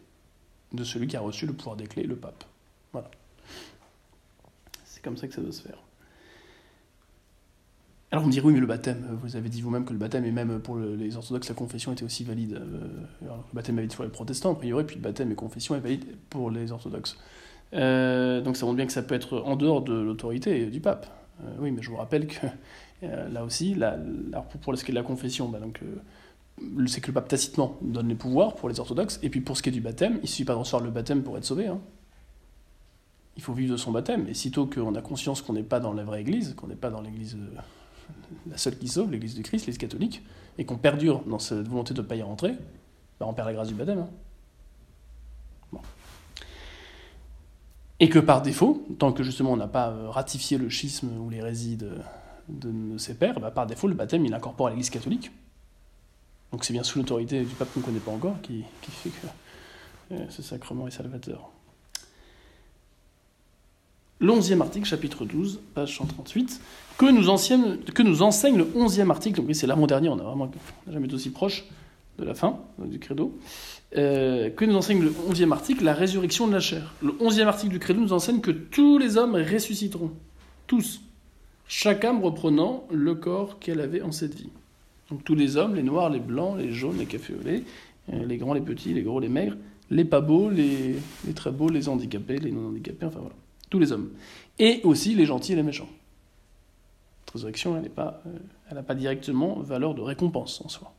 de 0.73 0.83
celui 0.83 1.07
qui 1.07 1.15
a 1.15 1.21
reçu 1.21 1.47
le 1.47 1.53
pouvoir 1.53 1.77
des 1.77 1.87
clés, 1.87 2.03
le 2.03 2.17
pape. 2.17 2.43
Voilà. 2.91 3.09
C'est 4.83 5.01
comme 5.01 5.17
ça 5.17 5.27
que 5.27 5.33
ça 5.33 5.41
doit 5.41 5.53
se 5.53 5.61
faire. 5.61 5.81
Alors 8.11 8.25
on 8.25 8.27
me 8.27 8.31
dit 8.31 8.41
oui 8.41 8.53
mais 8.53 8.59
le 8.59 8.65
baptême, 8.67 9.05
euh, 9.09 9.15
vous 9.21 9.35
avez 9.37 9.47
dit 9.47 9.61
vous-même 9.61 9.85
que 9.85 9.93
le 9.93 9.99
baptême 9.99 10.25
et 10.25 10.31
même 10.31 10.59
pour 10.59 10.75
le- 10.75 10.95
les 10.95 11.15
orthodoxes 11.15 11.47
la 11.47 11.55
confession 11.55 11.93
était 11.93 12.03
aussi 12.03 12.23
valide. 12.25 12.53
euh, 12.55 12.87
le 13.21 13.29
baptême 13.53 13.75
est 13.75 13.81
valide 13.83 13.95
pour 13.95 14.03
les 14.03 14.09
protestants 14.11 14.51
a 14.51 14.55
priori, 14.55 14.83
puis 14.83 14.97
le 14.97 15.01
baptême 15.01 15.31
et 15.31 15.35
confession 15.35 15.75
est 15.75 15.79
valide 15.79 16.03
pour 16.29 16.51
les 16.51 16.71
orthodoxes. 16.73 17.17
Euh, 17.73 18.41
donc 18.41 18.57
ça 18.57 18.65
montre 18.65 18.75
bien 18.75 18.85
que 18.85 18.91
ça 18.91 19.01
peut 19.01 19.15
être 19.15 19.37
en 19.45 19.55
dehors 19.55 19.81
de 19.81 19.93
l'autorité 19.93 20.65
du 20.65 20.81
pape. 20.81 21.07
Oui 21.59 21.71
mais 21.71 21.81
je 21.81 21.89
vous 21.89 21.95
rappelle 21.95 22.27
que 22.27 22.45
là 23.01 23.43
aussi, 23.45 23.75
alors 23.81 24.45
pour, 24.49 24.59
pour 24.59 24.77
ce 24.77 24.83
qui 24.83 24.91
est 24.91 24.93
de 24.93 24.99
la 24.99 25.03
confession, 25.05 25.47
bah, 25.49 25.59
donc, 25.59 25.79
c'est 26.87 27.01
que 27.01 27.07
le 27.07 27.13
pape 27.13 27.29
tacitement 27.29 27.77
donne 27.81 28.09
les 28.09 28.15
pouvoirs 28.15 28.53
pour 28.55 28.69
les 28.69 28.79
orthodoxes, 28.79 29.19
et 29.23 29.29
puis 29.29 29.41
pour 29.41 29.57
ce 29.57 29.63
qui 29.63 29.69
est 29.69 29.71
du 29.71 29.81
baptême, 29.81 30.15
il 30.17 30.21
ne 30.23 30.27
suffit 30.27 30.45
pas 30.45 30.53
de 30.53 30.59
recevoir 30.59 30.83
le 30.83 30.91
baptême 30.91 31.23
pour 31.23 31.35
être 31.37 31.45
sauvé. 31.45 31.65
hein. 31.67 31.79
Il 33.37 33.41
faut 33.41 33.53
vivre 33.53 33.71
de 33.71 33.77
son 33.77 33.91
baptême, 33.91 34.27
et 34.27 34.33
sitôt 34.35 34.67
qu'on 34.67 34.93
a 34.93 35.01
conscience 35.01 35.41
qu'on 35.41 35.53
n'est 35.53 35.63
pas 35.63 35.79
dans 35.79 35.93
la 35.93 36.03
vraie 36.03 36.21
église, 36.21 36.53
qu'on 36.53 36.67
n'est 36.67 36.75
pas 36.75 36.91
dans 36.91 37.01
l'église, 37.01 37.37
la 38.49 38.57
seule 38.57 38.77
qui 38.77 38.87
sauve, 38.87 39.11
l'église 39.11 39.35
du 39.35 39.43
Christ, 39.43 39.65
l'église 39.65 39.77
catholique, 39.77 40.23
et 40.57 40.65
qu'on 40.65 40.77
perdure 40.77 41.23
dans 41.25 41.39
cette 41.39 41.67
volonté 41.67 41.93
de 41.93 42.01
ne 42.01 42.07
pas 42.07 42.15
y 42.15 42.21
rentrer, 42.21 42.53
bah, 43.19 43.25
on 43.27 43.33
perd 43.33 43.47
la 43.47 43.53
grâce 43.53 43.67
du 43.67 43.73
baptême. 43.75 43.99
hein. 43.99 44.09
Et 47.99 48.09
que 48.09 48.17
par 48.17 48.41
défaut, 48.41 48.83
tant 48.97 49.13
que 49.13 49.21
justement 49.21 49.51
on 49.51 49.57
n'a 49.57 49.67
pas 49.67 49.89
euh, 49.89 50.09
ratifié 50.09 50.57
le 50.57 50.69
schisme 50.69 51.09
ou 51.19 51.29
l'hérésie 51.29 51.77
de, 51.77 51.99
de, 52.49 52.93
de 52.93 52.97
ses 52.97 53.13
pères, 53.13 53.39
bah, 53.39 53.51
par 53.51 53.67
défaut 53.67 53.87
le 53.87 53.93
baptême 53.93 54.25
il 54.25 54.33
incorpore 54.33 54.69
l'église 54.69 54.89
catholique. 54.89 55.31
Donc 56.51 56.65
c'est 56.65 56.73
bien 56.73 56.83
sous 56.83 56.97
l'autorité 56.97 57.45
du 57.45 57.53
pape 57.53 57.71
qu'on 57.73 57.79
ne 57.81 57.85
connaît 57.85 57.99
pas 57.99 58.11
encore 58.11 58.41
qui, 58.41 58.63
qui 58.81 58.91
fait 58.91 59.09
que 59.11 60.15
euh, 60.15 60.25
ce 60.29 60.41
sacrement 60.41 60.87
est 60.87 60.91
salvateur. 60.91 61.51
L'onzième 64.21 64.61
article, 64.61 64.85
chapitre 64.85 65.25
12, 65.25 65.59
page 65.73 65.97
138, 65.97 66.61
que 66.99 67.07
nous, 67.07 67.29
enseigne, 67.29 67.77
que 67.77 68.03
nous 68.03 68.21
enseigne 68.21 68.55
le 68.55 68.67
onzième 68.75 69.09
article, 69.09 69.37
donc 69.37 69.47
oui, 69.47 69.55
c'est 69.55 69.65
l'avant-dernier, 69.65 70.09
on 70.09 70.15
n'a 70.15 70.23
vraiment 70.23 70.51
jamais 70.87 71.07
été 71.07 71.15
aussi 71.15 71.31
proche 71.31 71.65
de 72.19 72.23
la 72.23 72.35
fin 72.35 72.59
euh, 72.79 72.85
du 72.85 72.99
credo, 72.99 73.35
euh, 73.97 74.51
que 74.51 74.63
nous 74.63 74.75
enseigne 74.75 75.01
le 75.01 75.11
onzième 75.27 75.51
article, 75.51 75.83
la 75.83 75.95
résurrection 75.95 76.47
de 76.47 76.53
la 76.53 76.59
chair. 76.59 76.93
Le 77.01 77.15
onzième 77.19 77.47
article 77.47 77.73
du 77.73 77.79
credo 77.79 77.99
nous 77.99 78.13
enseigne 78.13 78.41
que 78.41 78.51
tous 78.51 78.99
les 78.99 79.17
hommes 79.17 79.33
ressusciteront. 79.33 80.11
Tous. 80.67 81.01
chaque 81.67 82.05
âme 82.05 82.23
reprenant 82.23 82.85
le 82.91 83.15
corps 83.15 83.57
qu'elle 83.57 83.81
avait 83.81 84.03
en 84.03 84.11
cette 84.11 84.35
vie. 84.35 84.51
Donc 85.09 85.23
tous 85.23 85.35
les 85.35 85.57
hommes, 85.57 85.73
les 85.73 85.83
noirs, 85.83 86.11
les 86.11 86.19
blancs, 86.19 86.59
les 86.59 86.71
jaunes, 86.71 86.99
les 86.99 87.07
cafés 87.07 87.33
au 87.33 87.43
lait, 87.43 87.63
euh, 88.13 88.23
les 88.23 88.37
grands, 88.37 88.53
les 88.53 88.61
petits, 88.61 88.93
les 88.93 89.01
gros, 89.01 89.19
les 89.19 89.29
maigres, 89.29 89.57
les 89.89 90.05
pas 90.05 90.21
beaux, 90.21 90.51
les, 90.51 90.95
les 91.25 91.33
très 91.33 91.51
beaux, 91.51 91.69
les 91.69 91.89
handicapés, 91.89 92.37
les 92.37 92.51
non 92.51 92.67
handicapés, 92.67 93.07
enfin 93.07 93.19
voilà, 93.19 93.35
tous 93.71 93.79
les 93.79 93.91
hommes. 93.91 94.11
Et 94.59 94.81
aussi 94.83 95.15
les 95.15 95.25
gentils 95.25 95.53
et 95.53 95.55
les 95.55 95.63
méchants. 95.63 95.89
La 97.27 97.33
résurrection, 97.33 97.75
elle 97.77 97.83
n'a 97.83 97.89
pas, 97.89 98.21
euh, 98.75 98.81
pas 98.83 98.93
directement 98.93 99.55
valeur 99.59 99.95
de 99.95 100.01
récompense 100.01 100.61
en 100.63 100.69
soi. 100.69 100.93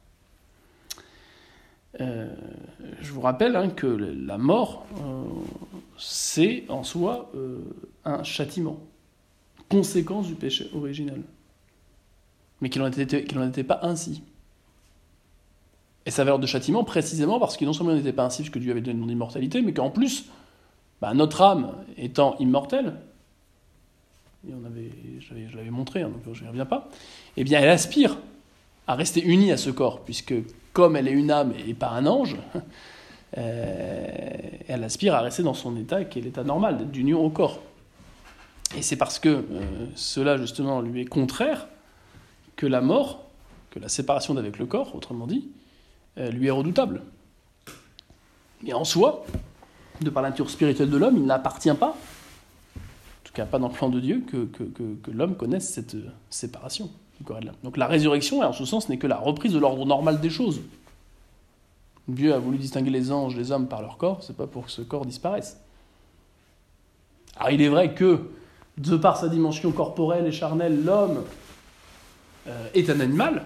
Euh, 2.01 2.35
je 3.03 3.13
vous 3.13 3.21
rappelle 3.21 3.55
hein, 3.55 3.69
que 3.69 3.87
la 3.87 4.39
mort, 4.39 4.87
euh, 4.97 5.25
c'est 5.99 6.65
en 6.69 6.83
soi 6.83 7.31
un 8.05 8.23
châtiment, 8.25 8.81
conséquence 9.69 10.27
du 10.27 10.35
péché 10.35 10.71
original. 10.75 11.21
Mais 12.63 12.71
qu'il 12.71 12.81
n'en 12.81 12.89
était, 12.89 13.65
pas 13.65 13.81
ainsi. 13.83 14.23
Et 16.07 16.11
sa 16.11 16.25
valeur 16.25 16.39
de 16.39 16.47
châtiment, 16.47 16.83
précisément 16.83 17.39
parce 17.39 17.57
que 17.57 17.65
non 17.65 17.75
seulement 17.75 17.95
n'était 17.95 18.13
pas 18.13 18.25
ainsi, 18.25 18.43
puisque 18.43 18.59
Dieu 18.59 18.71
avait 18.71 18.81
donné 18.81 19.03
une 19.03 19.11
immortalité, 19.11 19.61
mais 19.61 19.75
qu'en 19.75 19.91
plus, 19.91 20.31
bah, 21.03 21.15
notre 21.15 21.43
âme 21.43 21.75
étant 21.97 22.37
immortelle, 22.39 22.95
et 24.47 24.53
je 25.21 25.57
l'avais 25.57 25.71
montré, 25.71 26.03
hein, 26.03 26.11
donc 26.11 26.33
je 26.33 26.43
n'y 26.43 26.49
reviens 26.49 26.65
pas, 26.65 26.89
eh 27.37 27.43
bien 27.43 27.61
elle 27.61 27.71
aspire 27.71 28.19
à 28.87 28.95
rester 28.95 29.21
unie 29.21 29.51
à 29.51 29.57
ce 29.57 29.71
corps, 29.71 30.05
puisque 30.05 30.33
comme 30.73 30.95
elle 30.95 31.09
est 31.09 31.13
une 31.13 31.33
âme 31.33 31.55
et 31.67 31.75
pas 31.75 31.89
un 31.89 32.07
ange, 32.07 32.37
euh, 33.37 34.07
elle 34.69 34.85
aspire 34.85 35.17
à 35.17 35.23
rester 35.23 35.43
dans 35.43 35.55
son 35.55 35.77
état 35.77 36.05
qui 36.05 36.21
est 36.21 36.23
l'état 36.23 36.45
normal, 36.45 36.79
d'être 36.79 36.93
d'union 36.93 37.25
au 37.25 37.31
corps. 37.31 37.61
Et 38.77 38.83
c'est 38.83 38.97
parce 38.97 39.19
que 39.19 39.29
euh, 39.29 39.43
cela 39.97 40.37
justement 40.37 40.81
lui 40.83 41.01
est 41.01 41.07
contraire 41.07 41.67
que 42.55 42.67
la 42.67 42.81
mort, 42.81 43.25
que 43.71 43.81
la 43.81 43.89
séparation 43.89 44.35
d'avec 44.35 44.57
le 44.57 44.67
corps, 44.67 44.95
autrement 44.95 45.27
dit, 45.27 45.49
euh, 46.19 46.31
lui 46.31 46.47
est 46.47 46.53
redoutable. 46.53 47.03
Et 48.65 48.73
en 48.73 48.85
soi, 48.85 49.25
de 50.05 50.11
par 50.11 50.23
la 50.23 50.31
nature 50.31 50.51
spirituelle 50.51 50.91
de 50.91 50.97
l'homme, 50.97 51.17
il 51.17 51.25
n'appartient 51.25 51.73
pas, 51.75 51.91
en 52.77 53.25
tout 53.25 53.33
cas 53.33 53.47
pas 53.47 53.59
dans 53.59 53.69
le 53.69 53.75
plan 53.75 53.89
de 53.89 54.01
Dieu, 54.01 54.23
que, 54.27 54.45
que- 54.45 54.63
que- 54.65 55.11
l'homme 55.11 55.35
connaisse 55.37 55.69
cette 55.69 55.95
euh, 55.95 56.11
séparation 56.31 56.91
du 57.19 57.25
corps 57.25 57.39
de. 57.39 57.55
Donc 57.65 57.77
la 57.77 57.87
résurrection, 57.87 58.41
en 58.41 58.53
ce 58.53 58.65
sens, 58.65 58.89
n'est 58.89 58.99
que 58.99 59.07
la 59.07 59.19
reprise 59.19 59.53
de 59.53 59.59
l'ordre 59.59 59.85
normal 59.87 60.21
des 60.21 60.31
choses. 60.31 60.61
Dieu 62.09 62.35
a 62.35 62.39
voulu 62.39 62.59
distinguer 62.59 62.91
les 62.91 63.13
anges 63.13 63.37
des 63.37 63.53
hommes 63.53 63.69
par 63.69 63.81
leur 63.81 63.97
corps, 63.97 64.23
c'est 64.23 64.37
pas 64.37 64.47
pour 64.47 64.65
que 64.67 64.71
ce 64.73 64.83
corps 64.83 65.07
disparaisse. 65.07 65.59
Alors 67.37 67.51
il 67.53 67.63
est 67.63 67.69
vrai 67.69 67.95
que, 67.95 68.31
de 68.79 68.97
par 68.97 69.17
sa 69.17 69.29
dimension 69.29 69.71
corporelle 69.73 70.27
et 70.27 70.33
charnelle, 70.33 70.85
l'homme 70.85 71.23
euh, 72.49 72.67
est 72.75 72.91
un 72.91 73.01
animal, 73.01 73.45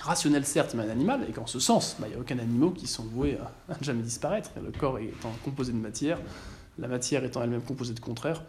rationnel 0.00 0.44
certes, 0.44 0.74
mais 0.74 0.84
un 0.84 0.90
animal, 0.90 1.26
et 1.28 1.32
qu'en 1.32 1.46
ce 1.46 1.60
sens, 1.60 1.96
bah, 1.98 2.06
il 2.08 2.10
n'y 2.10 2.16
a 2.16 2.20
aucun 2.20 2.38
animal 2.38 2.72
qui 2.72 2.86
sont 2.86 3.04
voués 3.04 3.38
à, 3.68 3.72
à 3.72 3.76
jamais 3.80 4.02
disparaître. 4.02 4.50
Le 4.62 4.70
corps 4.70 4.98
étant 4.98 5.32
composé 5.44 5.72
de 5.72 5.78
matière, 5.78 6.18
la 6.78 6.88
matière 6.88 7.24
étant 7.24 7.42
elle-même 7.42 7.62
composée 7.62 7.94
de 7.94 8.00
contraires, 8.00 8.42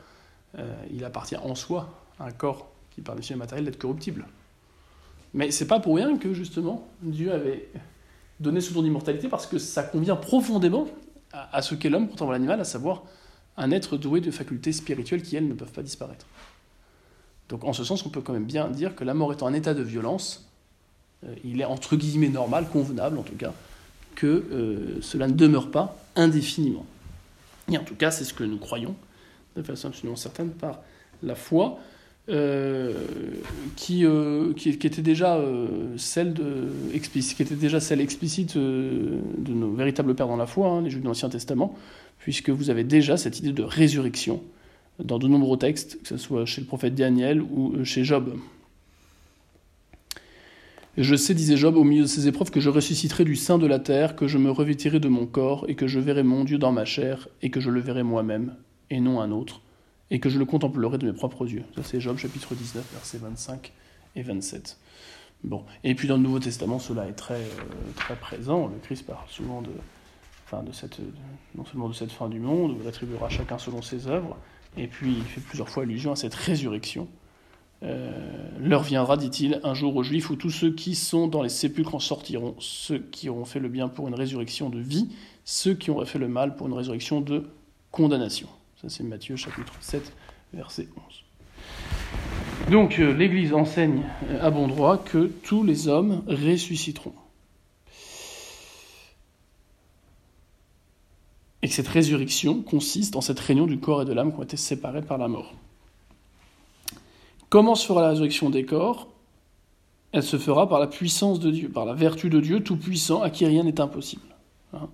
euh, 0.58 0.74
il 0.91 1.04
appartient 1.06 1.38
en 1.38 1.56
soi 1.56 1.89
à 2.20 2.26
un 2.26 2.32
corps 2.32 2.70
qui, 2.91 3.02
par 3.02 3.16
définition 3.16 3.38
matériel, 3.38 3.66
d'être 3.66 3.80
corruptible. 3.80 4.26
Mais 5.34 5.52
c'est 5.52 5.68
pas 5.68 5.80
pour 5.80 5.95
rien 5.95 6.18
que, 6.18 6.34
justement, 6.34 6.88
Dieu 7.02 7.32
avait 7.32 7.70
donné 8.39 8.60
ce 8.60 8.74
don 8.74 8.82
d'immortalité, 8.82 9.28
parce 9.30 9.47
que 9.47 9.60
ça 9.60 9.84
convient 9.84 10.16
profondément 10.16 10.88
à, 11.32 11.62
ce 11.62 11.76
qu'est 11.76 11.89
l'homme, 11.89 12.10
contrairement 12.10 12.32
à 12.32 12.36
l'animal, 12.36 12.60
à 12.60 12.66
savoir 12.66 13.04
un 13.56 13.72
être 13.72 13.97
doué 13.97 14.20
de 14.20 14.32
facultés 14.32 14.72
spirituelles 14.74 15.22
qui, 15.22 15.36
elles, 15.36 15.47
ne 15.47 15.54
peuvent 15.54 15.72
pas 15.72 15.84
disparaître. 15.84 16.26
Donc, 17.47 17.64
en 17.64 17.74
ce 17.74 17.84
sens, 17.84 18.06
on 18.06 18.10
peut 18.10 18.22
quand 18.22 18.34
même 18.34 18.45
bien 18.45 18.70
dire 18.70 18.95
que 18.95 19.04
la 19.04 19.14
mort 19.14 19.32
étant 19.32 19.47
un 19.47 19.54
état 19.54 19.74
de 19.74 19.84
violence, 19.84 20.51
il 21.43 21.61
est 21.61 21.65
entre 21.65 21.95
guillemets 21.95 22.30
normal, 22.30 22.67
convenable 22.72 23.17
en 23.17 23.24
tout 23.24 23.36
cas, 23.36 23.53
que 24.15 24.28
euh, 24.28 25.01
cela 25.01 25.28
ne 25.28 25.34
demeure 25.34 25.72
pas 25.72 25.97
indéfiniment. 26.15 26.86
Et 27.72 27.78
en 27.78 27.84
tout 27.84 27.95
cas, 27.95 28.11
c'est 28.11 28.24
ce 28.24 28.34
que 28.34 28.43
nous 28.43 28.57
croyons, 28.57 28.95
de 29.55 29.61
façon 29.61 29.88
absolument 29.89 30.15
certaine, 30.15 30.49
par 30.49 30.80
la 31.24 31.36
foi, 31.36 31.80
euh, 32.30 32.93
qui, 33.76 34.05
euh, 34.05 34.53
était 34.55 35.01
déjà 35.01 35.38
euh, 35.38 35.67
celle 35.97 36.34
explicite, 36.93 37.53
déjà 37.53 37.80
celle 37.80 38.01
explicite 38.01 38.55
euh, 38.57 39.19
de 39.38 39.53
nos 39.53 39.72
véritables 39.72 40.15
pères 40.15 40.28
dans 40.28 40.38
la 40.38 40.47
foi, 40.47 40.69
hein, 40.69 40.82
les 40.82 40.89
Juifs 40.89 41.01
de 41.01 41.07
l'Ancien 41.07 41.30
Testament, 41.30 41.76
puisque 42.19 42.49
vous 42.49 42.69
avez 42.69 42.84
déjà 42.84 43.17
cette 43.17 43.39
idée 43.39 43.53
de 43.53 43.63
résurrection 43.63 44.41
dans 45.03 45.19
de 45.19 45.28
nombreux 45.28 45.57
textes, 45.57 46.01
que 46.01 46.07
ce 46.07 46.17
soit 46.17 46.45
chez 46.45 46.61
le 46.61 46.67
prophète 46.67 46.95
Daniel 46.95 47.41
ou 47.41 47.74
euh, 47.76 47.84
chez 47.84 48.03
Job. 48.03 48.34
Je 50.98 51.16
sais, 51.16 51.34
disait 51.34 51.56
Job, 51.56 51.78
au 51.78 51.86
milieu 51.86 52.02
de 52.02 52.08
ces 52.08 52.28
épreuves, 52.28 52.52
que 52.52 52.60
je 52.60 52.70
ressusciterai 52.70 53.24
du 53.24 53.38
sein 53.38 53.58
de 53.58 53.66
la 53.66 53.80
terre, 53.80 54.18
que 54.18 54.28
je 54.28 54.38
me 54.38 54.52
revêtirai 54.52 55.00
de 55.00 55.08
mon 55.08 55.26
corps, 55.26 55.66
et 55.70 55.76
que 55.76 55.88
je 55.88 56.00
verrai 56.00 56.24
mon 56.24 56.44
Dieu 56.44 56.58
dans 56.58 56.74
ma 56.74 56.84
chair, 56.84 57.30
et 57.42 57.50
que 57.50 57.62
je 57.62 57.70
le 57.70 57.80
verrai 57.80 58.04
moi-même, 58.04 58.58
et 58.89 59.00
non 59.00 59.22
un 59.22 59.32
autre, 59.32 59.62
et 60.10 60.20
que 60.20 60.30
je 60.30 60.38
le 60.38 60.44
contemplerai 60.44 60.98
de 60.98 61.06
mes 61.06 61.14
propres 61.14 61.48
yeux. 61.48 61.64
Ça, 61.78 61.84
c'est 61.84 62.02
Job, 62.02 62.18
chapitre 62.18 62.56
19, 62.56 62.86
versets 62.92 63.20
25 63.20 63.72
et 64.18 64.22
27. 64.22 64.78
Bon. 65.46 65.64
Et 65.86 65.96
puis 65.96 66.10
dans 66.10 66.18
le 66.18 66.24
Nouveau 66.24 66.39
Testament, 66.39 66.78
cela 66.78 67.08
est 67.08 67.14
très, 67.14 67.36
euh, 67.36 67.92
très 67.96 68.18
présent. 68.18 68.68
Le 68.68 68.78
Christ 68.84 69.06
parle 69.06 69.28
souvent 69.30 69.62
de, 69.62 69.72
enfin, 70.46 70.62
de 70.62 70.74
cette, 70.74 71.00
non 71.56 71.64
seulement 71.64 71.88
de 71.88 71.94
cette 71.94 72.12
fin 72.12 72.28
du 72.28 72.42
monde, 72.42 72.72
où 72.72 72.78
il 72.82 72.88
attribuera 72.88 73.30
chacun 73.30 73.58
selon 73.58 73.82
ses 73.82 74.08
œuvres, 74.08 74.38
et 74.76 74.88
puis 74.88 75.14
il 75.14 75.24
fait 75.24 75.42
plusieurs 75.42 75.70
fois 75.70 75.84
allusion 75.84 76.12
à 76.12 76.18
cette 76.18 76.36
résurrection. 76.36 77.08
Euh, 77.84 78.12
L'heure 78.60 78.84
viendra, 78.84 79.18
dit-il, 79.18 79.60
un 79.64 79.74
jour 79.74 79.96
aux 79.96 80.04
Juifs 80.04 80.30
où 80.30 80.36
tous 80.36 80.52
ceux 80.52 80.72
qui 80.72 80.94
sont 80.94 81.28
dans 81.28 81.42
les 81.42 81.50
sépulcres 81.50 81.96
en 81.96 82.00
sortiront, 82.00 82.56
ceux 82.60 83.00
qui 83.00 83.28
auront 83.28 83.46
fait 83.46 83.60
le 83.60 83.70
bien 83.70 83.88
pour 83.88 84.08
une 84.08 84.14
résurrection 84.14 84.70
de 84.70 84.80
vie, 84.80 85.10
ceux 85.46 85.74
qui 85.74 85.90
auraient 85.90 86.06
fait 86.06 86.20
le 86.20 86.28
mal 86.28 86.56
pour 86.56 86.68
une 86.68 86.74
résurrection 86.74 87.22
de 87.22 87.46
condamnation. 87.90 88.48
Ça 88.82 88.90
c'est 88.90 89.04
Matthieu 89.04 89.36
chapitre 89.36 89.74
7, 89.80 90.14
verset 90.54 90.88
11. 90.96 91.24
Donc 92.70 93.00
euh, 93.00 93.14
l'Église 93.14 93.54
enseigne 93.54 94.04
euh, 94.30 94.46
à 94.46 94.52
bon 94.52 94.68
droit 94.68 94.98
que 94.98 95.32
tous 95.44 95.64
les 95.64 95.88
hommes 95.88 96.22
ressusciteront. 96.28 97.14
Et 101.64 101.68
que 101.68 101.74
cette 101.74 101.88
résurrection 101.88 102.62
consiste 102.62 103.16
en 103.16 103.22
cette 103.22 103.40
réunion 103.40 103.66
du 103.66 103.80
corps 103.80 104.04
et 104.04 104.06
de 104.06 104.14
l'âme 104.14 104.32
qui 104.32 104.40
ont 104.40 104.44
été 104.44 104.58
séparés 104.58 105.02
par 105.02 105.18
la 105.18 105.28
mort. 105.28 105.54
Comment 107.52 107.76
se 107.76 107.86
fera 107.86 108.02
la 108.02 108.10
résurrection 108.12 108.49
des 108.49 108.64
corps? 108.64 109.10
Elle 110.14 110.24
se 110.24 110.38
fera 110.38 110.70
par 110.70 110.80
la 110.80 110.88
puissance 110.88 111.38
de 111.41 111.52
Dieu, 111.52 111.70
par 111.70 111.84
la 111.86 111.93
vertu 111.93 112.30
de 112.30 112.39
Dieu 112.39 112.64
tout-puissant 112.64 113.22
à 113.22 113.30
qui 113.30 113.45
rien 113.45 113.64
n'est 113.64 113.82
impossible. 113.82 114.24
Hein. 114.74 114.88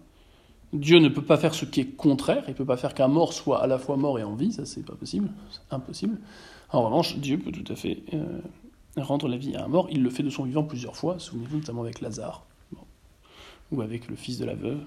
Dieu 0.73 0.97
ne 0.97 1.07
peut 1.07 1.21
pas 1.21 1.37
faire 1.37 1.53
ce 1.53 1.65
qui 1.65 1.81
est 1.81 1.85
contraire, 1.85 2.43
il 2.47 2.51
ne 2.51 2.55
peut 2.55 2.65
pas 2.65 2.75
faire 2.75 2.95
qu'un 2.95 3.09
mort 3.09 3.33
soit 3.33 3.61
à 3.61 3.67
la 3.67 3.77
fois 3.77 3.95
mort 3.95 4.17
et 4.17 4.23
en 4.23 4.33
vie, 4.33 4.51
ça 4.51 4.65
c'est 4.65 4.83
pas 4.83 4.95
possible, 4.95 5.29
c'est 5.51 5.71
impossible. 5.71 6.17
En 6.71 6.83
revanche, 6.83 7.17
Dieu 7.17 7.37
peut 7.37 7.51
tout 7.51 7.71
à 7.71 7.75
fait 7.75 8.01
euh, 8.15 8.41
rendre 8.97 9.27
la 9.27 9.37
vie 9.37 9.55
à 9.55 9.63
un 9.63 9.67
mort, 9.67 9.87
il 9.91 10.01
le 10.01 10.09
fait 10.09 10.23
de 10.23 10.31
son 10.31 10.43
vivant 10.43 10.63
plusieurs 10.63 10.95
fois, 10.95 11.19
souvenez-vous 11.19 11.57
notamment 11.57 11.83
avec 11.83 12.01
Lazare, 12.01 12.43
ou 13.71 13.81
avec 13.83 14.07
le 14.07 14.15
fils 14.15 14.39
de 14.39 14.45
la 14.45 14.55
veuve, 14.55 14.81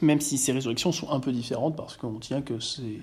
même 0.00 0.20
si 0.20 0.38
ces 0.38 0.52
résurrections 0.52 0.92
sont 0.92 1.10
un 1.10 1.18
peu 1.18 1.32
différentes 1.32 1.74
parce 1.74 1.96
qu'on 1.96 2.20
tient 2.20 2.40
que 2.40 2.60
ces 2.60 3.02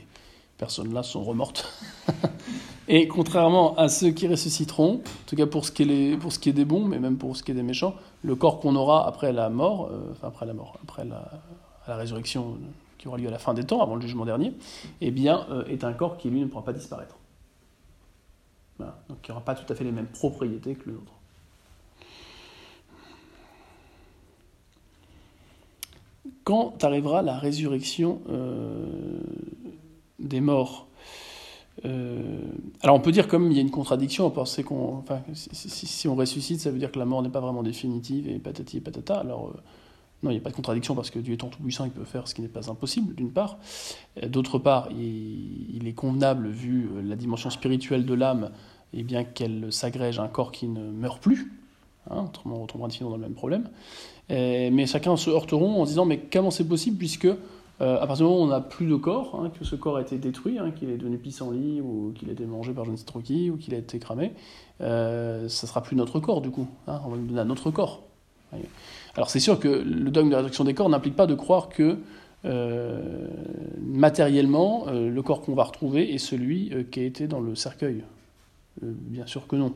personnes-là 0.63 1.03
sont 1.03 1.23
remortes. 1.23 1.67
Et 2.87 3.07
contrairement 3.07 3.75
à 3.75 3.89
ceux 3.89 4.11
qui 4.11 4.27
ressusciteront, 4.27 4.95
en 4.95 5.25
tout 5.27 5.35
cas 5.35 5.45
pour 5.45 5.65
ce 5.65 5.71
qui 5.71 5.83
est, 5.83 6.17
pour 6.17 6.31
ce 6.31 6.39
qui 6.39 6.49
est 6.49 6.53
des 6.53 6.63
bons, 6.63 6.85
mais 6.85 6.99
même 6.99 7.17
pour 7.17 7.35
ce 7.35 7.43
qui 7.43 7.51
est 7.51 7.53
des 7.53 7.63
méchants, 7.63 7.95
le 8.23 8.35
corps 8.35 8.59
qu'on 8.59 8.75
aura 8.75 9.07
après 9.07 9.33
la 9.33 9.49
mort, 9.49 9.89
euh, 9.91 10.11
enfin 10.11 10.27
après 10.29 10.45
la 10.45 10.53
mort, 10.53 10.77
après 10.83 11.05
la, 11.05 11.95
résurrection 11.95 12.57
qui 12.97 13.09
aura 13.09 13.17
lieu 13.17 13.27
à 13.27 13.31
la 13.31 13.39
fin 13.39 13.53
des 13.53 13.65
temps, 13.65 13.81
avant 13.81 13.95
le 13.95 14.01
jugement 14.01 14.23
dernier, 14.25 14.53
eh 15.01 15.11
bien, 15.11 15.45
euh, 15.49 15.65
est 15.65 15.83
un 15.83 15.91
corps 15.91 16.17
qui 16.17 16.29
lui 16.29 16.39
ne 16.39 16.45
pourra 16.45 16.63
pas 16.63 16.73
disparaître. 16.73 17.17
Donc 18.79 19.17
il 19.25 19.31
n'aura 19.31 19.43
pas 19.43 19.55
tout 19.55 19.71
à 19.71 19.75
fait 19.75 19.83
les 19.83 19.91
mêmes 19.91 20.07
propriétés 20.07 20.75
que 20.75 20.89
le 20.89 20.93
nôtre. 20.93 21.13
Quand 26.43 26.83
arrivera 26.83 27.21
la 27.21 27.37
résurrection 27.37 28.21
euh, 28.29 29.19
des 30.23 30.41
morts 30.41 30.87
euh, 31.85 32.39
alors 32.81 32.95
on 32.95 32.99
peut 32.99 33.11
dire 33.11 33.27
comme 33.27 33.51
il 33.51 33.55
y 33.55 33.59
a 33.59 33.61
une 33.61 33.71
contradiction, 33.71 34.27
on 34.27 34.29
pensait 34.29 34.63
qu'on, 34.63 35.03
si, 35.33 36.07
on 36.07 36.15
ressuscite, 36.15 36.59
ça 36.59 36.71
veut 36.71 36.77
dire 36.77 36.91
que 36.91 36.99
la 36.99 37.05
mort 37.05 37.21
n'est 37.21 37.29
pas 37.29 37.39
vraiment 37.39 37.63
définitive 37.63 38.27
et 38.29 38.39
patati 38.39 38.77
et 38.77 38.81
patata. 38.81 39.15
Alors 39.15 39.47
euh, 39.47 39.59
non, 40.21 40.29
il 40.29 40.33
n'y 40.33 40.39
a 40.39 40.43
pas 40.43 40.51
de 40.51 40.55
contradiction 40.55 40.95
parce 40.95 41.09
que 41.09 41.19
Dieu 41.19 41.33
étant 41.33 41.47
tout 41.47 41.61
puissant, 41.61 41.85
il 41.85 41.91
peut 41.91 42.05
faire 42.05 42.27
ce 42.27 42.35
qui 42.35 42.41
n'est 42.41 42.47
pas 42.47 42.69
impossible, 42.69 43.15
d'une 43.15 43.31
part. 43.31 43.57
Euh, 44.21 44.27
D'autre 44.27 44.59
part, 44.59 44.89
il, 44.91 45.87
est 45.87 45.93
convenable 45.93 46.47
vu 46.47 46.89
la 47.03 47.15
dimension 47.15 47.49
spirituelle 47.49 48.05
de 48.05 48.13
l'âme, 48.13 48.51
et 48.93 49.03
bien 49.03 49.23
qu'elle 49.23 49.73
s'agrège 49.73 50.19
à 50.19 50.23
un 50.23 50.27
corps 50.27 50.51
qui 50.51 50.67
ne 50.67 50.91
meurt 50.91 51.21
plus. 51.21 51.51
Hein, 52.09 52.25
autrement, 52.25 52.57
on 52.57 52.61
retombera 52.63 52.89
dans 53.01 53.15
le 53.15 53.17
même 53.17 53.33
problème. 53.33 53.69
Mais 54.29 54.85
chacun 54.85 55.17
se 55.17 55.29
heurteront 55.29 55.81
en 55.81 55.85
se 55.85 55.89
disant 55.89 56.05
mais 56.05 56.19
comment 56.19 56.51
c'est 56.51 56.67
possible 56.67 56.97
puisque 56.97 57.27
Euh, 57.81 57.95
à 57.99 58.07
partir 58.07 58.25
du 58.25 58.31
moment 58.31 58.43
où 58.43 58.45
on 58.45 58.49
n'a 58.49 58.61
plus 58.61 58.85
de 58.85 58.95
corps, 58.95 59.39
hein, 59.41 59.51
que 59.57 59.65
ce 59.65 59.75
corps 59.75 59.97
a 59.97 60.01
été 60.01 60.17
détruit, 60.17 60.59
hein, 60.59 60.71
qu'il 60.71 60.89
est 60.89 60.97
devenu 60.97 61.17
pissenlit, 61.17 61.81
ou 61.81 62.13
qu'il 62.15 62.29
a 62.29 62.33
été 62.33 62.45
mangé 62.45 62.71
par 62.71 62.85
je 62.85 62.91
ne 62.91 62.95
sais 62.95 63.05
trop 63.05 63.19
qui, 63.19 63.49
ou 63.49 63.57
qu'il 63.57 63.73
a 63.73 63.77
été 63.77 63.97
cramé, 63.99 64.33
euh, 64.81 65.49
ça 65.49 65.65
sera 65.65 65.81
plus 65.81 65.95
notre 65.95 66.19
corps 66.19 66.41
du 66.41 66.51
coup. 66.51 66.67
hein, 66.87 67.01
on 67.05 67.09
va 67.09 67.17
le 67.17 67.23
donner 67.23 67.41
à 67.41 67.45
notre 67.45 67.71
corps. 67.71 68.03
Alors 69.15 69.31
c'est 69.31 69.39
sûr 69.39 69.59
que 69.59 69.67
le 69.67 70.11
dogme 70.11 70.27
de 70.27 70.33
la 70.33 70.37
résurrection 70.37 70.63
des 70.63 70.75
corps 70.75 70.87
n'implique 70.87 71.15
pas 71.15 71.25
de 71.25 71.33
croire 71.33 71.69
que 71.69 71.97
euh, 72.45 73.27
matériellement, 73.81 74.85
euh, 74.89 75.09
le 75.09 75.21
corps 75.23 75.41
qu'on 75.41 75.55
va 75.55 75.63
retrouver 75.63 76.13
est 76.13 76.19
celui 76.19 76.71
qui 76.91 76.99
a 76.99 77.03
été 77.03 77.27
dans 77.27 77.39
le 77.39 77.55
cercueil. 77.55 78.03
Bien 78.81 79.25
sûr 79.25 79.47
que 79.47 79.55
non. 79.55 79.73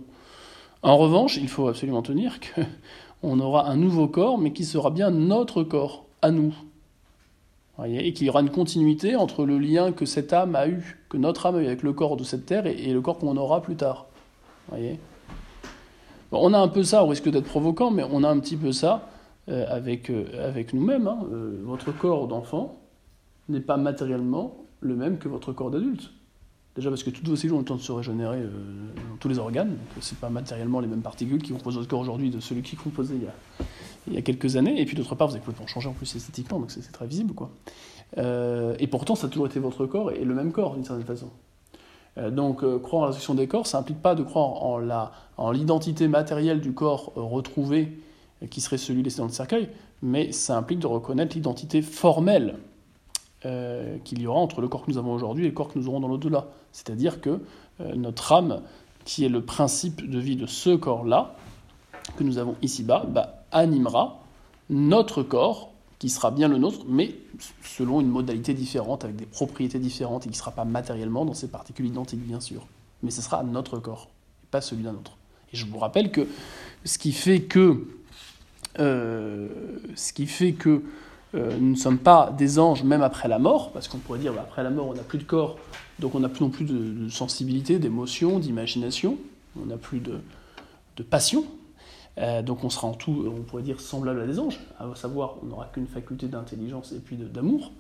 En 0.84 0.98
revanche, 0.98 1.38
il 1.38 1.50
faut 1.50 1.68
absolument 1.68 2.04
tenir 2.04 2.40
que 2.40 2.62
on 3.24 3.40
aura 3.40 3.68
un 3.68 3.78
nouveau 3.78 4.08
corps, 4.08 4.38
mais 4.38 4.54
qui 4.54 4.64
sera 4.64 4.92
bien 4.92 5.10
notre 5.10 5.64
corps, 5.64 6.06
à 6.22 6.30
nous. 6.30 6.54
Et 7.86 8.12
qu'il 8.14 8.26
y 8.26 8.30
aura 8.30 8.42
une 8.42 8.50
continuité 8.50 9.16
entre 9.16 9.46
le 9.46 9.60
lien 9.60 9.92
que 9.92 10.06
cette 10.06 10.34
âme 10.34 10.56
a 10.56 10.68
eu, 10.68 10.98
que 11.10 11.18
notre 11.18 11.46
âme 11.46 11.58
a 11.58 11.62
eu 11.62 11.68
avec 11.68 11.84
le 11.84 11.94
corps 11.94 12.18
de 12.18 12.24
cette 12.24 12.46
terre 12.46 12.66
et, 12.66 12.92
le 12.92 13.02
corps 13.02 13.20
qu'on 13.20 13.38
aura 13.38 13.62
plus 13.62 13.76
tard. 13.76 14.08
Voyez 14.70 15.00
on 16.32 16.54
a 16.54 16.60
un 16.60 16.68
peu 16.68 16.84
ça, 16.84 17.04
au 17.04 17.08
risque 17.08 17.30
d'être 17.30 17.46
provoquant, 17.46 17.92
mais 17.92 18.04
on 18.12 18.24
a 18.24 18.30
un 18.30 18.40
petit 18.40 18.58
peu 18.58 18.72
ça 18.72 19.08
euh, 19.50 19.66
avec, 19.70 20.10
euh, 20.10 20.48
avec 20.48 20.74
nous-mêmes. 20.74 21.08
hein. 21.08 21.20
Euh, 21.32 21.62
votre 21.64 21.92
corps 21.92 22.28
d'enfant 22.28 22.78
n'est 23.48 23.62
pas 23.62 23.78
matériellement 23.78 24.58
le 24.82 24.96
même 24.96 25.20
que 25.20 25.30
votre 25.30 25.54
corps 25.54 25.72
d'adulte. 25.72 26.12
Déjà 26.78 26.90
parce 26.90 27.04
que 27.04 27.10
toutes 27.10 27.28
vos 27.28 27.36
cellules 27.36 27.56
ont 27.56 27.60
le 27.60 27.66
temps 27.66 27.76
de 27.76 27.82
se 27.82 27.92
régénérer 27.92 28.38
euh, 28.38 28.50
dans 29.10 29.18
tous 29.20 29.28
les 29.28 29.40
organes, 29.40 29.70
donc 29.70 29.78
c'est 30.02 30.18
pas 30.20 30.30
matériellement 30.30 30.80
les 30.80 30.88
mêmes 30.88 31.02
particules 31.02 31.42
qui 31.42 31.52
composent 31.52 31.76
votre 31.76 31.88
corps 31.88 32.00
aujourd'hui 32.00 32.30
de 32.30 32.40
celui 32.40 32.62
qui 32.62 32.76
composait 32.76 33.16
il 33.16 33.24
y 33.24 33.28
a, 33.28 33.34
il 34.08 34.14
y 34.14 34.18
a 34.18 34.22
quelques 34.22 34.56
années. 34.58 34.80
Et 34.80 34.86
puis 34.86 34.96
d'autre 34.96 35.16
part, 35.16 35.28
vous 35.28 35.34
avez 35.34 35.44
complètement 35.44 35.68
changé 35.68 35.90
en 35.90 35.94
plus 35.94 36.16
esthétiquement, 36.16 36.60
donc 36.60 36.70
c'est 36.72 36.92
très 36.92 37.08
visible. 37.08 37.34
quoi. 37.34 37.50
Euh, 38.18 38.76
et 38.80 38.88
pourtant, 38.88 39.16
ça 39.16 39.28
a 39.28 39.30
toujours 39.30 39.48
été 39.48 39.60
votre 39.60 39.86
corps 39.86 40.12
et 40.12 40.24
le 40.24 40.36
même 40.36 40.52
corps 40.52 40.76
d'une 40.76 40.86
certaine 40.86 41.06
façon. 41.06 41.30
Euh, 42.18 42.30
donc 42.32 42.64
euh, 42.64 42.80
croire 42.80 43.02
en 43.02 43.06
la 43.06 43.08
résurrection 43.08 43.34
des 43.34 43.48
corps, 43.48 43.68
ça 43.68 43.80
implique 43.80 44.02
pas 44.02 44.16
de 44.16 44.24
croire 44.24 44.64
en 45.38 45.52
l'identité 45.52 46.08
matérielle 46.08 46.62
du 46.62 46.74
corps 46.74 47.12
euh, 47.18 47.22
retrouvé, 47.22 48.00
euh, 48.44 48.48
qui 48.48 48.62
serait 48.62 48.78
celui 48.78 49.04
laissé 49.04 49.18
dans 49.18 49.26
le 49.26 49.32
cercueil, 49.32 49.70
mais 50.02 50.32
ça 50.32 50.58
implique 50.58 50.80
de 50.80 50.88
reconnaître 50.88 51.36
l'identité 51.36 51.82
formelle 51.82 52.56
euh, 53.46 53.98
qu'il 54.04 54.20
y 54.22 54.28
aura 54.28 54.40
entre 54.40 54.62
le 54.62 54.68
corps 54.68 54.84
que 54.84 54.92
nous 54.92 54.98
avons 54.98 55.14
aujourd'hui 55.14 55.46
et 55.46 55.48
le 55.48 55.54
corps 55.54 55.68
que 55.68 55.78
nous 55.78 55.88
aurons 55.88 56.00
dans 56.00 56.08
l'au-delà. 56.08 56.48
C'est-à-dire 56.78 57.22
que 57.22 57.42
euh, 57.82 57.96
notre 57.96 58.34
âme, 58.34 58.62
qui 59.04 59.26
est 59.26 59.30
le 59.30 59.42
principe 59.42 60.08
de 60.08 60.20
vie 60.20 60.36
de 60.36 60.46
ce 60.46 60.76
corps-là, 60.76 61.36
que 62.18 62.24
nous 62.24 62.38
avons 62.38 62.56
ici-bas, 62.62 63.08
bah, 63.10 63.42
animera 63.52 64.22
notre 64.70 65.24
corps, 65.24 65.72
qui 65.98 66.10
sera 66.10 66.30
bien 66.30 66.48
le 66.48 66.60
nôtre, 66.60 66.86
mais 66.88 67.16
selon 67.64 68.00
une 68.00 68.10
modalité 68.10 68.54
différente, 68.54 69.04
avec 69.06 69.16
des 69.16 69.26
propriétés 69.26 69.80
différentes, 69.80 70.28
et 70.28 70.30
qui 70.30 70.36
ne 70.36 70.38
sera 70.38 70.52
pas 70.52 70.66
matériellement 70.66 71.26
dans 71.26 71.34
ses 71.34 71.48
particules 71.48 71.88
identiques, 71.88 72.22
bien 72.22 72.40
sûr. 72.40 72.68
Mais 73.02 73.10
ce 73.10 73.24
sera 73.24 73.42
notre 73.42 73.80
corps, 73.80 74.10
et 74.44 74.48
pas 74.52 74.62
celui 74.62 74.84
d'un 74.84 74.94
autre. 74.94 75.18
Et 75.52 75.58
je 75.58 75.66
vous 75.66 75.80
rappelle 75.80 76.12
que 76.12 76.28
ce 76.86 77.00
qui 77.00 77.12
fait 77.12 77.42
que, 77.42 77.88
euh, 78.78 79.50
ce 79.96 80.14
qui 80.14 80.28
fait 80.28 80.52
que 80.54 80.84
euh, 81.36 81.58
nous 81.60 81.72
ne 81.72 81.76
sommes 81.76 81.98
pas 81.98 82.34
des 82.38 82.58
anges 82.58 82.84
même 82.84 83.02
après 83.02 83.28
la 83.28 83.40
mort, 83.40 83.72
parce 83.72 83.88
qu'on 83.88 83.98
pourrait 83.98 84.20
dire 84.20 84.34
bah, 84.34 84.42
après 84.44 84.64
la 84.64 84.70
mort 84.70 84.88
on 84.88 84.94
n'a 84.94 85.04
plus 85.04 85.18
de 85.18 85.24
corps, 85.24 85.58
donc 86.00 86.16
on 86.16 86.20
n'a 86.20 86.30
plus 86.30 86.44
non 86.44 86.50
plus 86.50 86.66
de, 86.66 87.10
sensibilité, 87.10 87.80
d'émotion, 87.80 88.40
d'imagination, 88.40 89.18
on 89.62 89.66
n'a 89.66 89.78
plus 89.78 90.00
de, 90.00 90.20
passion, 91.04 91.46
euh, 92.18 92.42
donc 92.42 92.64
on 92.64 92.70
sera 92.70 92.88
en 92.88 92.94
tout, 92.94 93.26
on 93.28 93.42
pourrait 93.42 93.64
dire, 93.64 93.80
semblable 93.82 94.22
à 94.22 94.26
des 94.26 94.40
anges, 94.40 94.60
à 94.80 94.88
savoir 94.96 95.36
on 95.44 95.48
n'aura 95.48 95.66
qu'une 95.66 95.88
faculté 95.88 96.28
d'intelligence 96.28 96.92
et 96.92 97.00
puis 97.00 97.18
d'amour. 97.18 97.72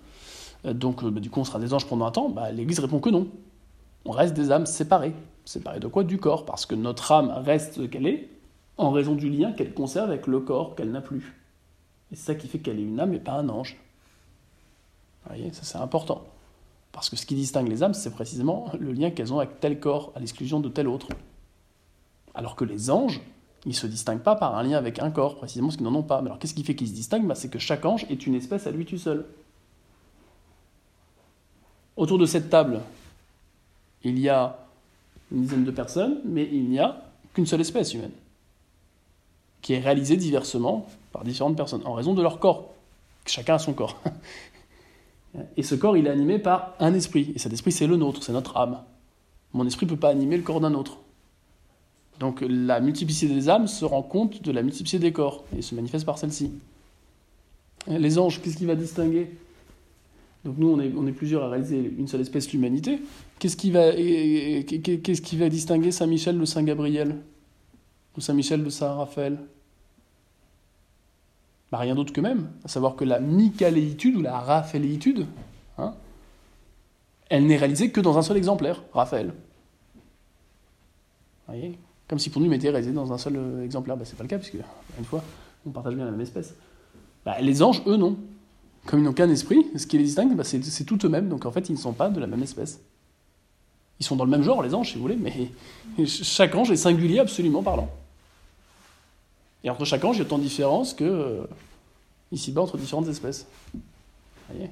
Euh, 0.65 0.73
donc 0.73 1.03
bah, 1.03 1.19
du 1.19 1.29
coup 1.29 1.39
on 1.39 1.45
sera 1.45 1.59
des 1.59 1.73
anges 1.73 1.87
pendant 1.87 2.05
un 2.05 2.11
temps, 2.11 2.29
bah, 2.29 2.51
l'Église 2.51 2.79
répond 2.79 2.99
que 2.99 3.09
non. 3.09 3.27
On 4.05 4.11
reste 4.11 4.33
des 4.33 4.51
âmes 4.51 4.65
séparées. 4.65 5.13
Séparées 5.43 5.79
de 5.79 5.87
quoi? 5.87 6.03
Du 6.03 6.17
corps, 6.17 6.45
parce 6.45 6.65
que 6.65 6.75
notre 6.75 7.11
âme 7.11 7.33
reste 7.45 7.75
ce 7.75 7.81
qu'elle 7.81 8.07
est, 8.07 8.29
en 8.77 8.91
raison 8.91 9.15
du 9.15 9.29
lien 9.29 9.51
qu'elle 9.53 9.73
conserve 9.73 10.09
avec 10.09 10.27
le 10.27 10.39
corps 10.41 10.75
qu'elle 10.75 10.91
n'a 10.91 11.01
plus. 11.01 11.33
Et 12.11 12.15
c'est 12.15 12.25
ça 12.25 12.35
qui 12.35 12.47
fait 12.47 12.59
qu'elle 12.59 12.79
est 12.79 12.83
une 12.83 12.99
âme 12.99 13.13
et 13.13 13.19
pas 13.19 13.33
un 13.33 13.49
ange. 13.49 13.77
Vous 15.23 15.35
voyez, 15.35 15.51
ça 15.53 15.63
c'est 15.63 15.77
important. 15.77 16.23
Parce 16.91 17.09
que 17.09 17.15
ce 17.15 17.25
qui 17.25 17.35
distingue 17.35 17.67
les 17.67 17.83
âmes, 17.83 17.93
c'est 17.93 18.11
précisément 18.11 18.71
le 18.79 18.91
lien 18.91 19.11
qu'elles 19.11 19.33
ont 19.33 19.39
avec 19.39 19.59
tel 19.59 19.79
corps, 19.79 20.11
à 20.15 20.19
l'exclusion 20.19 20.59
de 20.59 20.69
tel 20.69 20.87
autre. 20.87 21.09
Alors 22.33 22.55
que 22.55 22.65
les 22.65 22.89
anges, 22.89 23.21
ils 23.65 23.69
ne 23.69 23.73
se 23.75 23.87
distinguent 23.87 24.21
pas 24.21 24.35
par 24.35 24.55
un 24.55 24.63
lien 24.63 24.77
avec 24.77 24.99
un 24.99 25.11
corps, 25.11 25.35
précisément 25.35 25.67
parce 25.67 25.77
qu'ils 25.77 25.85
n'en 25.85 25.95
ont 25.95 26.03
pas. 26.03 26.21
Mais 26.21 26.27
alors 26.27 26.39
qu'est-ce 26.39 26.53
qui 26.53 26.63
fait 26.63 26.75
qu'ils 26.75 26.87
se 26.87 26.93
distinguent? 26.93 27.27
Bah, 27.27 27.35
C'est 27.35 27.49
que 27.49 27.59
chaque 27.59 27.85
ange 27.85 28.05
est 28.09 28.25
une 28.25 28.35
espèce 28.35 28.65
à 28.67 28.71
lui 28.71 28.85
tout 28.85 28.97
seul. 28.97 29.25
Autour 31.97 32.17
de 32.19 32.25
cette 32.25 32.49
table, 32.49 32.79
il 34.03 34.19
y 34.19 34.29
a 34.29 34.57
une 35.31 35.41
dizaine 35.41 35.65
de 35.65 35.71
personnes, 35.71 36.21
mais 36.25 36.47
il 36.51 36.69
n'y 36.69 36.79
a 36.79 37.03
qu'une 37.33 37.45
seule 37.45 37.61
espèce 37.61 37.93
humaine, 37.93 38.11
qui 39.67 39.73
est 39.73 39.79
réalisée 39.79 40.15
diversement 40.15 40.87
par 41.11 41.25
différentes 41.25 41.57
personnes, 41.57 41.81
en 41.83 41.91
raison 41.91 42.13
de 42.13 42.21
leur 42.21 42.39
corps. 42.39 42.73
Chacun 43.25 43.55
a 43.55 43.59
son 43.59 43.73
corps. 43.73 44.01
Et 45.57 45.61
ce 45.61 45.75
corps, 45.75 45.97
il 45.97 46.07
est 46.07 46.09
animé 46.09 46.39
par 46.39 46.73
un 46.79 46.93
esprit. 46.93 47.33
Et 47.35 47.39
cet 47.39 47.51
esprit, 47.51 47.73
c'est 47.73 47.85
le 47.85 47.97
nôtre, 47.97 48.23
c'est 48.23 48.31
notre 48.31 48.55
âme. 48.55 48.81
Mon 49.51 49.67
esprit 49.67 49.85
ne 49.85 49.89
peut 49.89 49.97
pas 49.97 50.07
animer 50.07 50.37
le 50.37 50.43
corps 50.43 50.61
d'un 50.61 50.73
autre. 50.73 50.99
Donc 52.21 52.41
la 52.47 52.79
multiplicité 52.79 53.33
des 53.33 53.49
âmes 53.49 53.67
se 53.67 53.83
rend 53.83 54.03
compte 54.03 54.41
de 54.41 54.51
la 54.53 54.63
multiplicité 54.63 54.99
des 54.99 55.11
corps 55.11 55.43
et 55.57 55.61
se 55.61 55.75
manifeste 55.75 56.05
par 56.05 56.17
celle-ci. 56.17 56.49
Les 57.87 58.19
anges, 58.19 58.41
qu'est-ce 58.41 58.55
qui 58.55 58.65
va 58.65 58.75
distinguer? 58.75 59.31
Donc 60.45 60.57
nous, 60.57 60.69
on 60.69 60.79
est, 60.79 60.93
on 60.95 61.05
est 61.07 61.11
plusieurs 61.11 61.43
à 61.43 61.49
réaliser 61.49 61.93
une 61.97 62.07
seule 62.07 62.21
espèce, 62.21 62.53
l'humanité. 62.53 63.01
Qu'est-ce 63.37 63.57
qui, 63.57 63.73
qui 65.21 65.37
va 65.37 65.49
distinguer 65.49 65.91
Saint-Michel 65.91 66.39
de 66.39 66.45
Saint-Gabriel? 66.45 67.17
Ou 68.15 68.21
Saint-Michel 68.21 68.63
de 68.63 68.69
Saint-Raphaël? 68.69 69.39
Bah, 71.71 71.77
Rien 71.79 71.95
d'autre 71.95 72.13
que 72.13 72.21
même, 72.21 72.49
à 72.63 72.67
savoir 72.67 72.95
que 72.95 73.03
la 73.05 73.19
michaléitude 73.19 74.15
ou 74.15 74.21
la 74.21 74.39
raphaéléitude, 74.39 75.25
hein, 75.77 75.93
elle 77.29 77.45
n'est 77.45 77.57
réalisée 77.57 77.91
que 77.91 77.99
dans 78.01 78.17
un 78.17 78.21
seul 78.21 78.37
exemplaire, 78.37 78.83
Raphaël. 78.93 79.27
Vous 81.47 81.53
voyez 81.53 81.77
Comme 82.07 82.19
si 82.19 82.29
pour 82.29 82.39
nous, 82.41 82.47
il 82.47 82.49
m'était 82.49 82.69
réalisé 82.69 82.91
dans 82.91 83.11
un 83.13 83.17
seul 83.17 83.35
euh, 83.35 83.63
exemplaire. 83.63 83.97
Bah, 83.97 84.05
c'est 84.05 84.17
pas 84.17 84.23
le 84.23 84.29
cas, 84.29 84.37
puisque, 84.37 84.55
une 84.97 85.05
fois, 85.05 85.23
on 85.65 85.71
partage 85.71 85.95
bien 85.95 86.05
la 86.05 86.11
même 86.11 86.21
espèce. 86.21 86.55
Bah, 87.25 87.39
les 87.41 87.61
anges, 87.63 87.81
eux, 87.87 87.97
non. 87.97 88.17
Comme 88.85 88.99
ils 88.99 89.03
n'ont 89.03 89.13
qu'un 89.13 89.29
esprit, 89.29 89.65
ce 89.75 89.85
qui 89.85 89.97
les 89.97 90.05
distingue, 90.05 90.33
bah, 90.35 90.43
c'est 90.45 90.83
tout 90.85 90.97
eux-mêmes. 91.05 91.27
Donc 91.27 91.45
en 91.45 91.51
fait, 91.51 91.67
ils 91.69 91.73
ne 91.73 91.77
sont 91.77 91.93
pas 91.93 92.09
de 92.09 92.19
la 92.19 92.27
même 92.27 92.41
espèce. 92.43 92.79
Ils 93.99 94.05
sont 94.05 94.15
dans 94.15 94.23
le 94.25 94.31
même 94.31 94.43
genre, 94.43 94.61
les 94.63 94.73
anges, 94.73 94.89
si 94.91 94.95
vous 94.95 95.01
voulez, 95.01 95.17
mais 95.17 95.49
ch- 95.97 96.23
chaque 96.23 96.55
ange 96.55 96.71
est 96.71 96.77
singulier 96.77 97.19
absolument 97.19 97.63
parlant. 97.63 97.89
Et 99.67 99.69
entre 99.69 99.83
chaque 99.83 100.05
ange, 100.05 100.15
il 100.15 100.19
y 100.19 100.21
a 100.21 100.25
autant 100.25 100.37
de 100.37 100.43
différences 100.43 100.93
que 100.93 101.03
euh, 101.03 101.43
ici-bas 102.31 102.61
entre 102.61 102.77
différentes 102.77 103.09
espèces. 103.09 103.45
Vous 103.73 103.81
voyez? 104.55 104.71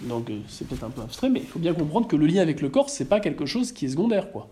Donc 0.00 0.30
euh, 0.30 0.38
c'est 0.48 0.66
peut-être 0.66 0.84
un 0.84 0.88
peu 0.88 1.02
abstrait, 1.02 1.28
mais 1.28 1.40
il 1.40 1.46
faut 1.46 1.58
bien 1.58 1.74
comprendre 1.74 2.08
que 2.08 2.16
le 2.16 2.24
lien 2.26 2.40
avec 2.40 2.62
le 2.62 2.70
corps, 2.70 2.88
c'est 2.88 3.04
pas 3.04 3.20
quelque 3.20 3.44
chose 3.44 3.72
qui 3.72 3.84
est 3.84 3.88
secondaire, 3.90 4.32
quoi. 4.32 4.48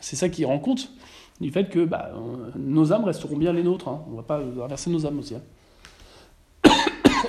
C'est 0.00 0.16
ça 0.16 0.30
qui 0.30 0.46
rend 0.46 0.58
compte 0.58 0.90
du 1.42 1.50
fait 1.50 1.68
que 1.68 1.84
bah, 1.84 2.12
euh, 2.14 2.50
nos 2.56 2.94
âmes 2.94 3.04
resteront 3.04 3.36
bien 3.36 3.52
les 3.52 3.62
nôtres. 3.62 3.88
hein. 3.88 4.02
On 4.10 4.14
va 4.16 4.22
pas 4.22 4.38
inverser 4.38 4.88
nos 4.88 5.04
âmes 5.04 5.18
aussi. 5.18 5.34
hein. 5.34 5.42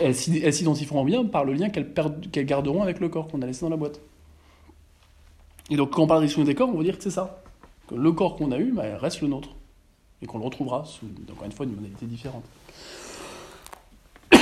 elles 0.01 0.15
s'id- 0.15 0.41
elles 0.41 0.53
s'identifieront 0.53 1.03
bien 1.03 1.25
par 1.25 1.43
le 1.43 1.51
lien 1.55 1.69
qu'elles 1.69 1.91
garderont 2.45 2.83
avec 2.83 3.01
le 3.01 3.09
corps 3.09 3.27
qu'on 3.27 3.41
a 3.41 3.45
laissé 3.45 3.61
dans 3.65 3.69
la 3.69 3.75
boîte. 3.75 3.99
Et 5.69 5.75
donc, 5.75 5.89
quand 5.91 6.03
on 6.03 6.07
parle 6.07 6.25
de 6.25 6.43
des 6.43 6.55
corps, 6.55 6.69
on 6.69 6.77
va 6.77 6.83
dire 6.83 6.95
que 6.97 7.03
c'est 7.03 7.09
ça. 7.11 7.41
Que 7.89 7.95
le 7.95 8.13
corps 8.13 8.37
qu'on 8.37 8.53
a 8.53 8.57
eu 8.59 8.71
bah, 8.71 8.97
reste 8.97 9.19
le 9.19 9.27
nôtre. 9.27 9.49
Et 10.21 10.25
qu'on 10.25 10.37
le 10.37 10.43
retrouvera 10.45 10.83
sous, 10.85 11.07
encore 11.31 11.45
une 11.45 11.51
fois, 11.51 11.65
une 11.65 11.75
modalité 11.75 12.05
différente. 12.05 12.43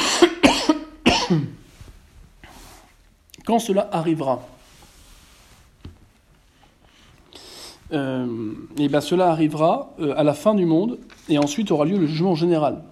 Quand 3.46 3.60
cela 3.60 3.88
arrivera, 3.92 4.42
euh, 7.94 8.54
et 8.78 8.90
ben 8.90 9.00
cela 9.02 9.30
arrivera 9.30 9.94
euh, 10.00 10.14
à 10.18 10.24
la 10.24 10.34
fin 10.34 10.54
du 10.56 10.66
monde, 10.66 11.00
et 11.30 11.38
ensuite 11.38 11.72
aura 11.72 11.86
lieu 11.86 11.98
le 11.98 12.08
jugement 12.08 12.36
général. 12.36 12.84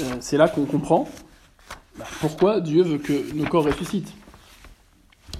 Euh, 0.00 0.16
c'est 0.20 0.36
là 0.36 0.48
qu'on 0.48 0.64
comprend 0.64 1.08
bah, 1.96 2.04
pourquoi 2.20 2.60
Dieu 2.60 2.82
veut 2.82 2.98
que 2.98 3.32
nos 3.32 3.44
corps 3.44 3.64
ressuscitent. 3.64 4.12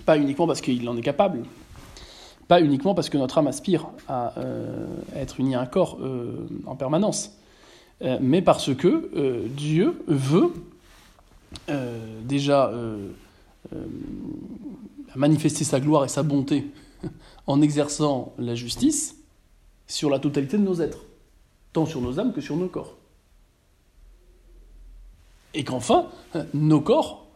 Pas 0.07 0.17
uniquement 0.17 0.47
parce 0.47 0.61
qu'il 0.61 0.89
en 0.89 0.97
est 0.97 1.03
capable, 1.03 1.43
pas 2.49 2.61
uniquement 2.61 2.95
parce 2.95 3.09
que 3.09 3.19
notre 3.19 3.39
âme 3.39 3.47
aspire 3.47 3.89
à 4.09 4.39
euh, 4.39 4.87
être 5.15 5.41
unie 5.41 5.55
à 5.55 5.61
un 5.61 5.67
corps 5.67 5.99
euh, 6.01 6.47
en 6.67 6.77
permanence, 6.77 7.39
euh, 8.03 8.19
mais 8.21 8.43
parce 8.43 8.75
que 8.75 9.49
Dieu 9.49 10.03
veut 10.07 10.53
déjà 12.23 12.73
manifester 15.15 15.65
sa 15.65 15.81
gloire 15.81 16.05
et 16.05 16.09
sa 16.09 16.23
bonté 16.23 16.67
en 17.47 17.63
exerçant 17.63 18.33
la 18.39 18.55
justice 18.55 19.17
sur 19.87 20.11
la 20.11 20.19
totalité 20.19 20.59
de 20.59 20.63
nos 20.63 20.81
êtres, 20.81 21.05
tant 21.73 21.87
sur 21.87 22.01
nos 22.01 22.19
âmes 22.19 22.33
que 22.33 22.41
sur 22.41 22.57
nos 22.57 22.69
corps. 22.69 22.97
Et 25.55 25.63
qu'enfin, 25.63 26.07
nos 26.53 26.81
corps 26.81 27.27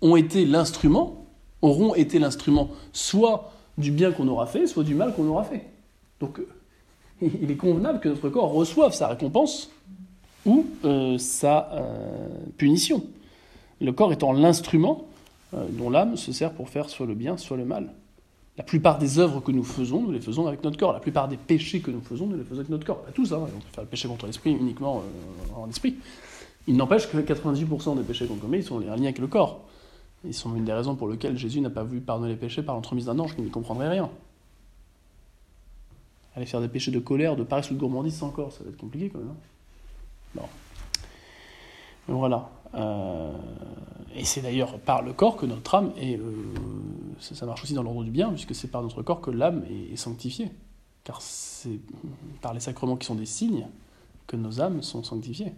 ont 0.00 0.16
été 0.16 0.44
l'instrument, 0.44 1.26
auront 1.62 1.94
été 1.94 2.18
l'instrument 2.18 2.70
soit 2.92 3.52
du 3.78 3.92
bien 3.92 4.12
qu'on 4.12 4.28
aura 4.28 4.46
fait, 4.46 4.66
soit 4.66 4.84
du 4.84 4.94
mal 4.94 5.14
qu'on 5.14 5.26
aura 5.28 5.44
fait. 5.44 5.64
Donc 6.20 6.40
il 7.22 7.50
est 7.50 7.56
convenable 7.56 8.00
que 8.00 8.08
notre 8.08 8.28
corps 8.28 8.52
reçoive 8.52 8.92
sa 8.92 9.08
récompense 9.08 9.70
ou 10.44 10.66
euh, 10.84 11.16
sa 11.18 11.70
euh, 11.72 12.28
punition. 12.56 13.04
Le 13.80 13.92
corps 13.92 14.12
étant 14.12 14.32
l'instrument 14.32 15.06
euh, 15.54 15.64
dont 15.70 15.90
l'âme 15.90 16.16
se 16.16 16.32
sert 16.32 16.52
pour 16.52 16.68
faire 16.68 16.90
soit 16.90 17.06
le 17.06 17.14
bien, 17.14 17.36
soit 17.36 17.56
le 17.56 17.64
mal. 17.64 17.92
La 18.56 18.64
plupart 18.64 18.98
des 18.98 19.20
œuvres 19.20 19.40
que 19.40 19.52
nous 19.52 19.62
faisons, 19.62 20.00
nous 20.00 20.10
les 20.10 20.20
faisons 20.20 20.48
avec 20.48 20.64
notre 20.64 20.76
corps. 20.76 20.92
La 20.92 20.98
plupart 20.98 21.28
des 21.28 21.36
péchés 21.36 21.78
que 21.78 21.92
nous 21.92 22.00
faisons, 22.00 22.26
nous 22.26 22.36
les 22.36 22.42
faisons 22.42 22.58
avec 22.58 22.70
notre 22.70 22.84
corps. 22.84 23.02
Pas 23.02 23.12
tous, 23.12 23.32
hein. 23.32 23.38
on 23.40 23.46
peut 23.46 23.66
faire 23.72 23.84
le 23.84 23.88
péché 23.88 24.08
contre 24.08 24.26
l'esprit 24.26 24.50
uniquement 24.50 25.04
en 25.56 25.68
esprit. 25.68 25.94
Il 26.66 26.76
n'empêche 26.76 27.08
que 27.08 27.16
98% 27.18 27.96
des 27.96 28.02
péchés 28.02 28.26
qu'on 28.26 28.34
commet, 28.34 28.58
ils 28.58 28.64
sont 28.64 28.76
en 28.76 28.80
lien 28.80 29.04
avec 29.04 29.20
le 29.20 29.28
corps. 29.28 29.60
Ils 30.24 30.34
sont 30.34 30.54
une 30.56 30.64
des 30.64 30.72
raisons 30.72 30.96
pour 30.96 31.08
lesquelles 31.08 31.36
Jésus 31.36 31.60
n'a 31.60 31.70
pas 31.70 31.84
voulu 31.84 32.00
pardonner 32.00 32.32
les 32.32 32.36
péchés 32.36 32.62
par 32.62 32.74
l'entremise 32.74 33.06
d'un 33.06 33.18
ange 33.18 33.36
qui 33.36 33.42
ne 33.42 33.48
comprendrait 33.48 33.88
rien. 33.88 34.10
Aller 36.34 36.46
faire 36.46 36.60
des 36.60 36.68
péchés 36.68 36.90
de 36.90 36.98
colère, 36.98 37.36
de 37.36 37.44
paresse 37.44 37.70
ou 37.70 37.74
de 37.74 37.78
gourmandise 37.78 38.22
corps, 38.34 38.52
ça 38.52 38.64
va 38.64 38.70
être 38.70 38.76
compliqué 38.76 39.10
quand 39.10 39.18
même. 39.18 39.30
Hein. 39.30 40.42
bon. 42.08 42.18
Voilà. 42.18 42.50
Euh, 42.74 43.32
et 44.14 44.24
c'est 44.24 44.40
d'ailleurs 44.40 44.78
par 44.80 45.02
le 45.02 45.12
corps 45.12 45.36
que 45.36 45.46
notre 45.46 45.74
âme 45.74 45.92
est. 45.96 46.16
Euh, 46.18 46.32
ça, 47.20 47.46
marche 47.46 47.62
aussi 47.64 47.74
dans 47.74 47.82
l'ordre 47.82 48.04
du 48.04 48.10
bien, 48.10 48.30
puisque 48.30 48.54
c'est 48.54 48.68
par 48.68 48.82
notre 48.82 49.02
corps 49.02 49.20
que 49.20 49.30
l'âme 49.30 49.64
est, 49.92 49.96
sanctifiée. 49.96 50.50
Car 51.04 51.20
c'est 51.20 51.80
par 52.40 52.54
les 52.54 52.60
sacrements 52.60 52.96
qui 52.96 53.06
sont 53.06 53.14
des 53.14 53.26
signes 53.26 53.66
que 54.26 54.36
nos 54.36 54.60
âmes 54.60 54.82
sont 54.82 55.02
sanctifiées. 55.02 55.52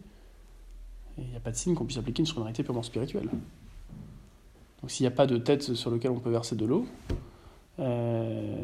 Et 1.19 1.23
il 1.23 1.31
n'y 1.31 1.37
a 1.37 1.41
pas 1.41 1.51
de 1.51 1.57
signe 1.57 1.75
qu'on 1.75 1.85
puisse 1.85 1.99
appliquer 1.99 2.23
une 2.23 2.39
réalité 2.39 2.63
purement 2.63 2.83
spirituelle. 2.83 3.29
Donc 4.81 4.91
s'il 4.91 5.05
n'y 5.05 5.09
a 5.09 5.17
pas 5.17 5.27
de 5.27 5.37
tête 5.37 5.75
sur 5.75 5.91
laquelle 5.91 6.11
on 6.11 6.21
peut 6.21 6.31
verser 6.31 6.57
de 6.57 6.65
l'eau, 6.65 6.87
euh, 7.79 8.57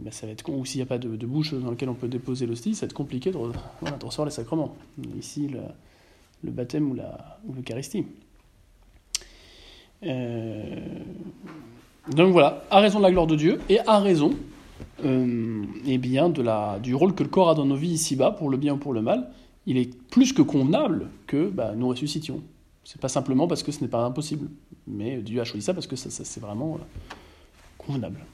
ben 0.00 0.10
ça 0.10 0.26
va 0.26 0.32
être. 0.32 0.48
Ou 0.48 0.64
s'il 0.64 0.78
n'y 0.78 0.82
a 0.82 0.86
pas 0.86 0.98
de, 0.98 1.26
bouche 1.26 1.54
dans 1.54 1.70
laquelle 1.70 1.88
on 1.88 1.94
peut 1.94 2.08
déposer 2.08 2.46
l'hostie, 2.46 2.74
ça 2.74 2.82
va 2.82 2.86
être 2.86 2.94
compliqué 2.94 3.30
de, 3.30 3.36
recevoir 3.36 4.26
les 4.26 4.30
sacrements. 4.30 4.74
Ici, 5.18 5.48
le, 5.48 6.50
baptême 6.50 6.90
ou 6.90 7.52
l'Eucharistie. 7.54 8.06
Euh, 10.02 10.76
donc 12.14 12.32
voilà, 12.32 12.64
à 12.70 12.80
raison 12.80 12.98
de 12.98 13.02
la 13.04 13.10
gloire 13.10 13.26
de 13.26 13.34
Dieu 13.34 13.60
et 13.68 13.80
à 13.80 13.98
raison 13.98 14.34
euh, 15.04 15.64
eh 15.86 15.98
bien, 15.98 16.28
de 16.28 16.44
du 16.80 16.94
rôle 16.94 17.14
que 17.14 17.22
le 17.22 17.28
corps 17.28 17.50
a 17.50 17.54
dans 17.54 17.64
nos 17.64 17.76
vies 17.76 17.92
ici-bas, 17.92 18.32
pour 18.32 18.50
le 18.50 18.56
bien 18.56 18.74
ou 18.74 18.76
pour 18.76 18.92
le 18.92 19.02
mal, 19.02 19.30
il 19.66 19.76
est 19.76 19.94
plus 20.10 20.32
que 20.32 20.42
convenable 20.42 21.08
que 21.26 21.48
bah, 21.48 21.72
nous 21.76 21.88
ressuscitions. 21.88 22.42
C'est 22.86 23.00
pas 23.00 23.08
simplement 23.08 23.48
parce 23.48 23.64
que 23.64 23.72
ce 23.72 23.80
n'est 23.80 23.88
pas 23.88 24.04
impossible, 24.04 24.48
mais 24.86 25.16
Dieu 25.20 25.40
a 25.40 25.44
choisi 25.44 25.66
ça 25.66 25.74
parce 25.74 25.88
que 25.88 25.96
ça, 25.96 26.08
c'est 26.08 26.38
vraiment 26.38 26.76
euh, 26.76 26.78
convenable. 27.76 28.24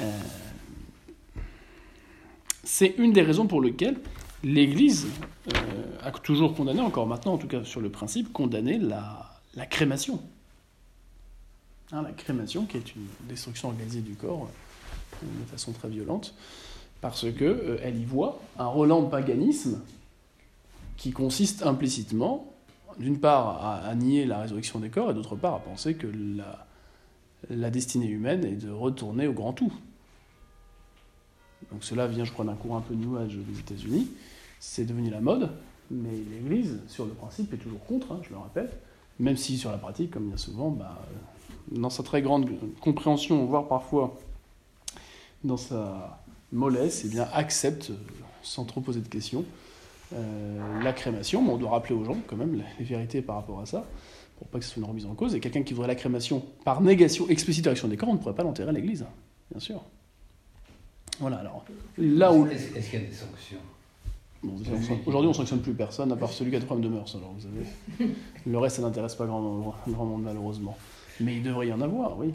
Euh, 0.00 0.20
c'est 2.64 2.94
une 2.96 3.12
des 3.12 3.20
raisons 3.20 3.46
pour 3.46 3.60
lesquelles 3.60 4.00
l'Église 4.42 5.08
euh, 5.54 5.98
a 6.02 6.10
toujours 6.10 6.54
condamné, 6.54 6.80
encore 6.80 7.06
maintenant 7.06 7.34
en 7.34 7.38
tout 7.38 7.48
cas 7.48 7.64
sur 7.64 7.82
le 7.82 7.90
principe, 7.90 8.32
condamné 8.32 8.78
la, 8.78 9.38
la 9.56 9.66
crémation. 9.66 10.18
Hein, 11.92 12.00
la 12.00 12.12
crémation 12.12 12.64
qui 12.64 12.78
est 12.78 12.96
une 12.96 13.06
destruction 13.28 13.68
organisée 13.68 14.00
du 14.00 14.14
corps 14.14 14.48
de 15.20 15.50
façon 15.50 15.72
très 15.72 15.90
violente, 15.90 16.34
parce 17.02 17.30
qu'elle 17.30 17.78
elle 17.82 18.00
y 18.00 18.06
voit 18.06 18.40
un 18.58 18.68
relan 18.68 19.02
de 19.02 19.10
paganisme 19.10 19.82
qui 20.96 21.12
consiste 21.12 21.62
implicitement 21.62 22.51
d'une 22.98 23.18
part, 23.18 23.84
à, 23.84 23.94
nier 23.94 24.26
la 24.26 24.40
résurrection 24.40 24.78
des 24.78 24.90
corps, 24.90 25.10
et 25.10 25.14
d'autre 25.14 25.36
part, 25.36 25.54
à 25.54 25.58
penser 25.60 25.94
que 25.94 26.08
la, 27.48 27.70
destinée 27.70 28.08
humaine 28.08 28.44
est 28.44 28.56
de 28.56 28.70
retourner 28.70 29.26
au 29.26 29.32
grand 29.32 29.52
tout. 29.52 29.72
Donc 31.70 31.84
cela 31.84 32.06
vient, 32.06 32.24
je 32.24 32.32
crois, 32.32 32.44
d'un 32.44 32.54
cours 32.54 32.76
un 32.76 32.80
peu 32.80 32.94
New 32.94 33.18
des 33.18 33.58
États-Unis. 33.58 34.08
C'est 34.60 34.84
devenu 34.84 35.10
la 35.10 35.20
mode, 35.20 35.50
mais 35.90 36.10
l'Église, 36.30 36.80
sur 36.88 37.06
le 37.06 37.12
principe, 37.12 37.52
est 37.52 37.58
toujours 37.58 37.84
contre, 37.84 38.12
hein, 38.12 38.20
je 38.22 38.30
le 38.30 38.38
répète, 38.38 38.78
même 39.18 39.36
si 39.36 39.58
sur 39.58 39.70
la 39.70 39.78
pratique, 39.78 40.10
comme 40.10 40.28
bien 40.28 40.36
souvent, 40.36 40.70
bah, 40.70 40.98
dans 41.70 41.90
sa 41.90 42.02
très 42.02 42.22
grande 42.22 42.50
compréhension, 42.80 43.44
voire 43.46 43.68
parfois 43.68 44.18
dans 45.44 45.56
sa 45.56 46.20
mollesse, 46.52 47.02
eh 47.04 47.08
bien, 47.08 47.28
accepte, 47.32 47.90
euh, 47.90 47.96
sans 48.42 48.64
trop 48.64 48.80
poser 48.80 49.00
de 49.00 49.08
questions, 49.08 49.44
la 50.82 50.92
crémation, 50.92 51.42
mais 51.42 51.50
on 51.50 51.56
doit 51.56 51.70
rappeler 51.70 51.94
aux 51.94 52.04
gens 52.04 52.16
quand 52.26 52.36
même 52.36 52.62
les 52.78 52.84
vérités 52.84 53.22
par 53.22 53.36
rapport 53.36 53.60
à 53.60 53.66
ça, 53.66 53.86
pour 54.38 54.46
pas 54.48 54.58
que 54.58 54.64
ce 54.64 54.72
soit 54.72 54.80
une 54.80 54.88
remise 54.88 55.06
en 55.06 55.14
cause. 55.14 55.34
Et 55.34 55.40
quelqu'un 55.40 55.62
qui 55.62 55.74
voudrait 55.74 55.88
la 55.88 55.94
crémation 55.94 56.42
par 56.64 56.80
négation 56.80 57.28
explicite 57.28 57.64
de 57.64 57.86
des 57.86 57.96
corps, 57.96 58.08
on 58.08 58.14
ne 58.14 58.18
pourrait 58.18 58.34
pas 58.34 58.42
l'enterrer 58.42 58.70
à 58.70 58.72
l'église, 58.72 59.06
bien 59.50 59.60
sûr. 59.60 59.82
Voilà, 61.20 61.38
alors 61.38 61.64
là 61.98 62.32
où. 62.32 62.46
Est-ce 62.46 62.90
qu'il 62.90 63.00
y 63.00 63.04
a 63.04 63.06
des 63.06 63.14
sanctions? 63.14 63.58
Aujourd'hui, 65.06 65.28
on 65.28 65.32
sanctionne 65.32 65.60
plus 65.60 65.74
personne, 65.74 66.10
à 66.10 66.16
part 66.16 66.32
celui 66.32 66.50
qui 66.50 66.56
a 66.56 66.60
des 66.60 66.66
problèmes 66.66 66.90
de 66.90 66.94
mœurs. 66.94 67.14
Alors, 67.14 67.32
vous 67.32 67.42
savez. 67.42 68.12
Le 68.46 68.58
reste, 68.58 68.76
ça 68.76 68.82
n'intéresse 68.82 69.14
pas 69.14 69.26
grand, 69.26 69.76
grand 69.86 70.04
monde, 70.04 70.22
malheureusement. 70.22 70.76
Mais 71.20 71.36
il 71.36 71.42
devrait 71.42 71.68
y 71.68 71.72
en 71.72 71.80
avoir, 71.80 72.18
oui. 72.18 72.32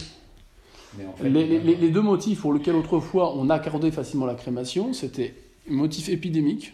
les, 1.21 1.89
deux 1.89 2.01
motifs 2.01 2.41
pour 2.41 2.53
lesquels 2.53 2.75
autrefois 2.75 3.35
on 3.35 3.49
accordait 3.49 3.91
facilement 3.91 4.25
la 4.25 4.35
crémation, 4.35 4.93
c'était 4.93 5.33
motif 5.67 6.07
épidémique, 6.07 6.73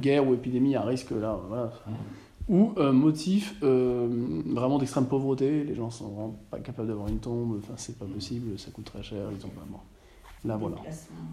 guerre 0.00 0.26
ou 0.26 0.34
épidémie 0.34 0.74
à 0.74 0.82
risque, 0.82 1.10
là, 1.10 1.38
voilà. 1.48 1.72
Ou 2.48 2.72
euh, 2.76 2.92
motif 2.92 3.54
euh, 3.62 4.08
vraiment 4.46 4.78
d'extrême 4.78 5.06
pauvreté, 5.06 5.64
les 5.64 5.74
gens 5.74 5.90
sont 5.90 6.08
vraiment 6.08 6.36
pas 6.50 6.58
capables 6.58 6.88
d'avoir 6.88 7.08
une 7.08 7.20
tombe, 7.20 7.58
enfin 7.58 7.74
c'est 7.76 7.96
pas 7.96 8.06
possible, 8.06 8.58
ça 8.58 8.70
coûte 8.72 8.86
très 8.86 9.02
cher, 9.02 9.28
ils 9.30 9.46
ont 9.46 9.50
pas 9.50 9.64
mort. 9.70 9.84
Là 10.44 10.56
voilà. 10.56 10.76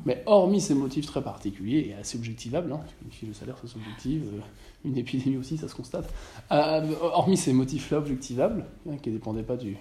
Mais 0.06 0.22
hormis 0.28 0.62
ces 0.62 0.76
motifs 0.76 1.08
très 1.08 1.24
particuliers 1.24 1.88
et 1.90 1.94
assez 1.96 2.18
objectivables, 2.18 2.72
hein, 2.72 2.82
le 3.24 3.34
salaire 3.34 3.58
ça 3.58 3.68
s'objective, 3.68 4.24
euh, 4.36 4.40
une 4.86 4.98
épidémie 4.98 5.38
aussi 5.38 5.58
ça 5.58 5.68
se 5.68 5.74
constate, 5.74 6.14
hormis 6.52 7.38
ces 7.38 7.54
motifs-là 7.54 7.98
objectivables, 7.98 8.66
hein, 8.88 8.98
qui 9.02 9.10
ne 9.10 9.16
dépendaient 9.16 9.42
pas 9.42 9.58
du, 9.58 9.78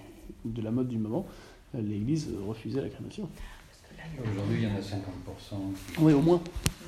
de 0.46 0.62
la 0.62 0.70
mode 0.70 0.88
du 0.88 0.96
moment, 0.96 1.26
l'Église 1.74 2.30
refusait 2.46 2.80
la 2.80 2.88
crémation. 2.88 3.28
Aujourd'hui 4.18 4.62
il 4.62 4.64
y 4.64 4.66
en 4.66 4.74
a 4.74 4.80
50%. 4.80 4.94
Oui 6.00 6.14
au 6.14 6.22
moins, 6.22 6.40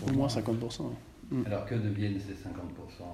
au 0.08 0.12
moins 0.12 0.28
50%. 0.28 0.84
Mm. 1.30 1.42
Alors 1.46 1.66
que 1.66 1.74
deviennent 1.74 2.18
ces 2.18 2.32
50% 2.32 3.06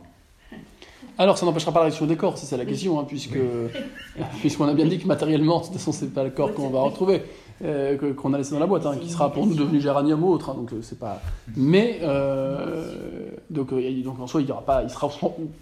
alors, 1.19 1.39
ça 1.39 1.47
n'empêchera 1.47 1.73
pas 1.73 1.81
la 1.81 1.87
réaction 1.87 2.07
des 2.07 2.17
corps, 2.17 2.37
si 2.37 2.47
c'est 2.47 2.57
la 2.57 2.67
question, 2.67 3.01
hein, 3.01 3.05
puisque 3.07 3.39
puisqu'on 4.41 4.69
a 4.69 4.75
bien 4.75 4.87
dit 4.87 4.99
que 4.99 5.07
matériellement, 5.07 5.61
de 5.61 5.65
toute 5.65 5.75
façon, 5.75 5.93
c'est 5.93 6.13
pas 6.13 6.25
le 6.25 6.31
corps 6.31 6.53
qu'on 6.53 6.69
va 6.69 6.81
retrouver, 6.81 7.23
euh, 7.65 8.15
qu'on 8.15 8.35
a 8.35 8.39
laissé 8.39 8.53
dans 8.53 8.59
la 8.59 8.67
boîte, 8.67 8.85
hein, 8.85 8.97
qui 9.01 9.09
sera 9.09 9.33
pour 9.33 9.47
nous 9.47 9.55
devenu 9.55 9.81
géranium 9.81 10.23
ou 10.23 10.29
autre. 10.29 10.51
Hein, 10.51 10.55
donc, 10.57 10.73
euh, 10.73 10.83
c'est 10.83 10.99
pas. 10.99 11.23
Mais 11.57 12.01
euh, 12.03 13.31
donc, 13.49 13.73
donc, 13.73 14.21
en 14.21 14.27
soi, 14.27 14.43
il 14.43 14.49
y 14.49 14.53
aura 14.53 14.63
pas, 14.63 14.83
il 14.83 14.91
sera 14.91 15.11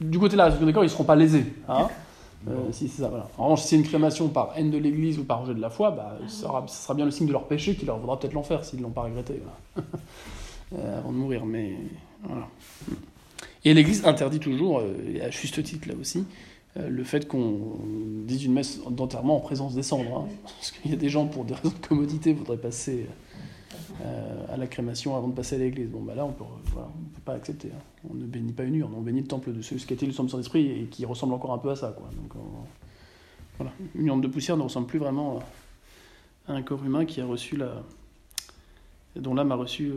du 0.00 0.18
côté 0.18 0.32
de 0.32 0.38
la 0.38 0.44
réaction 0.46 0.66
des 0.66 0.72
corps, 0.72 0.84
ils 0.84 0.90
seront 0.90 1.04
pas 1.04 1.16
lésés. 1.16 1.46
si 2.72 2.88
c'est 2.88 3.02
ça, 3.02 3.08
voilà. 3.08 3.28
En 3.38 3.44
revanche, 3.44 3.62
si 3.62 3.68
c'est 3.68 3.76
une 3.76 3.84
crémation 3.84 4.28
par 4.28 4.52
haine 4.56 4.70
de 4.70 4.78
l'Église 4.78 5.18
ou 5.20 5.24
par 5.24 5.42
rejet 5.42 5.54
de 5.54 5.60
la 5.60 5.70
foi, 5.70 5.92
bah, 5.92 6.18
ça, 6.26 6.64
sera, 6.66 6.94
bien 6.94 7.04
le 7.04 7.12
signe 7.12 7.28
de 7.28 7.32
leur 7.32 7.44
péché 7.44 7.76
qui 7.76 7.86
leur 7.86 7.98
vaudra 7.98 8.18
peut-être 8.18 8.34
l'enfer 8.34 8.64
s'ils 8.64 8.80
l'ont 8.80 8.90
pas 8.90 9.02
regretté 9.02 9.40
avant 10.72 11.12
de 11.12 11.16
mourir. 11.16 11.46
Mais 11.46 11.76
et 13.64 13.72
l'Église 13.72 14.04
interdit 14.04 14.40
toujours, 14.40 14.80
euh, 14.80 14.94
et 15.08 15.20
à 15.22 15.30
juste 15.30 15.62
titre 15.62 15.88
là 15.88 15.94
aussi, 15.98 16.26
euh, 16.76 16.88
le 16.88 17.04
fait 17.04 17.26
qu'on 17.26 17.78
dise 18.26 18.44
une 18.44 18.52
messe 18.52 18.80
d'enterrement 18.90 19.36
en 19.36 19.40
présence 19.40 19.74
des 19.74 19.82
cendres. 19.82 20.18
Hein. 20.18 20.28
parce 20.42 20.70
qu'il 20.70 20.90
y 20.90 20.94
a 20.94 20.98
des 20.98 21.08
gens, 21.08 21.26
pour 21.26 21.44
des 21.44 21.54
raisons 21.54 21.74
de 21.80 21.86
commodité, 21.86 22.34
voudraient 22.34 22.58
passer 22.58 23.06
euh, 24.02 24.46
à 24.52 24.56
la 24.58 24.66
crémation 24.66 25.16
avant 25.16 25.28
de 25.28 25.34
passer 25.34 25.56
à 25.56 25.58
l'église. 25.58 25.88
Bon, 25.88 26.02
bah 26.02 26.14
là, 26.14 26.26
on 26.26 26.32
peut, 26.32 26.44
ne 26.44 26.74
peut 27.14 27.22
pas 27.24 27.32
accepter. 27.32 27.68
Hein. 27.74 27.80
On 28.10 28.14
ne 28.14 28.26
bénit 28.26 28.52
pas 28.52 28.64
une 28.64 28.74
urne, 28.74 28.92
on 28.94 29.00
bénit 29.00 29.22
le 29.22 29.26
temple 29.26 29.52
de 29.52 29.62
ce, 29.62 29.74
qui 29.76 29.94
été 29.94 30.04
le 30.04 30.12
de 30.12 30.28
son 30.28 30.38
esprit 30.38 30.82
et 30.82 30.84
qui 30.86 31.06
ressemble 31.06 31.32
encore 31.32 31.52
un 31.52 31.58
peu 31.58 31.70
à 31.70 31.76
ça. 31.76 31.94
Quoi. 31.96 32.10
Donc, 32.16 32.32
voilà. 33.56 33.72
Une 33.94 34.08
urne 34.08 34.20
de 34.20 34.28
poussière 34.28 34.56
ne 34.58 34.62
ressemble 34.62 34.88
plus 34.88 34.98
vraiment 34.98 35.38
à 36.48 36.52
un 36.52 36.62
corps 36.62 36.84
humain 36.84 37.06
qui 37.06 37.20
a 37.22 37.26
reçu 37.26 37.56
la. 37.56 37.82
dont 39.16 39.34
l'âme 39.34 39.52
a 39.52 39.54
reçu. 39.54 39.90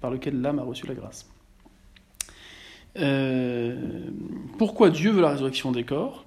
par 0.00 0.10
lequel 0.10 0.40
l'âme 0.40 0.58
a 0.58 0.62
reçu 0.62 0.86
la 0.86 0.94
grâce. 0.94 1.31
Euh, 2.98 4.10
pourquoi 4.58 4.90
Dieu 4.90 5.10
veut 5.10 5.22
la 5.22 5.30
résurrection 5.30 5.72
des 5.72 5.84
corps? 5.84 6.26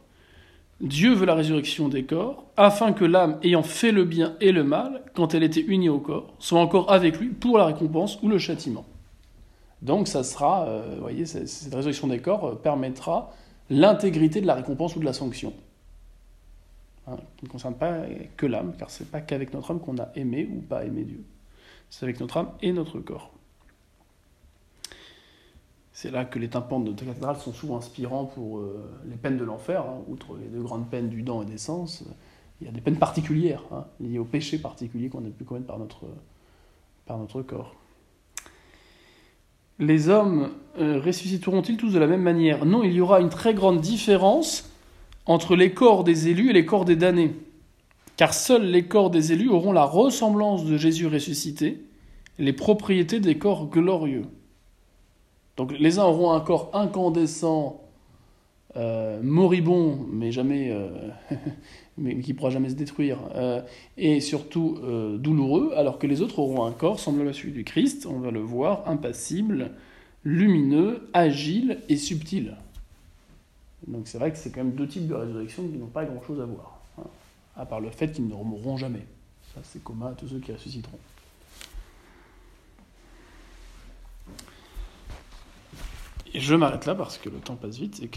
Dieu 0.82 1.13
veut 1.13 1.26
la 1.26 1.36
résurrection 1.36 1.88
des 1.88 2.03
corps 2.03 2.45
afin 2.57 2.91
que 2.91 3.05
l'âme, 3.05 3.39
ayant 3.43 3.63
fait 3.63 3.91
le 3.91 4.03
bien 4.03 4.36
et 4.41 4.51
le 4.51 4.63
mal, 4.63 5.03
quand 5.13 5.34
elle 5.34 5.43
était 5.43 5.61
unie 5.61 5.89
au 5.89 5.99
corps, 5.99 6.34
soit 6.39 6.59
encore 6.59 6.91
avec 6.91 7.20
lui 7.20 7.30
pour 7.30 7.57
la 7.57 7.66
récompense 7.66 8.20
ou 8.22 8.28
le 8.28 8.38
châtiment. 8.38 8.86
Donc 9.82 10.07
ça 10.07 10.24
sera, 10.24 10.68
euh, 10.68 10.95
vous 10.95 11.01
voyez, 11.01 11.26
cette 11.26 11.74
résurrection 11.74 12.07
des 12.07 12.20
corps 12.20 12.45
euh, 12.45 12.55
permettra 12.55 13.34
l'intégrité 13.70 14.41
de 14.41 14.47
la 14.47 14.55
récompense 14.55 14.95
ou 14.95 14.99
de 14.99 15.05
la 15.05 15.13
sanction. 15.13 15.53
Hein, 17.07 17.18
qui 17.38 17.45
ne 17.45 17.49
concerne 17.49 17.76
pas 17.76 17.99
que 18.36 18.47
l'âme, 18.47 18.74
car 18.78 18.89
c'est 18.89 19.09
pas 19.09 19.22
qu'avec 19.22 19.53
notre 19.53 19.72
âme 19.72 19.80
qu'on 19.80 19.97
a 19.99 20.09
aimé 20.16 20.49
ou 20.51 20.59
pas 20.59 20.84
aimé 20.86 21.03
Dieu. 21.03 21.24
C'est 21.89 22.03
avec 22.03 22.20
notre 22.20 22.38
âme 22.38 22.49
et 22.61 22.74
notre 22.74 22.99
corps. 22.99 23.32
C'est 25.97 26.11
là 26.11 26.25
que 26.25 26.39
les 26.39 26.49
tympans 26.49 26.81
de 26.81 26.89
notre 26.89 27.05
cathédrale 27.05 27.37
sont 27.37 27.53
souvent 27.53 27.77
inspirants 27.77 28.25
pour 28.25 28.57
euh, 28.57 28.83
les 29.09 29.15
peines 29.15 29.37
de 29.37 29.45
l'enfer, 29.45 29.79
hein. 29.79 30.01
outre 30.09 30.35
les 30.35 30.47
deux 30.47 30.61
grandes 30.61 30.89
peines 30.89 31.07
du 31.07 31.21
dent 31.21 31.41
et 31.41 31.45
des 31.45 31.57
sens. 31.57 32.03
Il 32.59 32.67
y 32.67 32.69
a 32.69 32.73
des 32.73 32.81
peines 32.81 32.97
particulières, 32.97 33.63
hein, 33.71 33.85
liées 34.01 34.19
au 34.19 34.25
péché 34.25 34.57
particulier 34.57 35.07
qu'on 35.07 35.23
a 35.23 35.29
pu 35.29 35.45
commettre 35.45 35.67
par 35.67 35.79
notre, 35.79 36.01
par 37.05 37.17
notre 37.17 37.41
corps. 37.41 37.75
Les 39.79 40.09
hommes 40.09 40.51
euh, 40.79 40.99
ressusciteront-ils 40.99 41.77
tous 41.77 41.93
de 41.93 41.99
la 41.99 42.07
même 42.07 42.23
manière? 42.23 42.65
Non, 42.65 42.83
il 42.83 42.91
y 42.91 42.99
aura 42.99 43.21
une 43.21 43.29
très 43.29 43.53
grande 43.53 43.79
différence 43.79 44.69
entre 45.25 45.55
les 45.55 45.71
corps 45.71 46.03
des 46.03 46.27
élus 46.27 46.49
et 46.49 46.53
les 46.53 46.65
corps 46.65 46.83
des 46.83 46.97
damnés. 46.97 47.33
Car 48.17 48.33
seuls 48.33 48.65
les 48.65 48.85
corps 48.85 49.11
des 49.11 49.31
élus 49.31 49.49
auront 49.49 49.71
la 49.71 49.85
ressemblance 49.85 50.65
de 50.65 50.75
Jésus 50.75 51.07
ressuscité, 51.07 51.85
les 52.37 52.53
propriétés 52.53 53.21
des 53.21 53.37
corps 53.37 53.69
glorieux. 53.69 54.25
Donc 55.58 55.72
les 55.78 55.99
uns 55.99 56.03
auront 56.03 56.32
un 56.32 56.41
corps 56.41 56.70
incandescent, 56.74 57.82
euh, 58.76 59.22
moribond, 59.24 60.06
mais 60.12 60.32
jamais, 60.32 60.70
euh, 60.72 60.89
mais 61.97 62.20
qui 62.20 62.34
pourra 62.34 62.49
jamais 62.49 62.70
se 62.70 62.76
détruire, 62.76 63.20
euh, 63.36 63.62
et 63.97 64.20
surtout 64.20 64.80
euh, 64.84 65.18
douloureux, 65.18 65.74
alors 65.76 65.97
que 65.97 66.08
les 66.08 66.22
autres 66.22 66.39
auront 66.39 66.66
un 66.66 66.72
corps 66.72 66.99
semblable 66.99 67.30
à 67.30 67.34
celui 67.34 67.53
du 67.53 67.64
Christ. 67.64 68.06
On 68.06 68.20
va 68.20 68.32
le 68.32 68.41
voir 68.41 68.88
impassible, 68.88 69.72
lumineux, 70.26 71.10
agile 71.14 71.80
et 71.88 71.95
subtil. 71.95 72.58
Donc 73.88 74.08
c'est 74.08 74.18
vrai 74.18 74.32
que 74.32 74.38
c'est 74.38 74.49
quand 74.49 74.64
même 74.64 74.74
deux 74.74 74.88
types 74.88 75.08
de 75.08 75.14
résurrection 75.14 75.64
qui 75.68 75.78
n'ont 75.78 75.86
pas 75.86 76.03
grand-chose 76.03 76.41
à 76.41 76.45
voir, 76.45 76.82
hein, 76.97 77.03
à 77.56 77.66
part 77.66 77.80
le 77.80 77.91
fait 77.91 78.12
qu'ils 78.12 78.28
ne 78.28 78.34
mourront 78.34 78.76
jamais. 78.76 79.06
Ça 79.53 79.62
c'est 79.64 79.82
commun 79.82 80.08
à 80.08 80.14
tous 80.14 80.28
ceux 80.28 80.39
qui 80.39 80.51
ressusciteront. 80.51 80.97
Et 86.36 86.41
je 86.41 86.53
m'arrête 86.53 86.86
là 86.86 86.95
parce 86.95 87.17
que 87.17 87.29
le 87.29 87.38
temps 87.38 87.55
passe 87.55 87.77
vite 87.77 88.01
et 88.03 88.09
que 88.09 88.13